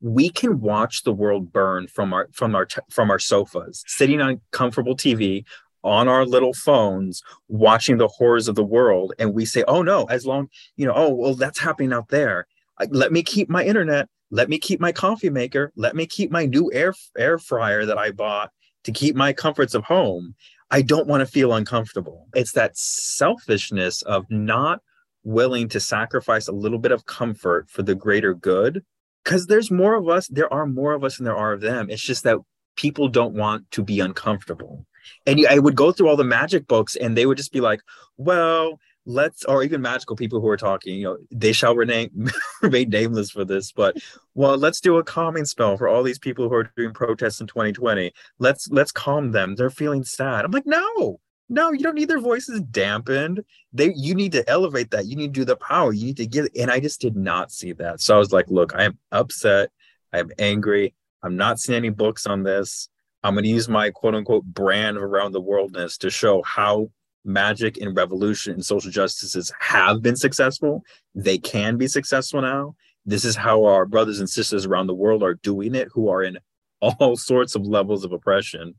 we 0.00 0.28
can 0.28 0.60
watch 0.60 1.02
the 1.02 1.12
world 1.12 1.52
burn 1.52 1.88
from 1.88 2.12
our 2.12 2.28
from 2.32 2.54
our 2.54 2.68
from 2.90 3.10
our 3.10 3.18
sofas, 3.18 3.82
sitting 3.86 4.20
on 4.20 4.40
comfortable 4.52 4.96
TV, 4.96 5.44
on 5.86 6.08
our 6.08 6.26
little 6.26 6.52
phones 6.52 7.22
watching 7.48 7.96
the 7.96 8.08
horrors 8.08 8.48
of 8.48 8.56
the 8.56 8.64
world 8.64 9.12
and 9.18 9.32
we 9.32 9.44
say 9.44 9.62
oh 9.68 9.82
no 9.82 10.04
as 10.06 10.26
long 10.26 10.48
you 10.76 10.84
know 10.86 10.92
oh 10.94 11.14
well 11.14 11.34
that's 11.34 11.58
happening 11.58 11.92
out 11.92 12.08
there. 12.08 12.46
Let 12.90 13.12
me 13.12 13.22
keep 13.22 13.48
my 13.48 13.64
internet 13.64 14.08
let 14.30 14.48
me 14.48 14.58
keep 14.58 14.80
my 14.80 14.92
coffee 14.92 15.30
maker 15.30 15.72
let 15.76 15.94
me 15.94 16.04
keep 16.04 16.30
my 16.30 16.44
new 16.44 16.70
air 16.72 16.92
air 17.16 17.38
fryer 17.38 17.86
that 17.86 17.96
i 17.96 18.10
bought 18.10 18.50
to 18.86 18.92
keep 18.92 19.16
my 19.16 19.32
comforts 19.32 19.74
of 19.74 19.84
home. 19.84 20.34
I 20.70 20.80
don't 20.80 21.08
want 21.08 21.20
to 21.20 21.26
feel 21.26 21.52
uncomfortable. 21.52 22.28
It's 22.34 22.52
that 22.52 22.76
selfishness 22.76 24.02
of 24.02 24.24
not 24.30 24.80
willing 25.24 25.68
to 25.70 25.80
sacrifice 25.80 26.46
a 26.46 26.52
little 26.52 26.78
bit 26.78 26.92
of 26.92 27.04
comfort 27.06 27.68
for 27.68 27.82
the 27.82 27.96
greater 27.96 28.32
good 28.32 28.84
because 29.24 29.48
there's 29.48 29.72
more 29.72 29.94
of 29.94 30.08
us 30.08 30.28
there 30.28 30.52
are 30.54 30.66
more 30.66 30.92
of 30.92 31.02
us 31.02 31.16
than 31.16 31.24
there 31.24 31.36
are 31.36 31.52
of 31.52 31.60
them. 31.60 31.90
It's 31.90 32.02
just 32.02 32.22
that 32.22 32.38
people 32.76 33.08
don't 33.08 33.34
want 33.34 33.68
to 33.72 33.82
be 33.82 33.98
uncomfortable 33.98 34.86
and 35.26 35.44
I 35.48 35.58
would 35.58 35.76
go 35.76 35.92
through 35.92 36.08
all 36.08 36.16
the 36.16 36.24
magic 36.24 36.66
books 36.66 36.96
and 36.96 37.16
they 37.16 37.26
would 37.26 37.36
just 37.36 37.52
be 37.52 37.60
like, 37.60 37.80
well, 38.16 38.78
let's, 39.04 39.44
or 39.44 39.62
even 39.62 39.80
magical 39.80 40.16
people 40.16 40.40
who 40.40 40.48
are 40.48 40.56
talking, 40.56 40.98
you 40.98 41.04
know, 41.04 41.18
they 41.30 41.52
shall 41.52 41.74
remain, 41.74 42.10
remain 42.62 42.90
nameless 42.90 43.30
for 43.30 43.44
this, 43.44 43.72
but 43.72 43.96
well, 44.34 44.56
let's 44.56 44.80
do 44.80 44.96
a 44.96 45.04
calming 45.04 45.44
spell 45.44 45.76
for 45.76 45.88
all 45.88 46.02
these 46.02 46.18
people 46.18 46.48
who 46.48 46.54
are 46.54 46.70
doing 46.76 46.92
protests 46.92 47.40
in 47.40 47.46
2020. 47.46 48.12
Let's, 48.38 48.68
let's 48.70 48.92
calm 48.92 49.32
them. 49.32 49.54
They're 49.54 49.70
feeling 49.70 50.04
sad. 50.04 50.44
I'm 50.44 50.50
like, 50.50 50.66
no, 50.66 51.20
no, 51.48 51.72
you 51.72 51.80
don't 51.80 51.94
need 51.94 52.08
their 52.08 52.20
voices 52.20 52.60
dampened. 52.62 53.44
They, 53.72 53.92
you 53.94 54.14
need 54.14 54.32
to 54.32 54.48
elevate 54.50 54.90
that. 54.90 55.06
You 55.06 55.16
need 55.16 55.32
to 55.34 55.40
do 55.40 55.44
the 55.44 55.56
power. 55.56 55.92
You 55.92 56.06
need 56.06 56.16
to 56.16 56.26
get, 56.26 56.50
and 56.56 56.70
I 56.70 56.80
just 56.80 57.00
did 57.00 57.16
not 57.16 57.52
see 57.52 57.72
that. 57.74 58.00
So 58.00 58.16
I 58.16 58.18
was 58.18 58.32
like, 58.32 58.48
look, 58.48 58.74
I 58.74 58.84
am 58.84 58.98
upset. 59.12 59.70
I 60.12 60.18
am 60.18 60.30
angry. 60.38 60.94
I'm 61.22 61.36
not 61.36 61.60
seeing 61.60 61.76
any 61.76 61.90
books 61.90 62.26
on 62.26 62.42
this. 62.42 62.88
I'm 63.26 63.34
going 63.34 63.42
to 63.42 63.50
use 63.50 63.68
my 63.68 63.90
quote 63.90 64.14
unquote 64.14 64.44
brand 64.44 64.96
of 64.96 65.02
around 65.02 65.32
the 65.32 65.40
worldness 65.40 65.98
to 65.98 66.10
show 66.10 66.42
how 66.42 66.92
magic 67.24 67.76
and 67.78 67.96
revolution 67.96 68.54
and 68.54 68.64
social 68.64 68.92
justices 68.92 69.52
have 69.58 70.00
been 70.00 70.14
successful. 70.14 70.84
They 71.12 71.36
can 71.36 71.76
be 71.76 71.88
successful 71.88 72.40
now. 72.40 72.76
This 73.04 73.24
is 73.24 73.34
how 73.34 73.64
our 73.64 73.84
brothers 73.84 74.20
and 74.20 74.30
sisters 74.30 74.64
around 74.64 74.86
the 74.86 74.94
world 74.94 75.24
are 75.24 75.34
doing 75.34 75.74
it, 75.74 75.88
who 75.92 76.08
are 76.08 76.22
in 76.22 76.38
all 76.80 77.16
sorts 77.16 77.56
of 77.56 77.66
levels 77.66 78.04
of 78.04 78.12
oppression. 78.12 78.76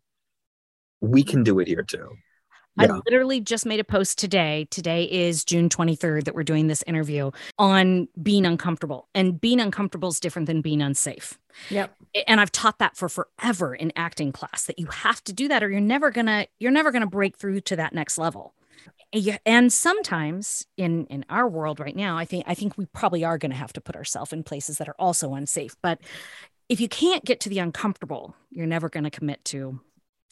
We 1.02 1.24
can 1.24 1.44
do 1.44 1.60
it 1.60 1.68
here 1.68 1.84
too. 1.84 2.08
Yeah. 2.80 2.94
I 2.94 3.00
literally 3.06 3.40
just 3.40 3.66
made 3.66 3.80
a 3.80 3.84
post 3.84 4.18
today. 4.18 4.68
Today 4.70 5.06
is 5.06 5.44
June 5.44 5.70
23rd 5.70 6.26
that 6.26 6.36
we're 6.36 6.44
doing 6.44 6.68
this 6.68 6.84
interview 6.86 7.32
on 7.58 8.08
being 8.22 8.46
uncomfortable. 8.46 9.08
And 9.16 9.40
being 9.40 9.60
uncomfortable 9.60 10.10
is 10.10 10.20
different 10.20 10.46
than 10.46 10.62
being 10.62 10.82
unsafe. 10.82 11.40
Yep. 11.70 11.96
And 12.28 12.40
I've 12.40 12.52
taught 12.52 12.80
that 12.80 12.96
for 12.96 13.10
forever 13.10 13.74
in 13.74 13.92
acting 13.96 14.32
class 14.32 14.66
that 14.66 14.78
you 14.78 14.88
have 14.88 15.24
to 15.26 15.34
do 15.34 15.48
that 15.48 15.64
or 15.64 15.70
you're 15.70 15.80
never 15.80 16.12
going 16.12 16.28
to 16.28 16.48
you're 16.60 16.72
never 16.72 16.92
going 16.92 17.02
to 17.02 17.08
break 17.10 17.38
through 17.38 17.62
to 17.62 17.76
that 17.78 17.94
next 17.94 18.18
level. 18.18 18.54
And 19.46 19.72
sometimes 19.72 20.68
in 20.76 21.06
in 21.08 21.26
our 21.30 21.48
world 21.48 21.80
right 21.80 21.96
now, 21.96 22.18
I 22.18 22.26
think 22.26 22.44
I 22.48 22.54
think 22.54 22.78
we 22.78 22.86
probably 22.88 23.24
are 23.24 23.38
going 23.38 23.52
to 23.52 23.58
have 23.58 23.74
to 23.74 23.82
put 23.82 23.96
ourselves 23.96 24.34
in 24.34 24.44
places 24.44 24.78
that 24.78 24.90
are 24.90 24.96
also 25.00 25.34
unsafe. 25.34 25.76
But 25.82 26.00
if 26.70 26.80
you 26.80 26.90
can't 26.90 27.24
get 27.24 27.40
to 27.42 27.50
the 27.50 27.60
uncomfortable, 27.60 28.36
you're 28.52 28.68
never 28.68 28.90
going 28.90 29.06
to 29.06 29.10
commit 29.10 29.44
to 29.46 29.80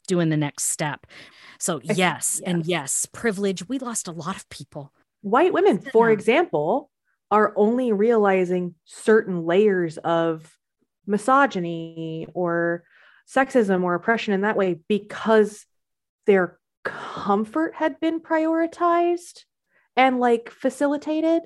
doing 0.05 0.29
the 0.29 0.37
next 0.37 0.69
step. 0.69 1.05
So, 1.59 1.79
yes, 1.83 2.41
and 2.45 2.65
yes, 2.65 3.05
privilege. 3.05 3.67
We 3.67 3.79
lost 3.79 4.07
a 4.07 4.11
lot 4.11 4.35
of 4.35 4.47
people. 4.49 4.93
White 5.21 5.53
women, 5.53 5.79
for 5.79 6.11
example, 6.11 6.91
are 7.31 7.53
only 7.55 7.91
realizing 7.91 8.75
certain 8.85 9.45
layers 9.45 9.97
of 9.97 10.57
misogyny 11.07 12.27
or 12.33 12.83
sexism 13.27 13.83
or 13.83 13.95
oppression 13.95 14.33
in 14.33 14.41
that 14.41 14.57
way 14.57 14.79
because 14.87 15.65
their 16.27 16.59
comfort 16.83 17.73
had 17.75 17.99
been 17.99 18.19
prioritized 18.19 19.45
and 19.95 20.19
like 20.19 20.51
facilitated. 20.51 21.41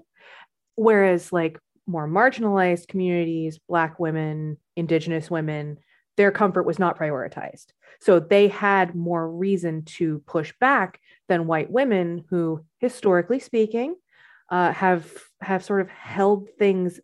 Whereas, 0.76 1.32
like, 1.32 1.60
more 1.88 2.07
marginalized 2.07 2.88
communities, 2.88 3.60
Black 3.68 3.99
women, 3.99 4.57
Indigenous 4.76 5.30
women, 5.30 5.78
their 6.20 6.32
comfort 6.32 6.63
was 6.63 6.78
not 6.78 6.99
prioritized. 6.99 7.67
So 8.01 8.20
they 8.20 8.49
had 8.49 8.93
more 8.93 9.26
reason 9.32 9.86
to 9.97 10.22
push 10.28 10.53
back 10.59 10.99
than 11.30 11.47
white 11.47 11.72
women 11.72 12.26
who, 12.30 12.65
historically 12.80 13.39
speaking, 13.39 13.95
uh, 14.49 14.74
have 14.74 15.09
have 15.39 15.63
sort 15.63 15.80
of 15.80 15.89
held 15.89 16.49
things 16.59 16.99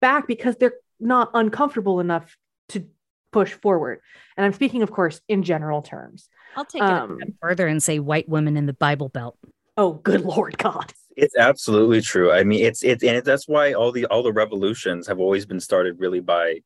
back 0.00 0.26
because 0.26 0.56
they're 0.56 0.78
not 0.98 1.30
uncomfortable 1.34 2.00
enough 2.00 2.38
to 2.70 2.86
push 3.32 3.52
forward. 3.52 4.00
And 4.38 4.46
I'm 4.46 4.54
speaking, 4.54 4.80
of 4.80 4.90
course, 4.90 5.20
in 5.28 5.42
general 5.42 5.82
terms. 5.82 6.30
I'll 6.56 6.64
take 6.64 6.80
it 6.80 6.88
um, 6.88 7.18
further 7.38 7.66
and 7.66 7.82
say 7.82 7.98
white 7.98 8.30
women 8.30 8.56
in 8.56 8.64
the 8.64 8.72
Bible 8.72 9.10
Belt. 9.10 9.36
Oh, 9.76 9.92
good 9.92 10.22
Lord 10.22 10.56
God. 10.56 10.90
It's 11.18 11.36
absolutely 11.36 12.00
true. 12.00 12.32
I 12.32 12.44
mean, 12.44 12.64
it's 12.64 12.82
it's 12.82 13.04
and 13.04 13.22
that's 13.22 13.46
why 13.46 13.74
all 13.74 13.92
the 13.92 14.06
all 14.06 14.22
the 14.22 14.32
revolutions 14.32 15.06
have 15.06 15.18
always 15.18 15.44
been 15.44 15.60
started 15.60 16.00
really 16.00 16.20
by 16.20 16.62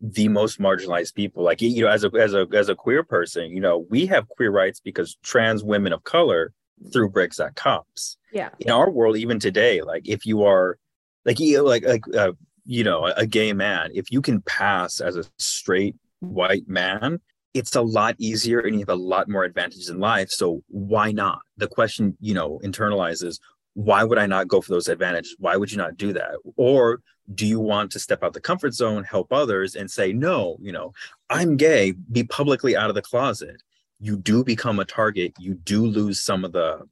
the 0.00 0.28
most 0.28 0.58
marginalized 0.58 1.14
people. 1.14 1.44
Like 1.44 1.60
you 1.60 1.82
know 1.82 1.90
as 1.90 2.04
a 2.04 2.10
as 2.18 2.34
a 2.34 2.46
as 2.52 2.68
a 2.68 2.74
queer 2.74 3.02
person 3.02 3.50
you 3.50 3.60
know 3.60 3.86
we 3.90 4.06
have 4.06 4.28
queer 4.28 4.50
rights 4.50 4.80
because 4.80 5.16
trans 5.22 5.62
women 5.62 5.92
of 5.92 6.04
color 6.04 6.52
threw 6.92 7.08
bricks 7.08 7.40
at 7.40 7.54
cops. 7.56 8.16
Yeah. 8.32 8.50
In 8.60 8.70
our 8.70 8.90
world 8.90 9.16
even 9.16 9.38
today 9.38 9.82
like 9.82 10.08
if 10.08 10.24
you 10.24 10.44
are 10.44 10.78
like 11.24 11.38
you 11.38 11.62
like 11.62 11.84
like 11.84 12.04
uh, 12.14 12.32
you 12.64 12.84
know 12.84 13.06
a, 13.06 13.12
a 13.18 13.26
gay 13.26 13.52
man 13.52 13.90
if 13.94 14.10
you 14.10 14.22
can 14.22 14.40
pass 14.42 15.00
as 15.00 15.16
a 15.16 15.24
straight 15.38 15.96
white 16.20 16.68
man 16.68 17.20
it's 17.54 17.74
a 17.74 17.82
lot 17.82 18.14
easier 18.18 18.60
and 18.60 18.74
you 18.74 18.80
have 18.80 18.88
a 18.88 18.94
lot 18.94 19.28
more 19.28 19.44
advantages 19.44 19.88
in 19.88 19.98
life. 19.98 20.30
So 20.30 20.62
why 20.68 21.10
not? 21.12 21.40
The 21.56 21.66
question 21.66 22.16
you 22.20 22.34
know 22.34 22.60
internalizes 22.62 23.38
why 23.74 24.04
would 24.04 24.18
I 24.18 24.26
not 24.26 24.48
go 24.48 24.60
for 24.60 24.72
those 24.72 24.88
advantages? 24.88 25.36
Why 25.38 25.56
would 25.56 25.70
you 25.70 25.78
not 25.78 25.96
do 25.96 26.12
that? 26.12 26.32
Or 26.56 27.00
do 27.34 27.46
you 27.46 27.60
want 27.60 27.92
to 27.92 27.98
step 27.98 28.22
out 28.22 28.32
the 28.32 28.40
comfort 28.40 28.74
zone, 28.74 29.04
help 29.04 29.32
others, 29.32 29.76
and 29.76 29.90
say, 29.90 30.12
no, 30.12 30.56
you 30.60 30.72
know, 30.72 30.92
I'm 31.28 31.56
gay, 31.56 31.92
be 32.10 32.24
publicly 32.24 32.76
out 32.76 32.88
of 32.88 32.94
the 32.94 33.02
closet? 33.02 33.62
You 34.00 34.16
do 34.16 34.42
become 34.42 34.80
a 34.80 34.84
target. 34.84 35.34
You 35.38 35.54
do 35.54 35.86
lose 35.86 36.20
some 36.20 36.44
of 36.44 36.52
the 36.52 36.86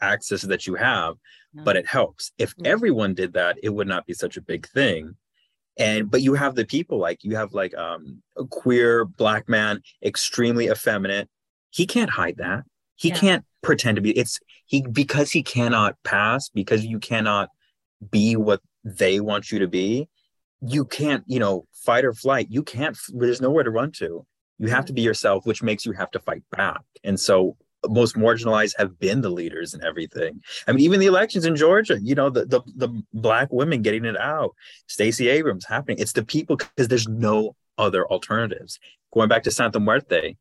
access 0.00 0.42
that 0.42 0.66
you 0.66 0.74
have, 0.74 1.14
but 1.54 1.76
it 1.76 1.86
helps. 1.86 2.32
If 2.38 2.54
everyone 2.64 3.14
did 3.14 3.32
that, 3.34 3.56
it 3.62 3.70
would 3.70 3.86
not 3.86 4.06
be 4.06 4.12
such 4.12 4.36
a 4.36 4.42
big 4.42 4.66
thing. 4.68 5.16
And 5.76 6.10
but 6.10 6.22
you 6.22 6.34
have 6.34 6.54
the 6.54 6.64
people 6.64 6.98
like 6.98 7.24
you 7.24 7.34
have 7.36 7.52
like 7.52 7.74
um 7.76 8.22
a 8.36 8.44
queer 8.44 9.04
black 9.04 9.48
man, 9.48 9.82
extremely 10.04 10.66
effeminate. 10.66 11.28
He 11.70 11.86
can't 11.86 12.10
hide 12.10 12.36
that. 12.36 12.64
He 12.96 13.08
yeah. 13.08 13.16
can't 13.16 13.44
pretend 13.64 13.96
to 13.96 14.02
be 14.02 14.16
it's 14.16 14.38
he 14.66 14.82
because 14.82 15.30
he 15.30 15.42
cannot 15.42 15.96
pass 16.04 16.48
because 16.48 16.84
you 16.84 16.98
cannot 16.98 17.48
be 18.10 18.36
what 18.36 18.60
they 18.84 19.20
want 19.20 19.50
you 19.50 19.58
to 19.58 19.68
be 19.68 20.08
you 20.60 20.84
can't 20.84 21.24
you 21.26 21.38
know 21.38 21.66
fight 21.72 22.04
or 22.04 22.12
flight 22.12 22.46
you 22.50 22.62
can't 22.62 22.96
there's 23.08 23.40
nowhere 23.40 23.64
to 23.64 23.70
run 23.70 23.90
to 23.90 24.26
you 24.58 24.68
have 24.68 24.84
to 24.84 24.92
be 24.92 25.02
yourself 25.02 25.44
which 25.46 25.62
makes 25.62 25.84
you 25.84 25.92
have 25.92 26.10
to 26.10 26.18
fight 26.18 26.42
back 26.50 26.82
and 27.02 27.18
so 27.18 27.56
most 27.88 28.16
marginalized 28.16 28.74
have 28.78 28.98
been 28.98 29.20
the 29.20 29.30
leaders 29.30 29.74
and 29.74 29.84
everything. 29.84 30.42
I 30.66 30.72
mean, 30.72 30.80
even 30.80 31.00
the 31.00 31.06
elections 31.06 31.44
in 31.44 31.56
Georgia, 31.56 31.98
you 32.00 32.14
know, 32.14 32.30
the 32.30 32.46
the, 32.46 32.60
the 32.76 33.02
black 33.12 33.52
women 33.52 33.82
getting 33.82 34.04
it 34.04 34.16
out, 34.16 34.54
Stacey 34.86 35.28
Abrams 35.28 35.66
happening. 35.66 35.98
It's 35.98 36.12
the 36.12 36.24
people 36.24 36.56
because 36.56 36.88
there's 36.88 37.08
no 37.08 37.56
other 37.78 38.06
alternatives. 38.06 38.78
Going 39.12 39.28
back 39.28 39.42
to 39.44 39.50
Santa 39.50 39.80
Muerte, 39.80 40.36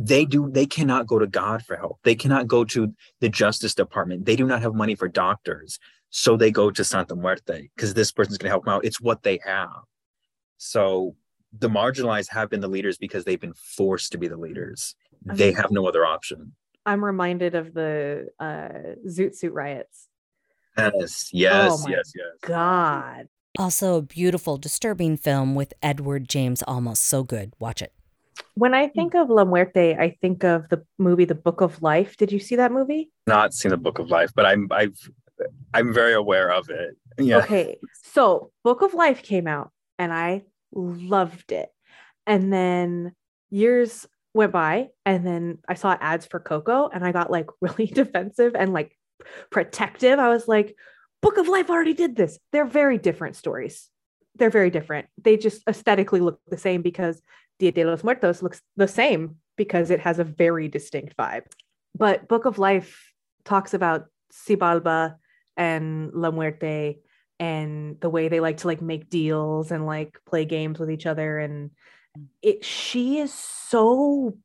they 0.00 0.24
do 0.24 0.48
they 0.52 0.64
cannot 0.64 1.08
go 1.08 1.18
to 1.18 1.26
god 1.26 1.60
for 1.64 1.76
help 1.76 1.98
they 2.04 2.14
cannot 2.14 2.46
go 2.46 2.64
to 2.64 2.94
the 3.20 3.28
justice 3.28 3.74
department 3.74 4.24
they 4.24 4.36
do 4.36 4.46
not 4.46 4.62
have 4.62 4.72
money 4.72 4.94
for 4.94 5.08
doctors 5.08 5.80
so 6.10 6.36
they 6.36 6.52
go 6.52 6.70
to 6.70 6.84
santa 6.84 7.16
muerte 7.16 7.68
because 7.74 7.94
this 7.94 8.12
person's 8.12 8.38
going 8.38 8.46
to 8.46 8.50
help 8.50 8.64
them 8.64 8.74
out 8.74 8.84
it's 8.84 9.00
what 9.00 9.24
they 9.24 9.40
have 9.44 9.82
so 10.56 11.16
the 11.58 11.68
marginalized 11.68 12.28
have 12.30 12.48
been 12.48 12.60
the 12.60 12.68
leaders 12.68 12.96
because 12.96 13.24
they've 13.24 13.40
been 13.40 13.54
forced 13.54 14.12
to 14.12 14.18
be 14.18 14.28
the 14.28 14.36
leaders 14.36 14.94
they 15.24 15.50
have 15.52 15.72
no 15.72 15.86
other 15.86 16.06
option 16.06 16.52
I'm 16.86 17.04
reminded 17.04 17.54
of 17.54 17.74
the 17.74 18.28
uh, 18.40 18.96
Zoot 19.06 19.34
Suit 19.34 19.52
riots. 19.52 20.08
yes 20.78 21.28
yes 21.34 21.70
Oh 21.70 21.82
my 21.84 21.90
yes 21.90 22.12
yes 22.14 22.26
God. 22.40 23.28
Also, 23.58 23.96
a 23.96 24.02
beautiful, 24.02 24.56
disturbing 24.56 25.16
film 25.16 25.54
with 25.54 25.74
Edward 25.82 26.28
James 26.28 26.62
Olmos 26.68 26.98
so 26.98 27.24
good. 27.24 27.52
Watch 27.58 27.82
it. 27.82 27.92
When 28.54 28.74
I 28.74 28.86
hmm. 28.86 28.92
think 28.92 29.14
of 29.14 29.30
La 29.30 29.44
Muerte, 29.44 29.96
I 29.96 30.16
think 30.20 30.44
of 30.44 30.68
the 30.68 30.84
movie 30.98 31.24
The 31.24 31.34
Book 31.34 31.60
of 31.60 31.82
Life. 31.82 32.16
Did 32.16 32.32
you 32.32 32.38
see 32.38 32.56
that 32.56 32.72
movie? 32.72 33.10
not 33.26 33.52
seen 33.52 33.70
the 33.70 33.76
book 33.76 33.98
of 33.98 34.08
life 34.08 34.32
but 34.34 34.46
i'm 34.46 34.66
i've 34.72 34.98
i'm 35.74 35.92
very 35.92 36.14
aware 36.14 36.50
of 36.50 36.70
it 36.70 36.96
yeah 37.18 37.38
Okay. 37.38 37.78
So, 38.02 38.50
Book 38.64 38.82
of 38.82 38.94
Life 38.94 39.22
came 39.22 39.46
out 39.46 39.70
and 39.98 40.12
I 40.12 40.44
loved 40.72 41.52
it. 41.52 41.68
And 42.26 42.52
then 42.52 43.12
years 43.50 44.06
went 44.34 44.52
by 44.52 44.88
and 45.04 45.26
then 45.26 45.58
I 45.68 45.74
saw 45.74 45.96
ads 46.00 46.26
for 46.26 46.40
Coco 46.40 46.88
and 46.88 47.04
I 47.04 47.12
got 47.12 47.30
like 47.30 47.46
really 47.60 47.86
defensive 47.86 48.54
and 48.54 48.72
like 48.72 48.96
protective. 49.50 50.18
I 50.18 50.28
was 50.28 50.48
like, 50.48 50.76
Book 51.22 51.36
of 51.36 51.48
Life 51.48 51.70
already 51.70 51.94
did 51.94 52.16
this. 52.16 52.38
They're 52.52 52.64
very 52.64 52.98
different 52.98 53.36
stories. 53.36 53.88
They're 54.36 54.50
very 54.50 54.70
different. 54.70 55.08
They 55.20 55.36
just 55.36 55.62
aesthetically 55.68 56.20
look 56.20 56.40
the 56.48 56.58
same 56.58 56.82
because 56.82 57.20
Dia 57.58 57.72
de 57.72 57.84
los 57.84 58.04
Muertos 58.04 58.42
looks 58.42 58.60
the 58.76 58.88
same 58.88 59.36
because 59.56 59.90
it 59.90 60.00
has 60.00 60.18
a 60.18 60.24
very 60.24 60.68
distinct 60.68 61.16
vibe. 61.16 61.44
But 61.94 62.28
Book 62.28 62.44
of 62.44 62.58
Life 62.58 63.12
talks 63.44 63.74
about 63.74 64.06
Xibalba 64.32 65.16
and 65.56 66.12
La 66.12 66.30
Muerte 66.30 66.98
and 67.40 68.00
the 68.00 68.10
way 68.10 68.28
they 68.28 68.40
like 68.40 68.58
to 68.58 68.66
like 68.66 68.82
make 68.82 69.10
deals 69.10 69.70
and 69.70 69.86
like 69.86 70.18
play 70.26 70.44
games 70.44 70.78
with 70.78 70.90
each 70.90 71.06
other. 71.06 71.38
And 71.38 71.70
it 72.42 72.64
she 72.64 73.18
is 73.18 73.32
so 73.32 74.36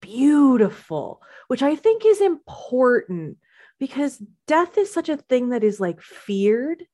beautiful 0.00 1.20
which 1.48 1.62
i 1.62 1.74
think 1.74 2.06
is 2.06 2.20
important 2.20 3.36
because 3.80 4.22
death 4.46 4.78
is 4.78 4.92
such 4.92 5.08
a 5.08 5.16
thing 5.16 5.50
that 5.50 5.62
is 5.62 5.78
like 5.78 6.00
feared. 6.00 6.84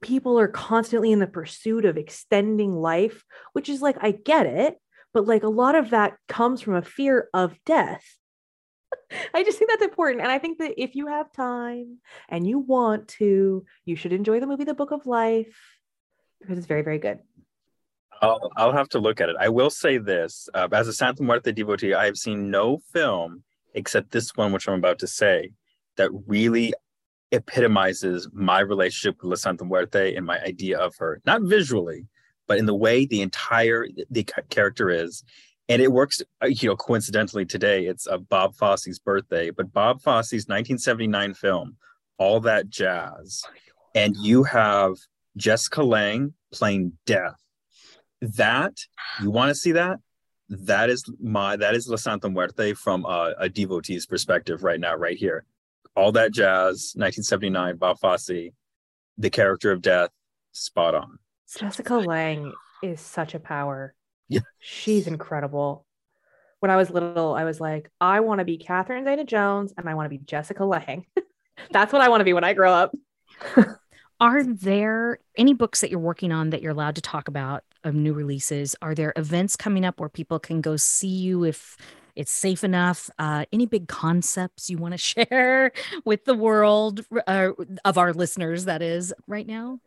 People 0.00 0.38
are 0.38 0.46
constantly 0.46 1.10
in 1.10 1.18
the 1.18 1.26
pursuit 1.26 1.84
of 1.84 1.96
extending 1.96 2.74
life 2.74 3.24
which 3.52 3.68
is 3.68 3.82
like 3.82 3.96
i 4.00 4.12
get 4.12 4.46
it 4.46 4.78
but 5.12 5.26
like 5.26 5.42
a 5.42 5.48
lot 5.48 5.74
of 5.74 5.90
that 5.90 6.16
comes 6.28 6.60
from 6.60 6.74
a 6.74 6.82
fear 6.82 7.28
of 7.32 7.58
death 7.64 8.04
I 9.34 9.42
just 9.42 9.58
think 9.58 9.70
that's 9.70 9.82
important. 9.82 10.22
And 10.22 10.30
I 10.30 10.38
think 10.38 10.58
that 10.58 10.80
if 10.82 10.94
you 10.94 11.06
have 11.06 11.32
time 11.32 11.98
and 12.28 12.46
you 12.46 12.58
want 12.58 13.08
to, 13.18 13.64
you 13.84 13.96
should 13.96 14.12
enjoy 14.12 14.40
the 14.40 14.46
movie 14.46 14.64
The 14.64 14.74
Book 14.74 14.90
of 14.90 15.06
Life 15.06 15.58
because 16.40 16.58
it's 16.58 16.66
very, 16.66 16.82
very 16.82 16.98
good. 16.98 17.18
I'll, 18.20 18.50
I'll 18.56 18.72
have 18.72 18.88
to 18.90 18.98
look 18.98 19.20
at 19.20 19.28
it. 19.28 19.36
I 19.38 19.48
will 19.48 19.70
say 19.70 19.98
this 19.98 20.48
uh, 20.54 20.68
as 20.72 20.88
a 20.88 20.92
Santa 20.92 21.22
Muerte 21.22 21.52
devotee, 21.52 21.94
I 21.94 22.04
have 22.06 22.16
seen 22.16 22.50
no 22.50 22.78
film 22.92 23.44
except 23.74 24.10
this 24.10 24.34
one, 24.36 24.52
which 24.52 24.68
I'm 24.68 24.78
about 24.78 24.98
to 25.00 25.06
say, 25.06 25.52
that 25.96 26.10
really 26.26 26.72
epitomizes 27.32 28.28
my 28.32 28.60
relationship 28.60 29.20
with 29.20 29.30
La 29.30 29.36
Santa 29.36 29.64
Muerte 29.64 30.14
and 30.14 30.24
my 30.24 30.40
idea 30.40 30.78
of 30.78 30.96
her, 30.98 31.20
not 31.26 31.42
visually, 31.42 32.06
but 32.48 32.58
in 32.58 32.66
the 32.66 32.74
way 32.74 33.06
the 33.06 33.22
entire 33.22 33.86
the 34.10 34.24
character 34.48 34.90
is. 34.90 35.22
And 35.68 35.82
it 35.82 35.92
works, 35.92 36.22
uh, 36.42 36.46
you 36.46 36.70
know, 36.70 36.76
coincidentally 36.76 37.44
today, 37.44 37.86
it's 37.86 38.06
uh, 38.06 38.16
Bob 38.16 38.54
Fosse's 38.54 38.98
birthday, 38.98 39.50
but 39.50 39.72
Bob 39.72 40.00
Fosse's 40.00 40.48
1979 40.48 41.34
film, 41.34 41.76
All 42.16 42.40
That 42.40 42.70
Jazz, 42.70 43.44
and 43.94 44.16
you 44.16 44.44
have 44.44 44.94
Jessica 45.36 45.82
Lange 45.82 46.32
playing 46.52 46.92
Death. 47.04 47.36
That 48.22 48.72
you 49.20 49.30
want 49.30 49.50
to 49.50 49.54
see 49.54 49.72
that? 49.72 50.00
That 50.48 50.88
is 50.88 51.04
my 51.20 51.56
that 51.56 51.74
is 51.74 51.86
La 51.86 51.96
Santa 51.96 52.30
Muerte 52.30 52.72
from 52.72 53.04
a, 53.04 53.34
a 53.38 53.48
devotee's 53.50 54.06
perspective 54.06 54.64
right 54.64 54.80
now, 54.80 54.96
right 54.96 55.16
here. 55.16 55.44
All 55.94 56.12
that 56.12 56.32
jazz, 56.32 56.94
1979, 56.96 57.76
Bob 57.76 57.98
Fosse, 58.00 58.50
the 59.18 59.30
character 59.30 59.70
of 59.70 59.82
Death, 59.82 60.10
spot 60.52 60.94
on. 60.94 61.18
Jessica 61.56 61.94
Lange 61.94 62.52
is 62.82 63.00
such 63.00 63.34
a 63.34 63.40
power. 63.40 63.94
Yeah. 64.28 64.40
She's 64.58 65.06
incredible. 65.06 65.86
When 66.60 66.70
I 66.70 66.76
was 66.76 66.90
little, 66.90 67.34
I 67.34 67.44
was 67.44 67.60
like, 67.60 67.90
I 68.00 68.20
want 68.20 68.40
to 68.40 68.44
be 68.44 68.58
Catherine 68.58 69.04
Zeta 69.04 69.24
Jones 69.24 69.72
and 69.76 69.88
I 69.88 69.94
want 69.94 70.06
to 70.06 70.10
be 70.10 70.18
Jessica 70.18 70.64
Lange. 70.64 71.06
That's 71.70 71.92
what 71.92 72.02
I 72.02 72.08
want 72.08 72.20
to 72.20 72.24
be 72.24 72.32
when 72.32 72.44
I 72.44 72.52
grow 72.52 72.72
up. 72.72 72.94
Are 74.20 74.42
there 74.42 75.20
any 75.36 75.54
books 75.54 75.80
that 75.80 75.90
you're 75.90 76.00
working 76.00 76.32
on 76.32 76.50
that 76.50 76.60
you're 76.60 76.72
allowed 76.72 76.96
to 76.96 77.00
talk 77.00 77.28
about 77.28 77.62
of 77.84 77.94
new 77.94 78.12
releases? 78.12 78.74
Are 78.82 78.94
there 78.94 79.12
events 79.14 79.54
coming 79.54 79.84
up 79.84 80.00
where 80.00 80.08
people 80.08 80.40
can 80.40 80.60
go 80.60 80.76
see 80.76 81.06
you 81.06 81.44
if 81.44 81.76
it's 82.16 82.32
safe 82.32 82.64
enough? 82.64 83.08
Uh, 83.20 83.44
any 83.52 83.66
big 83.66 83.86
concepts 83.86 84.68
you 84.68 84.76
want 84.76 84.92
to 84.92 84.98
share 85.28 85.70
with 86.04 86.24
the 86.24 86.34
world 86.34 87.04
uh, 87.28 87.50
of 87.84 87.96
our 87.96 88.12
listeners, 88.12 88.64
that 88.64 88.82
is, 88.82 89.14
right 89.28 89.46
now? 89.46 89.78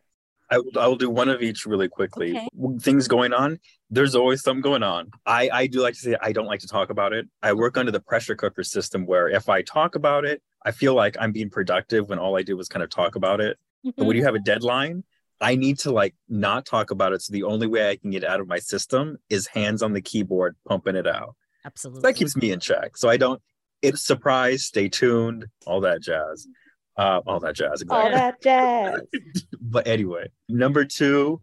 I 0.52 0.58
will, 0.58 0.78
I 0.78 0.86
will 0.86 0.96
do 0.96 1.08
one 1.08 1.30
of 1.30 1.40
each 1.42 1.64
really 1.64 1.88
quickly. 1.88 2.36
Okay. 2.36 2.48
Things 2.80 3.08
going 3.08 3.32
on. 3.32 3.58
There's 3.88 4.14
always 4.14 4.42
some 4.42 4.60
going 4.60 4.82
on. 4.82 5.10
I, 5.24 5.48
I 5.52 5.66
do 5.66 5.80
like 5.80 5.94
to 5.94 6.00
say 6.00 6.16
I 6.20 6.32
don't 6.32 6.46
like 6.46 6.60
to 6.60 6.66
talk 6.66 6.90
about 6.90 7.12
it. 7.14 7.26
I 7.42 7.54
work 7.54 7.78
under 7.78 7.90
the 7.90 8.00
pressure 8.00 8.34
cooker 8.34 8.62
system 8.62 9.06
where 9.06 9.28
if 9.28 9.48
I 9.48 9.62
talk 9.62 9.94
about 9.94 10.24
it, 10.24 10.42
I 10.64 10.70
feel 10.70 10.94
like 10.94 11.16
I'm 11.18 11.32
being 11.32 11.48
productive 11.48 12.08
when 12.08 12.18
all 12.18 12.36
I 12.36 12.42
do 12.42 12.58
is 12.60 12.68
kind 12.68 12.82
of 12.82 12.90
talk 12.90 13.16
about 13.16 13.40
it. 13.40 13.58
Mm-hmm. 13.84 13.90
But 13.96 14.04
when 14.04 14.16
you 14.16 14.24
have 14.24 14.34
a 14.34 14.40
deadline, 14.40 15.04
I 15.40 15.56
need 15.56 15.78
to 15.80 15.90
like 15.90 16.14
not 16.28 16.66
talk 16.66 16.90
about 16.90 17.14
it. 17.14 17.22
So 17.22 17.32
the 17.32 17.44
only 17.44 17.66
way 17.66 17.88
I 17.88 17.96
can 17.96 18.10
get 18.10 18.22
out 18.22 18.40
of 18.40 18.46
my 18.46 18.58
system 18.58 19.18
is 19.30 19.46
hands 19.46 19.82
on 19.82 19.94
the 19.94 20.02
keyboard, 20.02 20.54
pumping 20.68 20.96
it 20.96 21.06
out. 21.06 21.34
Absolutely. 21.64 22.02
That 22.02 22.14
keeps 22.14 22.36
me 22.36 22.52
in 22.52 22.60
check. 22.60 22.96
So 22.96 23.08
I 23.08 23.16
don't. 23.16 23.40
It's 23.80 24.02
surprise. 24.02 24.64
Stay 24.64 24.88
tuned. 24.88 25.46
All 25.66 25.80
that 25.80 26.02
jazz. 26.02 26.46
Uh, 26.96 27.20
all 27.26 27.40
that 27.40 27.56
jazz. 27.56 27.82
Exactly. 27.82 27.96
All 27.96 28.10
that 28.10 28.42
jazz. 28.42 29.00
but 29.60 29.86
anyway, 29.86 30.30
number 30.48 30.84
two, 30.84 31.40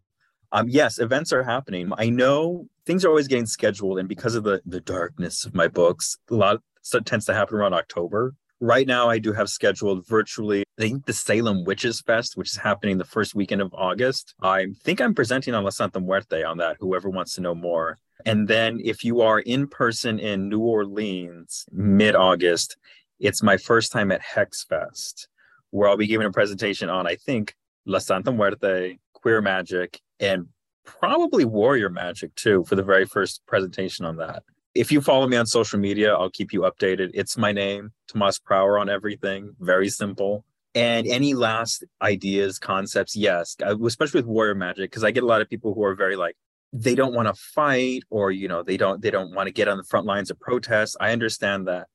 um, 0.52 0.68
yes, 0.70 1.00
events 1.00 1.34
are 1.34 1.44
happening. 1.44 1.92
I 1.98 2.10
know 2.10 2.68
things 2.86 3.06
are 3.06 3.10
always 3.10 3.28
getting 3.28 3.46
scheduled, 3.46 4.00
and 4.00 4.08
because 4.08 4.36
of 4.36 4.44
the 4.44 4.62
the 4.66 4.82
darkness 4.82 5.46
of 5.46 5.54
my 5.56 5.68
books, 5.68 6.18
a 6.30 6.36
lot 6.36 6.62
so 6.82 7.00
tends 7.00 7.26
to 7.26 7.34
happen 7.34 7.58
around 7.58 7.74
October. 7.74 8.36
Right 8.62 8.88
now, 8.88 9.10
I 9.10 9.20
do 9.20 9.32
have 9.32 9.48
scheduled 9.50 10.06
virtually. 10.06 10.64
I 10.78 10.82
think 10.82 11.06
the 11.06 11.14
Salem 11.14 11.64
Witches 11.64 12.02
Fest, 12.02 12.36
which 12.36 12.52
is 12.52 12.58
happening 12.58 12.98
the 12.98 13.06
first 13.06 13.34
weekend 13.34 13.62
of 13.62 13.74
August. 13.74 14.36
I 14.42 14.68
think 14.84 15.00
I'm 15.00 15.14
presenting 15.14 15.54
on 15.54 15.64
La 15.64 15.70
Santa 15.70 16.00
Muerte 16.00 16.44
on 16.44 16.58
that. 16.58 16.78
Whoever 16.80 17.10
wants 17.10 17.36
to 17.36 17.42
know 17.42 17.56
more. 17.56 17.98
And 18.26 18.48
then, 18.48 18.82
if 18.84 19.06
you 19.06 19.22
are 19.22 19.40
in 19.40 19.68
person 19.68 20.20
in 20.20 20.50
New 20.50 20.60
Orleans 20.60 21.66
mid 21.72 22.16
August, 22.16 22.78
it's 23.20 23.44
my 23.44 23.56
first 23.56 23.92
time 23.92 24.12
at 24.12 24.22
Hex 24.22 24.64
Fest, 24.64 25.30
where 25.72 25.90
I'll 25.90 25.98
be 25.98 26.08
giving 26.08 26.28
a 26.28 26.32
presentation 26.32 26.90
on, 26.90 27.08
I 27.08 27.16
think, 27.16 27.56
La 27.86 28.00
Santa 28.00 28.32
Muerte, 28.32 28.98
queer 29.14 29.42
magic, 29.42 30.02
and 30.20 30.48
probably 30.86 31.46
warrior 31.46 31.90
magic 31.90 32.34
too 32.36 32.64
for 32.66 32.76
the 32.76 32.84
very 32.84 33.06
first 33.06 33.42
presentation 33.46 34.06
on 34.06 34.18
that. 34.18 34.44
If 34.76 34.92
you 34.92 35.02
follow 35.02 35.28
me 35.28 35.38
on 35.38 35.46
social 35.46 35.80
media, 35.80 36.14
I'll 36.14 36.30
keep 36.30 36.54
you 36.54 36.62
updated. 36.62 37.12
It's 37.14 37.38
my 37.38 37.52
name, 37.52 37.92
Tomas 38.08 38.40
Prower 38.40 38.78
on 38.78 38.90
everything. 38.90 39.56
Very 39.60 39.90
simple. 39.90 40.46
And 40.76 41.08
any 41.08 41.34
last 41.34 41.84
ideas, 42.02 42.60
concepts, 42.60 43.16
yes, 43.16 43.56
especially 43.84 44.20
with 44.20 44.28
warrior 44.28 44.56
magic, 44.56 44.92
because 44.92 45.04
I 45.04 45.12
get 45.12 45.24
a 45.24 45.26
lot 45.26 45.42
of 45.42 45.50
people 45.50 45.74
who 45.74 45.84
are 45.84 45.96
very 45.96 46.16
like, 46.16 46.36
they 46.72 46.94
don't 46.94 47.16
want 47.16 47.28
to 47.28 47.34
fight 47.34 48.04
or 48.10 48.32
you 48.32 48.48
know 48.48 48.62
they 48.62 48.78
don't 48.78 49.02
they 49.02 49.10
don't 49.10 49.34
want 49.34 49.48
to 49.48 49.52
get 49.52 49.68
on 49.68 49.78
the 49.78 49.84
front 49.84 50.06
lines 50.06 50.30
of 50.30 50.40
protest 50.40 50.96
i 51.00 51.12
understand 51.12 51.68
that 51.68 51.88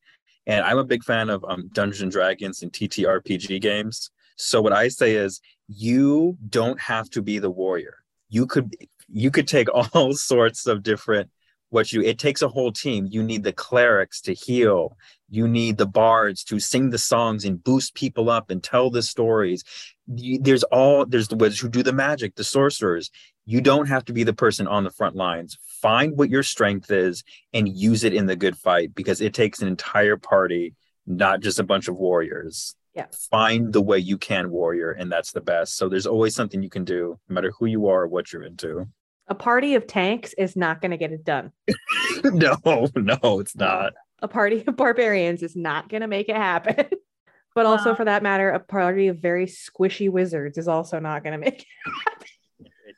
and 0.47 0.65
i'm 0.65 0.79
a 0.79 0.85
big 0.85 1.03
fan 1.05 1.31
of 1.31 1.45
um, 1.49 1.69
dungeons 1.73 2.03
and 2.03 2.13
dragons 2.13 2.63
and 2.63 2.73
ttrpg 2.73 3.61
games. 3.61 4.11
So 4.37 4.61
what 4.61 4.73
i 4.73 4.89
say 4.89 5.15
is 5.15 5.41
you 5.69 6.37
don't 6.49 6.81
have 6.81 7.09
to 7.11 7.23
be 7.23 7.39
the 7.39 7.51
warrior. 7.51 7.99
You 8.29 8.47
could 8.47 8.75
you 9.09 9.31
could 9.31 9.49
take 9.49 9.69
all 9.95 10.13
sorts 10.15 10.67
of 10.67 10.83
different 10.83 11.31
what 11.71 11.93
you 11.93 12.03
it 12.03 12.19
takes 12.19 12.43
a 12.43 12.49
whole 12.49 12.73
team. 12.73 13.09
You 13.11 13.23
need 13.23 13.43
the 13.43 13.53
clerics 13.53 14.21
to 14.23 14.33
heal. 14.33 14.97
You 15.29 15.49
need 15.49 15.77
the 15.77 15.87
bards 15.87 16.45
to 16.45 16.61
sing 16.61 16.91
the 16.91 16.99
songs 16.99 17.45
and 17.45 17.63
boost 17.63 17.95
people 17.95 18.31
up 18.31 18.51
and 18.51 18.63
tell 18.63 18.91
the 18.91 19.03
stories. 19.03 19.65
There's 20.07 20.63
all 20.65 21.07
there's 21.07 21.29
the 21.29 21.37
wizards 21.37 21.61
who 21.61 21.69
do 21.69 21.83
the 21.83 21.93
magic 21.93 22.37
the 22.37 22.45
sorcerers 22.45 23.11
you 23.47 23.61
don't 23.61 23.87
have 23.89 24.05
to 24.07 24.13
be 24.13 24.23
the 24.25 24.33
person 24.33 24.67
on 24.67 24.85
the 24.85 24.91
front 24.91 25.15
lines 25.17 25.59
find 25.83 26.17
what 26.17 26.31
your 26.31 26.43
strength 26.43 26.91
is 26.91 27.23
and 27.53 27.69
use 27.69 28.05
it 28.05 28.15
in 28.15 28.27
the 28.27 28.37
good 28.37 28.57
fight 28.57 28.95
because 28.95 29.21
it 29.21 29.35
takes 29.35 29.61
an 29.61 29.69
entire 29.69 30.17
party 30.17 30.75
not 31.07 31.41
just 31.41 31.59
a 31.59 31.65
bunch 31.65 31.89
of 31.89 31.97
warriors 31.97 32.75
Yes. 32.95 33.27
find 33.29 33.73
the 33.73 33.83
way 33.83 33.99
you 33.99 34.17
can 34.17 34.51
warrior 34.51 34.93
and 34.93 35.11
that's 35.11 35.33
the 35.33 35.41
best 35.41 35.77
so 35.77 35.89
there's 35.89 36.07
always 36.07 36.35
something 36.35 36.63
you 36.63 36.71
can 36.71 36.85
do 36.85 37.19
no 37.29 37.35
matter 37.35 37.53
who 37.59 37.67
you 37.67 37.89
are 37.89 38.03
or 38.03 38.07
what 38.09 38.33
you're 38.33 38.45
into 38.45 38.87
A 39.27 39.35
party 39.35 39.75
of 39.75 39.87
tanks 39.87 40.33
is 40.39 40.55
not 40.55 40.81
going 40.81 40.93
to 40.93 40.97
get 40.97 41.11
it 41.11 41.25
done. 41.25 41.51
no 42.25 42.57
no 42.95 43.41
it's 43.41 43.57
not 43.57 43.95
a 44.23 44.29
party 44.29 44.63
of 44.67 44.77
barbarians 44.77 45.43
is 45.43 45.57
not 45.57 45.89
going 45.89 46.03
to 46.03 46.07
make 46.07 46.29
it 46.29 46.37
happen. 46.37 46.87
but 47.55 47.67
also, 47.67 47.87
Well- 47.91 47.97
for 47.97 48.05
that 48.07 48.23
matter, 48.23 48.51
a 48.51 48.61
party 48.61 49.09
of 49.09 49.19
very 49.19 49.47
squishy 49.47 50.09
wizards 50.11 50.57
is 50.57 50.67
also 50.69 50.99
not 50.99 51.23
going 51.25 51.33
to 51.33 51.39
make 51.39 51.63
it. 51.63 51.67
It, 51.87 51.93
ta- 52.05 52.27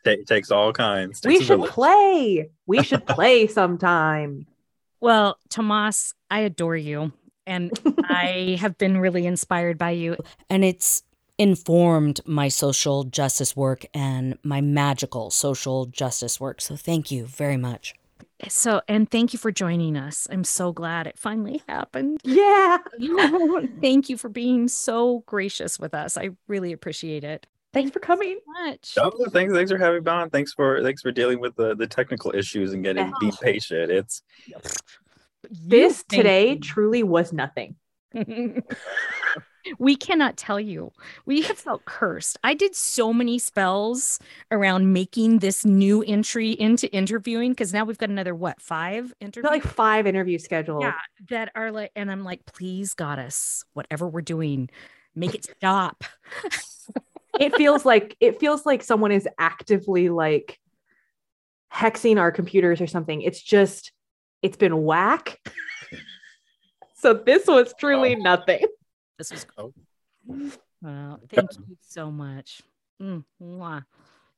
it 0.07 0.27
takes 0.27 0.51
all 0.51 0.73
kinds. 0.73 1.21
We 1.25 1.33
Takes 1.35 1.43
a 1.43 1.47
should 1.47 1.57
village. 1.59 1.71
play. 1.73 2.51
We 2.67 2.83
should 2.83 3.07
play 3.07 3.47
sometime. 3.47 4.47
Well, 5.01 5.39
Tomas, 5.51 6.15
I 6.31 6.41
adore 6.41 6.77
you. 6.77 7.13
And 7.47 7.71
I 8.05 8.57
have 8.61 8.77
been 8.79 8.99
really 8.99 9.27
inspired 9.27 9.79
by 9.79 9.91
you. 9.91 10.17
And 10.51 10.65
it's 10.65 11.03
informed 11.39 12.21
my 12.27 12.49
social 12.49 13.05
justice 13.05 13.55
work 13.55 13.85
and 13.93 14.39
my 14.43 14.61
magical 14.61 15.31
social 15.31 15.87
justice 15.87 16.41
work. 16.41 16.61
So 16.61 16.77
thank 16.77 17.11
you 17.11 17.27
very 17.27 17.57
much. 17.59 17.95
So, 18.49 18.83
and 18.89 19.11
thank 19.11 19.33
you 19.33 19.39
for 19.39 19.51
joining 19.51 19.97
us. 19.97 20.29
I'm 20.31 20.45
so 20.45 20.71
glad 20.73 21.07
it 21.07 21.19
finally 21.19 21.63
happened. 21.69 22.21
Yeah. 22.25 22.79
thank 23.81 24.11
you 24.11 24.17
for 24.19 24.29
being 24.29 24.69
so 24.69 25.23
gracious 25.27 25.79
with 25.79 25.95
us. 25.95 26.19
I 26.19 26.31
really 26.47 26.73
appreciate 26.73 27.25
it. 27.25 27.47
Thanks 27.77 27.91
for 27.91 28.01
coming. 28.01 28.39
Much. 28.47 28.95
Oh, 28.99 29.13
thanks, 29.29 29.53
thanks 29.53 29.71
for 29.71 29.77
having 29.77 30.03
me 30.03 30.11
on. 30.11 30.31
Thanks 30.31 30.55
for 30.55 30.83
thanks 30.83 31.03
for 31.03 31.13
dealing 31.13 31.41
with 31.41 31.55
the, 31.57 31.77
the 31.77 31.87
technical 31.87 32.35
issues 32.35 32.73
and 32.73 32.83
getting 32.83 33.13
being 33.21 33.35
patient. 33.43 33.91
It's 33.91 34.23
This 35.51 36.03
today 36.09 36.53
thank 36.53 36.63
truly 36.63 37.03
was 37.03 37.35
nothing. 37.35 37.77
we 39.79 39.95
cannot 39.95 40.39
tell 40.39 40.59
you. 40.59 40.91
We 41.27 41.43
have 41.43 41.59
felt 41.59 41.85
cursed. 41.85 42.39
I 42.43 42.55
did 42.55 42.75
so 42.75 43.13
many 43.13 43.39
spells 43.39 44.21
around 44.51 44.95
making 44.95 45.41
this 45.41 45.67
new 45.67 46.03
entry 46.03 46.53
into 46.53 46.91
interviewing 46.95 47.51
because 47.51 47.75
now 47.75 47.85
we've 47.85 47.99
got 47.99 48.09
another 48.09 48.35
what 48.35 48.59
five 48.59 49.13
interviews. 49.21 49.51
like 49.51 49.65
five 49.65 50.07
interview 50.07 50.39
scheduled. 50.39 50.81
yeah, 50.81 50.95
that 51.29 51.53
are 51.55 51.71
like, 51.71 51.93
and 51.95 52.11
I'm 52.11 52.25
like, 52.25 52.47
please, 52.47 52.95
goddess, 52.95 53.67
whatever 53.75 54.09
we're 54.09 54.23
doing, 54.23 54.71
make 55.15 55.35
it 55.35 55.45
stop. 55.45 56.05
It 57.41 57.55
feels 57.57 57.85
like 57.85 58.17
it 58.21 58.41
feels 58.41 58.65
like 58.67 58.83
someone 58.83 59.13
is 59.13 59.29
actively 59.39 60.09
like 60.09 60.59
hexing 61.73 62.19
our 62.19 62.31
computers 62.33 62.81
or 62.81 62.87
something. 62.87 63.23
It's 63.23 63.43
just 63.43 63.93
it's 64.43 64.57
been 64.57 64.83
whack. 64.85 65.39
so 66.97 67.15
this 67.15 67.47
was 67.47 67.75
truly 67.79 68.15
Oh. 68.17 68.23
nothing. 68.23 68.65
This 69.19 69.31
was 69.31 69.45
cool. 69.45 69.73
Wow. 70.83 71.21
Thank 71.31 71.51
you 71.69 71.77
so 71.81 72.11
much. 72.11 72.61
Mm, 73.01 73.25
mwah. 73.43 73.85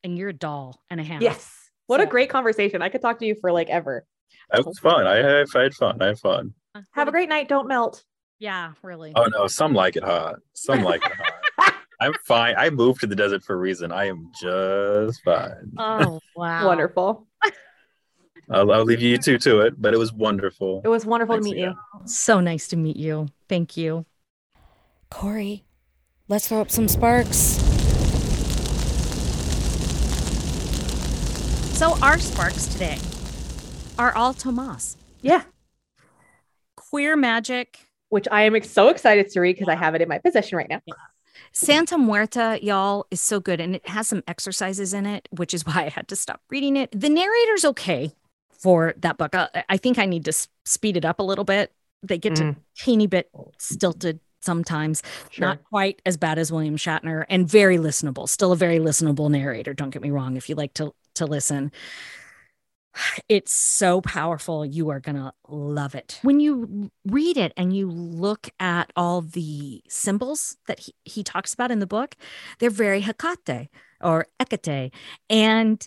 And 0.04 0.16
you're 0.16 0.28
a 0.30 0.32
doll 0.32 0.80
and 0.90 1.00
a 1.00 1.04
half. 1.04 1.20
Yes. 1.20 1.52
What 1.86 2.00
a 2.00 2.06
great 2.06 2.30
conversation. 2.30 2.82
I 2.82 2.88
could 2.90 3.00
talk 3.00 3.18
to 3.20 3.26
you 3.26 3.34
for 3.34 3.50
like 3.50 3.68
ever. 3.70 4.04
it 4.52 4.64
was 4.64 4.78
fun. 4.78 5.06
I 5.06 5.16
had, 5.16 5.46
I 5.54 5.62
had 5.62 5.74
fun. 5.74 6.00
I 6.02 6.06
had 6.06 6.18
fun. 6.18 6.54
Have 6.92 7.08
a 7.08 7.10
great 7.10 7.28
night. 7.28 7.48
Don't 7.48 7.66
melt. 7.66 8.04
Yeah, 8.38 8.72
really. 8.82 9.12
Oh 9.16 9.24
no, 9.24 9.46
some 9.48 9.72
like 9.74 9.96
it 9.96 10.04
hot. 10.04 10.36
Some 10.52 10.82
like 10.82 11.04
it 11.04 11.12
hot. 11.12 11.32
I'm 12.00 12.12
fine. 12.24 12.54
I 12.56 12.70
moved 12.70 13.00
to 13.00 13.06
the 13.06 13.16
desert 13.16 13.42
for 13.42 13.54
a 13.54 13.56
reason. 13.56 13.90
I 13.90 14.06
am 14.06 14.30
just 14.40 15.22
fine. 15.24 15.72
Oh, 15.78 16.20
wow. 16.36 16.66
Wonderful. 16.66 17.26
I'll, 18.50 18.70
I'll 18.72 18.84
leave 18.84 19.02
you 19.02 19.18
two 19.18 19.36
to 19.38 19.60
it, 19.60 19.80
but 19.80 19.92
it 19.94 19.98
was 19.98 20.12
wonderful. 20.12 20.80
It 20.84 20.88
was 20.88 21.04
wonderful 21.04 21.34
Thanks 21.34 21.48
to 21.48 21.54
meet 21.54 21.62
again. 21.62 21.74
you. 21.74 22.06
So 22.06 22.40
nice 22.40 22.68
to 22.68 22.76
meet 22.76 22.96
you. 22.96 23.28
Thank 23.48 23.76
you. 23.76 24.06
Corey, 25.10 25.64
let's 26.28 26.48
throw 26.48 26.60
up 26.60 26.70
some 26.70 26.88
sparks. 26.88 27.58
So 31.76 31.96
our 32.00 32.18
sparks 32.18 32.66
today 32.66 32.98
are 33.98 34.14
all 34.14 34.34
Tomas. 34.34 34.96
Yeah. 35.20 35.42
Queer 36.76 37.16
magic. 37.16 37.80
Which 38.08 38.26
I 38.30 38.42
am 38.42 38.62
so 38.62 38.88
excited 38.88 39.28
to 39.30 39.40
read 39.40 39.56
because 39.56 39.68
I 39.68 39.74
have 39.74 39.94
it 39.94 40.00
in 40.00 40.08
my 40.08 40.18
possession 40.18 40.56
right 40.56 40.68
now. 40.68 40.80
Santa 41.58 41.98
Muerte, 41.98 42.60
y'all, 42.62 43.06
is 43.10 43.20
so 43.20 43.40
good. 43.40 43.60
And 43.60 43.74
it 43.74 43.88
has 43.88 44.06
some 44.06 44.22
exercises 44.28 44.94
in 44.94 45.06
it, 45.06 45.28
which 45.36 45.52
is 45.52 45.66
why 45.66 45.84
I 45.86 45.88
had 45.88 46.06
to 46.08 46.16
stop 46.16 46.40
reading 46.50 46.76
it. 46.76 46.88
The 46.98 47.08
narrator's 47.08 47.64
okay 47.64 48.12
for 48.52 48.94
that 48.98 49.18
book. 49.18 49.34
Uh, 49.34 49.48
I 49.68 49.76
think 49.76 49.98
I 49.98 50.06
need 50.06 50.24
to 50.26 50.30
s- 50.30 50.48
speed 50.64 50.96
it 50.96 51.04
up 51.04 51.18
a 51.18 51.22
little 51.22 51.44
bit. 51.44 51.72
They 52.02 52.16
get 52.18 52.36
to 52.36 52.42
Mm. 52.44 52.56
teeny 52.76 53.06
bit 53.08 53.28
stilted 53.58 54.20
sometimes. 54.40 55.02
Sure. 55.30 55.46
Not 55.48 55.64
quite 55.64 56.00
as 56.06 56.16
bad 56.16 56.38
as 56.38 56.52
William 56.52 56.76
Shatner 56.76 57.24
and 57.28 57.48
very 57.48 57.76
listenable. 57.76 58.28
Still 58.28 58.52
a 58.52 58.56
very 58.56 58.78
listenable 58.78 59.28
narrator. 59.28 59.74
Don't 59.74 59.90
get 59.90 60.00
me 60.02 60.10
wrong 60.10 60.36
if 60.36 60.48
you 60.48 60.54
like 60.54 60.74
to 60.74 60.94
to 61.14 61.26
listen. 61.26 61.72
It's 63.28 63.52
so 63.52 64.00
powerful. 64.00 64.64
You 64.64 64.90
are 64.90 65.00
going 65.00 65.16
to 65.16 65.32
love 65.48 65.94
it. 65.94 66.18
When 66.22 66.40
you 66.40 66.90
read 67.06 67.36
it 67.36 67.52
and 67.56 67.74
you 67.74 67.90
look 67.90 68.50
at 68.60 68.92
all 68.96 69.20
the 69.20 69.82
symbols 69.88 70.56
that 70.66 70.80
he, 70.80 70.94
he 71.04 71.22
talks 71.22 71.54
about 71.54 71.70
in 71.70 71.78
the 71.78 71.86
book, 71.86 72.16
they're 72.58 72.70
very 72.70 73.00
Hecate 73.00 73.68
or 74.00 74.26
Hecate. 74.40 74.92
And 75.28 75.86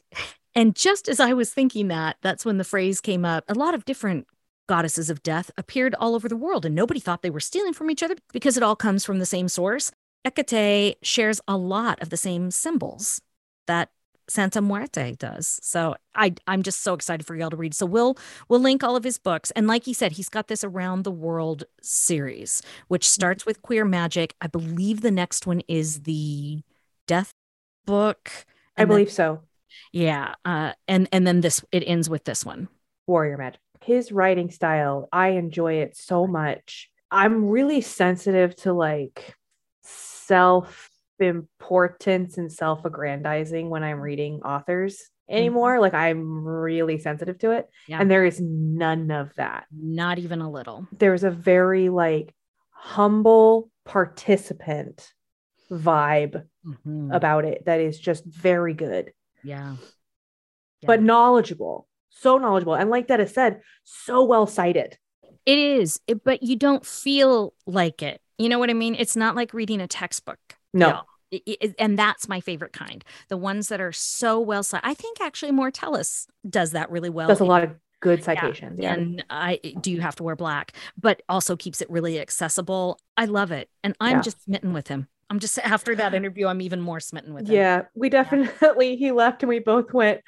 and 0.54 0.76
just 0.76 1.08
as 1.08 1.20
I 1.20 1.34
was 1.34 1.54
thinking 1.54 1.88
that, 1.88 2.18
that's 2.22 2.46
when 2.46 2.58
the 2.58 2.64
phrase 2.64 3.00
came 3.00 3.24
up. 3.24 3.46
A 3.48 3.54
lot 3.54 3.74
of 3.74 3.86
different 3.86 4.28
goddesses 4.68 5.10
of 5.10 5.24
death 5.24 5.50
appeared 5.58 5.96
all 5.96 6.16
over 6.16 6.28
the 6.28 6.38
world, 6.38 6.66
and 6.66 6.76
nobody 6.76 7.00
thought 7.00 7.22
they 7.22 7.30
were 7.30 7.40
stealing 7.40 7.74
from 7.74 7.90
each 7.90 8.04
other 8.04 8.16
because 8.34 8.58
it 8.58 8.64
all 8.64 8.76
comes 8.76 9.06
from 9.06 9.20
the 9.20 9.26
same 9.26 9.48
source. 9.48 9.92
Hecate 10.26 10.98
shares 11.02 11.42
a 11.48 11.58
lot 11.58 12.02
of 12.02 12.10
the 12.10 12.18
same 12.18 12.52
symbols 12.52 13.22
that 13.68 13.90
Santa 14.32 14.62
Muerte 14.62 15.16
does. 15.20 15.60
So 15.62 15.96
I 16.16 16.34
I'm 16.48 16.64
just 16.64 16.82
so 16.82 16.94
excited 16.94 17.26
for 17.26 17.36
y'all 17.36 17.50
to 17.50 17.58
read. 17.58 17.74
So 17.74 17.86
we'll 17.86 18.18
we'll 18.50 18.60
link 18.62 18.84
all 18.84 18.96
of 18.96 19.04
his 19.04 19.18
books. 19.18 19.52
And 19.52 19.68
like 19.68 19.84
he 19.86 19.94
said, 19.94 20.14
he's 20.14 20.30
got 20.30 20.48
this 20.48 20.64
around 20.64 21.04
the 21.04 21.12
world 21.12 21.64
series, 21.82 22.62
which 22.88 23.08
starts 23.10 23.46
with 23.46 23.62
queer 23.62 23.86
magic. 23.86 24.36
I 24.42 24.48
believe 24.48 25.02
the 25.02 25.12
next 25.12 25.46
one 25.46 25.62
is 25.68 26.02
the 26.04 26.62
death 27.08 27.34
book. 27.86 28.32
I 28.78 28.84
and 28.84 28.90
then- 28.92 28.98
believe 28.98 29.12
so. 29.12 29.42
yeah. 29.92 30.36
Uh 30.46 30.74
and 30.88 31.10
and 31.12 31.28
then 31.28 31.42
this 31.42 31.64
it 31.72 31.84
ends 31.86 32.10
with 32.10 32.24
this 32.24 32.46
one. 32.46 32.70
Warrior 33.08 33.38
Magic. 33.38 33.60
His 33.84 34.12
writing 34.12 34.52
style, 34.52 35.10
I 35.12 35.30
enjoy 35.30 35.76
it 35.82 35.98
so 35.98 36.28
much. 36.28 36.90
I'm 37.10 37.50
really 37.50 37.82
sensitive 37.82 38.56
to 38.58 38.72
like 38.74 39.36
self 39.84 40.91
importance 41.22 42.38
and 42.38 42.52
self 42.52 42.86
aggrandizing 42.86 43.70
when 43.70 43.84
I'm 43.84 44.00
reading 44.00 44.42
authors 44.44 45.10
anymore. 45.30 45.80
Like 45.80 45.94
I'm 45.94 46.44
really 46.46 46.98
sensitive 46.98 47.40
to 47.40 47.52
it. 47.52 47.70
Yeah. 47.88 48.00
And 48.02 48.10
there 48.12 48.26
is 48.26 48.40
none 48.42 49.12
of 49.12 49.34
that. 49.36 49.66
Not 49.72 50.20
even 50.20 50.42
a 50.42 50.50
little. 50.52 50.88
There's 50.92 51.24
a 51.24 51.32
very 51.32 51.90
like 51.90 52.34
humble 52.72 53.70
participant 53.86 55.12
vibe 55.72 56.44
Mhm. 56.66 57.16
about 57.16 57.46
it 57.46 57.64
that 57.66 57.80
is 57.80 57.98
just 58.00 58.26
very 58.26 58.74
good. 58.74 59.14
yeah. 59.44 59.76
but 60.84 61.02
knowledgeable, 61.02 61.88
so 62.10 62.38
knowledgeable. 62.40 62.74
And 62.74 62.90
like 62.90 63.08
Detta 63.08 63.28
said, 63.28 63.62
so 63.84 64.24
well 64.24 64.48
cited. 64.48 64.98
It 65.46 65.58
is, 65.60 66.00
but 66.24 66.42
you 66.44 66.56
don't 66.56 66.84
feel 66.86 67.54
like 67.68 68.02
it. 68.02 68.20
You 68.40 68.50
know 68.50 68.58
what 68.60 68.70
I 68.72 68.74
mean? 68.74 68.96
It's 68.96 69.16
not 69.16 69.36
like 69.36 69.54
reading 69.54 69.80
a 69.80 69.88
textbook. 69.88 70.40
No. 70.74 71.02
It- 71.32 71.44
it- 71.46 71.76
and 71.80 71.98
that's 71.98 72.28
my 72.28 72.40
favorite 72.42 72.74
kind. 72.74 73.04
The 73.30 73.38
ones 73.38 73.70
that 73.70 73.80
are 73.82 73.92
so 73.94 74.40
well 74.40 74.64
cited. 74.64 74.88
I 74.90 74.94
think 74.94 75.22
actually 75.22 75.52
Mortellus 75.54 76.28
does 76.50 76.72
that 76.72 76.92
really 76.92 77.10
well. 77.10 77.28
that's 77.28 77.40
a 77.40 77.46
lot 77.46 77.64
of 77.64 77.72
good 78.02 78.24
citations. 78.24 78.80
Yeah. 78.82 78.94
And 78.94 79.24
I 79.30 79.60
do 79.80 79.92
you 79.92 80.02
have 80.02 80.16
to 80.18 80.24
wear 80.24 80.36
black, 80.36 80.74
but 81.00 81.22
also 81.30 81.56
keeps 81.56 81.82
it 81.82 81.90
really 81.90 82.20
accessible. 82.20 83.00
I 83.16 83.26
love 83.26 83.52
it. 83.52 83.70
And 83.84 83.96
I'm 84.02 84.18
Yeah. 84.18 84.22
just 84.22 84.44
smitten 84.44 84.74
with 84.74 84.88
him. 84.88 85.08
I'm 85.30 85.40
just 85.40 85.58
after 85.60 85.96
that 85.96 86.14
interview, 86.14 86.48
I'm 86.48 86.62
even 86.62 86.82
more 86.82 87.00
smitten 87.00 87.34
with 87.34 87.48
him. 87.48 87.56
Yeah, 87.56 87.84
we 87.96 88.10
definitely 88.10 88.98
he 88.98 89.12
left 89.12 89.44
and 89.44 89.50
we 89.50 89.60
both 89.60 89.94
went. 89.94 90.22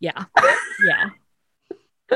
Yeah. 0.00 0.24
Yeah. 0.86 1.10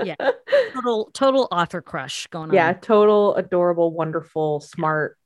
Yeah. 0.05 0.31
Total 0.74 1.11
total 1.14 1.49
author 1.51 1.81
crush 1.81 2.26
going 2.26 2.51
on. 2.51 2.55
yeah, 2.55 2.72
total 2.72 3.35
adorable, 3.37 3.93
wonderful, 3.93 4.61
smart, 4.61 5.16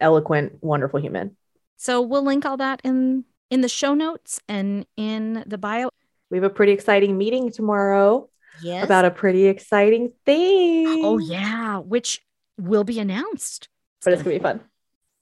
eloquent, 0.00 0.58
wonderful 0.62 1.00
human. 1.00 1.36
So 1.76 2.00
we'll 2.00 2.24
link 2.24 2.44
all 2.46 2.56
that 2.56 2.80
in 2.84 3.24
in 3.50 3.60
the 3.60 3.68
show 3.68 3.94
notes 3.94 4.40
and 4.48 4.86
in 4.96 5.44
the 5.46 5.58
bio. 5.58 5.90
We 6.30 6.38
have 6.38 6.44
a 6.44 6.50
pretty 6.50 6.72
exciting 6.72 7.16
meeting 7.16 7.50
tomorrow 7.52 8.28
Yes. 8.62 8.84
about 8.84 9.04
a 9.04 9.10
pretty 9.10 9.46
exciting 9.46 10.12
thing. 10.24 11.04
Oh 11.04 11.18
yeah, 11.18 11.78
which 11.78 12.22
will 12.58 12.84
be 12.84 12.98
announced. 12.98 13.68
but 14.04 14.12
it's 14.12 14.22
gonna 14.22 14.36
be 14.36 14.42
fun. 14.42 14.60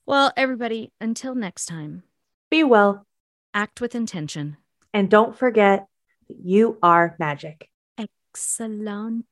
Well, 0.06 0.32
everybody, 0.36 0.92
until 1.00 1.34
next 1.34 1.66
time, 1.66 2.02
Be 2.50 2.62
well, 2.64 3.06
act 3.52 3.80
with 3.80 3.94
intention. 3.94 4.56
and 4.92 5.10
don't 5.10 5.36
forget 5.36 5.86
that 6.28 6.36
you 6.44 6.78
are 6.82 7.16
magic. 7.18 7.68
Excelente. 7.98 9.24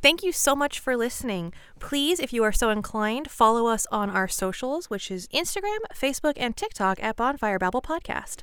Thank 0.00 0.22
you 0.22 0.30
so 0.30 0.54
much 0.54 0.78
for 0.78 0.96
listening. 0.96 1.52
Please, 1.80 2.20
if 2.20 2.32
you 2.32 2.44
are 2.44 2.52
so 2.52 2.70
inclined, 2.70 3.30
follow 3.30 3.66
us 3.66 3.86
on 3.90 4.10
our 4.10 4.28
socials, 4.28 4.88
which 4.88 5.10
is 5.10 5.26
Instagram, 5.28 5.78
Facebook, 5.92 6.34
and 6.36 6.56
TikTok 6.56 7.02
at 7.02 7.16
Bonfire 7.16 7.58
Babble 7.58 7.82
Podcast. 7.82 8.38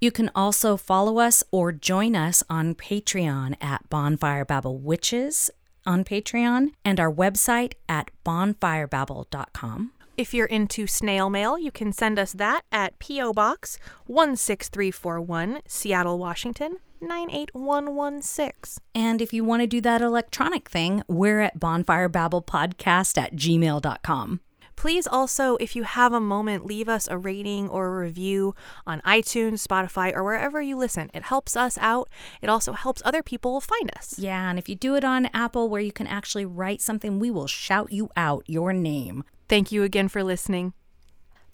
You 0.00 0.10
can 0.10 0.30
also 0.34 0.76
follow 0.76 1.18
us 1.18 1.44
or 1.50 1.70
join 1.72 2.16
us 2.16 2.42
on 2.50 2.74
Patreon 2.74 3.56
at 3.62 3.88
Bonfire 3.88 4.44
Babble 4.44 4.78
Witches 4.78 5.50
on 5.86 6.02
Patreon 6.02 6.72
and 6.84 6.98
our 6.98 7.12
website 7.12 7.74
at 7.88 8.10
bonfirebabble.com. 8.24 9.92
If 10.16 10.34
you're 10.34 10.46
into 10.46 10.86
snail 10.86 11.30
mail, 11.30 11.58
you 11.58 11.70
can 11.70 11.92
send 11.92 12.18
us 12.18 12.32
that 12.32 12.62
at 12.72 12.98
P.O. 12.98 13.32
Box 13.32 13.78
16341, 14.08 15.60
Seattle, 15.66 16.18
Washington 16.18 16.78
98116. 17.00 18.82
And 18.94 19.20
if 19.20 19.32
you 19.32 19.44
want 19.44 19.62
to 19.62 19.66
do 19.66 19.80
that 19.82 20.02
electronic 20.02 20.68
thing, 20.68 21.02
we're 21.08 21.40
at 21.40 21.58
bonfirebabblepodcast 21.58 23.18
at 23.18 23.36
gmail.com. 23.36 24.40
Please 24.76 25.06
also, 25.06 25.56
if 25.56 25.74
you 25.74 25.84
have 25.84 26.12
a 26.12 26.20
moment, 26.20 26.66
leave 26.66 26.88
us 26.88 27.08
a 27.08 27.16
rating 27.16 27.68
or 27.68 27.86
a 27.86 28.04
review 28.04 28.54
on 28.86 29.00
iTunes, 29.00 29.66
Spotify, 29.66 30.14
or 30.14 30.22
wherever 30.22 30.60
you 30.60 30.76
listen. 30.76 31.10
It 31.14 31.24
helps 31.24 31.56
us 31.56 31.78
out. 31.78 32.10
It 32.42 32.50
also 32.50 32.72
helps 32.72 33.00
other 33.04 33.22
people 33.22 33.60
find 33.60 33.90
us. 33.96 34.18
Yeah, 34.18 34.50
and 34.50 34.58
if 34.58 34.68
you 34.68 34.74
do 34.74 34.94
it 34.94 35.04
on 35.04 35.30
Apple 35.32 35.70
where 35.70 35.80
you 35.80 35.92
can 35.92 36.06
actually 36.06 36.44
write 36.44 36.82
something, 36.82 37.18
we 37.18 37.30
will 37.30 37.46
shout 37.46 37.90
you 37.90 38.10
out 38.16 38.44
your 38.46 38.74
name. 38.74 39.24
Thank 39.48 39.72
you 39.72 39.82
again 39.82 40.08
for 40.08 40.22
listening. 40.22 40.74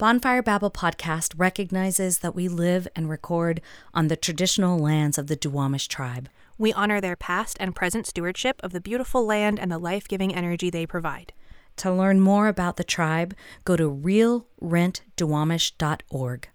Bonfire 0.03 0.43
Babble 0.43 0.73
podcast 0.73 1.33
recognizes 1.37 2.19
that 2.19 2.35
we 2.35 2.49
live 2.49 2.89
and 2.97 3.09
record 3.09 3.61
on 3.95 4.09
the 4.09 4.17
traditional 4.17 4.77
lands 4.77 5.17
of 5.17 5.29
the 5.29 5.37
Duwamish 5.37 5.87
tribe. 5.87 6.29
We 6.59 6.73
honor 6.73 7.01
their 7.01 7.15
past 7.15 7.57
and 7.61 7.73
present 7.73 8.09
stewardship 8.09 8.61
of 8.65 8.73
the 8.73 8.81
beautiful 8.81 9.25
land 9.25 9.61
and 9.61 9.71
the 9.71 9.79
life 9.79 10.09
giving 10.09 10.35
energy 10.35 10.71
they 10.71 10.87
provide. 10.87 11.33
To 11.77 11.93
learn 11.93 12.21
more 12.21 12.49
about 12.49 12.79
the 12.79 12.83
tribe, 12.83 13.37
go 13.65 13.77
to 13.77 13.89
realrentduwamish.org. 13.89 16.49